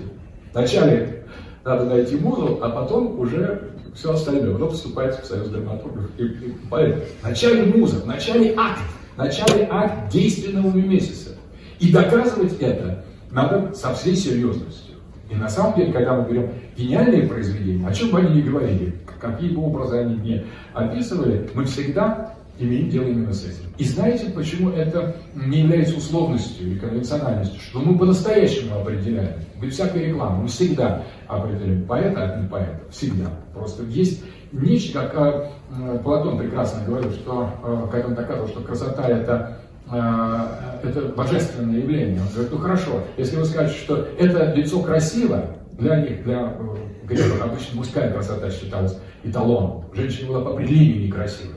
[0.52, 1.24] Вначале
[1.64, 4.52] надо найти музу, а потом уже все остальное.
[4.52, 7.04] Потом поступает в союз драматургов и, и поэтов.
[7.22, 8.82] Вначале муза, вначале акт,
[9.16, 11.30] вначале акт действенного месяца.
[11.78, 14.94] И доказывать это надо со всей серьезностью.
[15.30, 18.94] И на самом деле, когда мы берем гениальные произведения, о чем бы они ни говорили,
[19.20, 20.44] какие бы образы они ни
[20.74, 23.64] описывали, мы всегда имеем дело именно с этим.
[23.78, 27.58] И знаете, почему это не является условностью или конвенциональностью?
[27.60, 29.40] Что мы по-настоящему определяем.
[29.60, 32.80] Ведь всякая реклама, мы всегда определяем поэта от не поэта.
[32.90, 33.30] Всегда.
[33.54, 34.22] Просто есть
[34.52, 41.12] нечто, как э, Платон прекрасно говорил, что, э, когда он доказывал, что красота это это
[41.16, 42.20] божественное явление.
[42.20, 45.46] Он говорит, ну хорошо, если вы скажете, что это лицо красиво,
[45.78, 49.84] для них, для э, греков обычно мужская красота считалась эталоном.
[49.94, 51.54] Женщина была по определению некрасивой.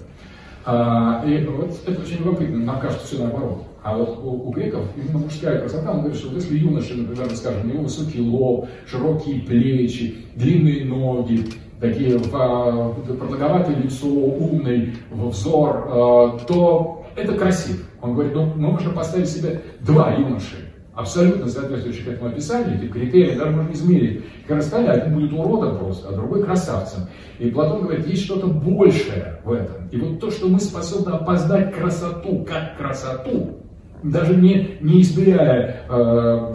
[0.65, 3.63] А, и вот это очень любопытно, нам кажется все наоборот.
[3.83, 7.35] А вот у, у греков именно мужская красота, он говорит, что вот если юноша, например,
[7.35, 11.45] скажем, у него высокий лоб, широкие плечи, длинные ноги,
[11.79, 17.79] такие а, продолговатое лицо, умный взор, а, то это красиво.
[18.05, 23.51] Он говорит, ну, можно поставить себе два юноши, абсолютно соответствующих этому описанию, эти критерии даже
[23.51, 24.23] можно измерить.
[24.45, 27.07] Сказали, один будет уродом просто, а другой красавцем.
[27.39, 29.87] И Платон говорит, есть что-то большее в этом.
[29.91, 33.57] И вот то, что мы способны опознать красоту как красоту,
[34.03, 36.53] даже не, не измеряя э,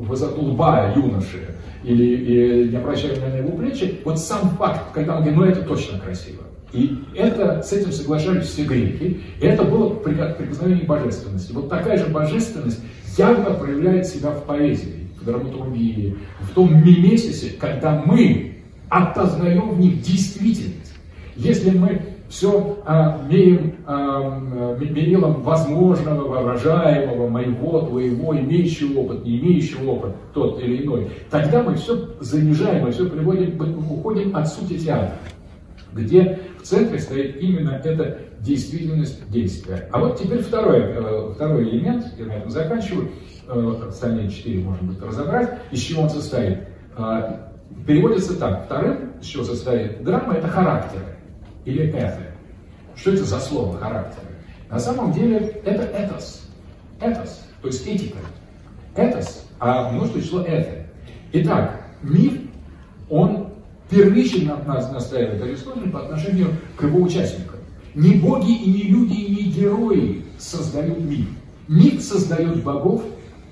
[0.00, 1.54] высоту лба юноши
[1.84, 5.44] или, или не обращая внимания на его плечи, вот сам факт, когда он говорит, ну
[5.44, 6.42] это точно красиво.
[6.72, 11.52] И это, с этим соглашались все греки, и это было прикосновение божественности.
[11.52, 12.80] Вот такая же божественность
[13.16, 18.58] явно проявляет себя в поэзии, в драматургии, в том мимесисе, когда мы
[18.90, 20.94] осознаем в них действительность.
[21.36, 29.92] Если мы все а, мерим а, мерилом возможного, воображаемого, моего, твоего, имеющего опыт, не имеющего
[29.92, 34.78] опыт, тот или иной, тогда мы все занижаем, мы все приводим, мы уходим от сути
[34.78, 35.14] театра,
[35.98, 39.88] где в центре стоит именно эта действительность действия.
[39.92, 43.10] А вот теперь второй, э, второй элемент, я на этом заканчиваю,
[43.48, 46.58] э, остальные четыре можно будет разобрать, из чего он состоит.
[46.96, 47.48] Э,
[47.86, 48.66] переводится так.
[48.66, 51.16] Вторым, из чего состоит драма, это характеры
[51.64, 52.20] или это.
[52.94, 54.26] Что это за слово характеры?
[54.70, 56.48] На самом деле это этос.
[57.00, 58.18] Этос, то есть этика.
[58.96, 60.86] Этос, а множество число это.
[61.32, 62.40] Итак, миф,
[63.08, 63.47] он
[63.90, 67.56] первичен от нас настаивает Аристотель по отношению к его участникам.
[67.94, 71.26] Не боги и не люди и не герои создают миф.
[71.68, 73.02] Миф создает богов,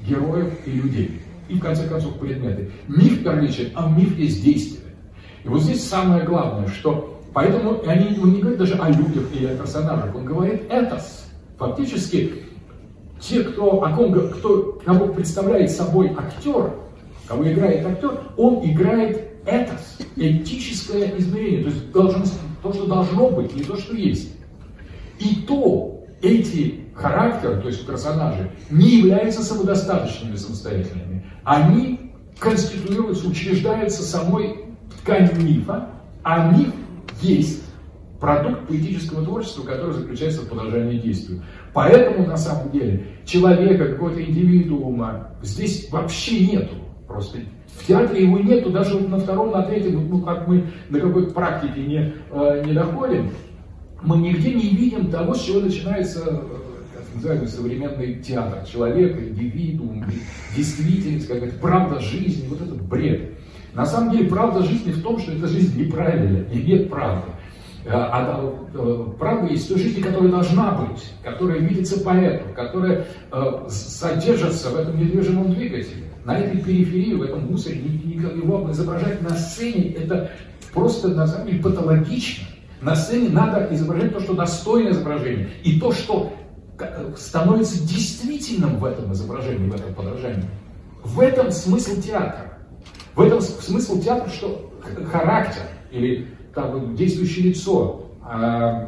[0.07, 1.21] героев и людей.
[1.49, 2.71] И в конце концов предметы.
[2.89, 4.93] Миф первичен, а миф есть действие.
[5.45, 9.47] И вот здесь самое главное, что поэтому они, он не говорит даже о людях или
[9.47, 11.27] о персонажах, он говорит этос.
[11.59, 12.33] Фактически,
[13.21, 16.73] те, кто, о ком, кто, кого представляет собой актер,
[17.27, 22.25] кого играет актер, он играет этос, этическое измерение, то есть должен,
[22.63, 24.33] то, что должно быть, не то, что есть.
[25.19, 31.25] И то эти характеры, то есть персонажи, не являются самодостаточными самостоятельными.
[31.45, 34.67] Они конституируются, учреждаются самой
[35.01, 35.91] тканью мифа,
[36.23, 36.73] а миф
[37.23, 37.63] есть
[38.21, 41.43] продукт поэтического творчества, который заключается в подражании действию.
[41.73, 46.75] Поэтому, на самом деле, человека, какого-то индивидуума здесь вообще нету.
[47.07, 47.39] Просто
[47.75, 51.79] в театре его нету, даже на втором, на третьем, ну как мы до какой-то практики
[51.79, 53.31] не, э, не доходим,
[54.03, 60.05] мы нигде не видим того, с чего начинается э, называемый современный театр человека, индивидуум,
[60.57, 63.33] действительность, какая-то правда жизни, вот этот бред.
[63.75, 67.31] На самом деле правда жизни в том, что эта жизнь неправильная, и нет правды.
[67.85, 68.55] Э, а
[69.19, 73.05] правда есть той жизни, которая должна быть, которая видится поэту, которая
[73.69, 79.93] содержится в этом недвижимом двигателе на этой периферии, в этом мусоре, его изображать на сцене,
[79.93, 80.33] это
[80.75, 82.47] просто на самом деле патологично.
[82.83, 86.33] На сцене надо изображать то, что достойно изображения, и то, что
[87.17, 90.51] становится действительным в этом изображении, в этом подражании.
[91.05, 92.59] В этом смысл театра.
[93.15, 94.73] В этом смысл театра, что
[95.11, 95.63] характер
[95.93, 98.87] или там, действующее лицо, э,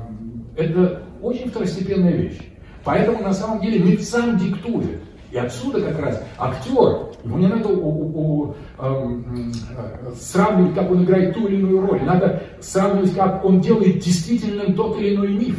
[0.57, 2.39] это очень второстепенная вещь.
[2.83, 5.01] Поэтому на самом деле миф сам диктует.
[5.31, 10.91] И отсюда как раз актер, ему не надо у, у, у, эм, э, сравнивать, как
[10.91, 15.33] он играет ту или иную роль, надо сравнивать, как он делает действительным тот или иной
[15.33, 15.59] миф.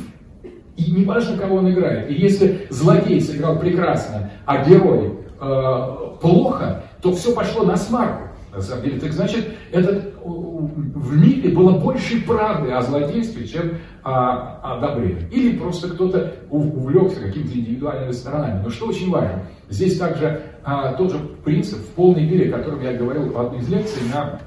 [0.77, 2.10] И не важно, кого он играет.
[2.10, 5.86] И если злодей сыграл прекрасно, а герой э,
[6.22, 8.30] плохо, то все пошло на смарку.
[8.53, 14.60] На самом деле, так значит, этот, в мире было больше правды о злодействе, чем о,
[14.64, 15.27] о добре.
[15.31, 18.64] Или просто кто-то увлекся какими-то индивидуальными сторонами.
[18.64, 22.82] Но что очень важно, здесь также а, тот же принцип в полной мере, о котором
[22.84, 24.40] я говорил в одной из лекций на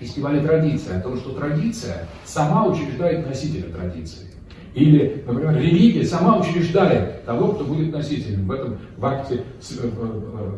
[0.00, 4.28] фестивале традиция, о том, что традиция сама учреждает носителя традиции.
[4.74, 8.46] Или, например, религия сама учреждает того, кто будет носителем.
[8.46, 9.40] В этом в акте э,
[9.82, 10.52] э, э,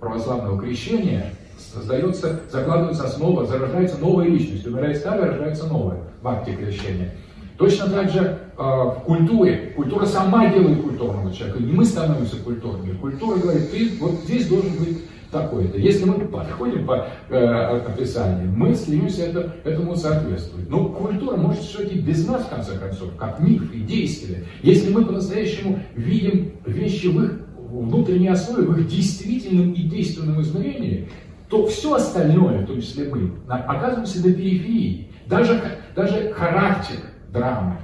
[0.00, 4.66] православного крещения создается, закладывается основа, зарождается новая личность.
[4.66, 7.14] Умирает старая, рождается новая в акте крещения.
[7.56, 9.72] Точно так же э, в культуре.
[9.76, 11.62] Культура сама делает культурного человека.
[11.62, 12.96] Не мы становимся культурными.
[12.96, 15.78] Культура говорит, ты вот здесь должен быть такой-то.
[15.78, 20.68] Если мы подходим по э, описанию, мы стремимся это, этому соответствовать.
[20.68, 24.44] Но культура может существовать и без нас, в конце концов, как миф и действие.
[24.62, 31.08] Если мы по-настоящему видим вещи в их внутренней основе, в их действительном и действенном измерении,
[31.48, 35.08] то все остальное, в том числе мы, оказываемся на периферии.
[35.26, 35.60] Даже,
[35.94, 36.96] даже характер
[37.34, 37.76] драмы,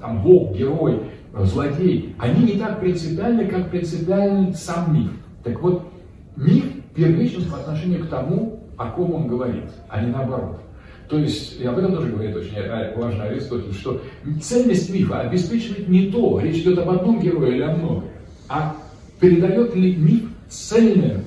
[0.00, 1.00] там Бог, герой,
[1.44, 5.10] злодей, они не так принципиальны, как принципиальный сам миф.
[5.44, 5.84] Так вот,
[6.36, 10.60] миф первичен по отношению к тому, о ком он говорит, а не наоборот.
[11.08, 12.54] То есть, и об этом тоже говорит очень
[12.96, 14.00] важно Аристотель, что
[14.40, 18.04] цельность мифа обеспечивает не то, речь идет об одном герое или о многом,
[18.48, 18.76] а
[19.20, 21.20] передает ли миф цельную,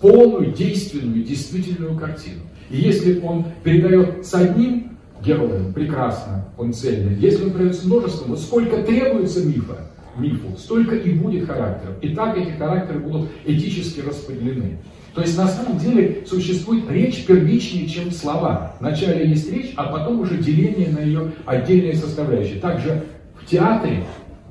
[0.00, 2.40] полную, действенную, действительную картину.
[2.70, 4.91] И если он передает с одним
[5.24, 7.14] героем, прекрасно, он цельный.
[7.16, 11.96] Если он передает с множеством, вот сколько требуется мифа, мифу, столько и будет характеров.
[12.02, 14.78] И так эти характеры будут этически распределены.
[15.14, 18.76] То есть на самом деле существует речь первичнее, чем слова.
[18.80, 22.60] Вначале есть речь, а потом уже деление на ее отдельные составляющие.
[22.60, 23.04] Также
[23.38, 24.04] в театре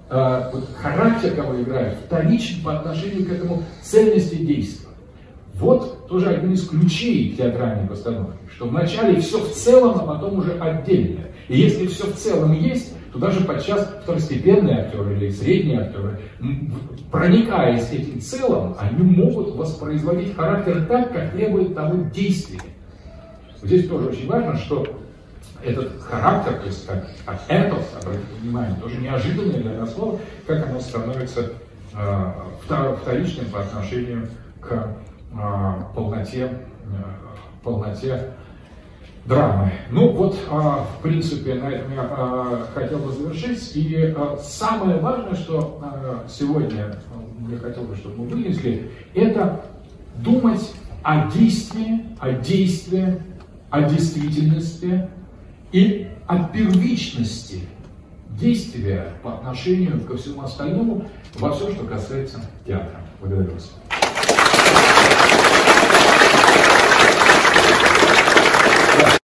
[0.10, 4.81] э, характер, кого играет, вторичен по отношению к этому ценности действия.
[5.62, 10.54] Вот тоже один из ключей театральной постановки, что вначале все в целом, а потом уже
[10.54, 11.22] отдельно.
[11.48, 16.20] И если все в целом есть, то даже подчас второстепенные актеры или средние актеры,
[17.12, 22.62] проникаясь этим целым, они могут воспроизводить характер так, как требует того действия.
[23.62, 24.88] Здесь тоже очень важно, что
[25.64, 30.68] этот характер, то есть как, как этос, обратите внимание, тоже неожиданное для нас слово, как
[30.68, 31.52] оно становится
[31.94, 32.32] э,
[33.04, 34.28] вторичным по отношению
[34.60, 34.98] к
[35.94, 36.54] полноте, э,
[37.64, 38.34] полноте
[39.26, 39.72] драмы.
[39.92, 43.76] Ну вот, а, в принципе, на этом я а, хотел бы завершить.
[43.76, 45.82] И а, самое важное, что
[46.28, 46.96] сегодня
[47.50, 49.66] я хотел бы, чтобы мы вынесли, это
[50.18, 53.22] думать о действии, о действии,
[53.70, 55.08] о действительности
[55.72, 57.62] и о первичности
[58.30, 61.06] действия по отношению ко всему остальному
[61.36, 63.02] во все, что касается театра.
[63.20, 63.72] Благодарю вас.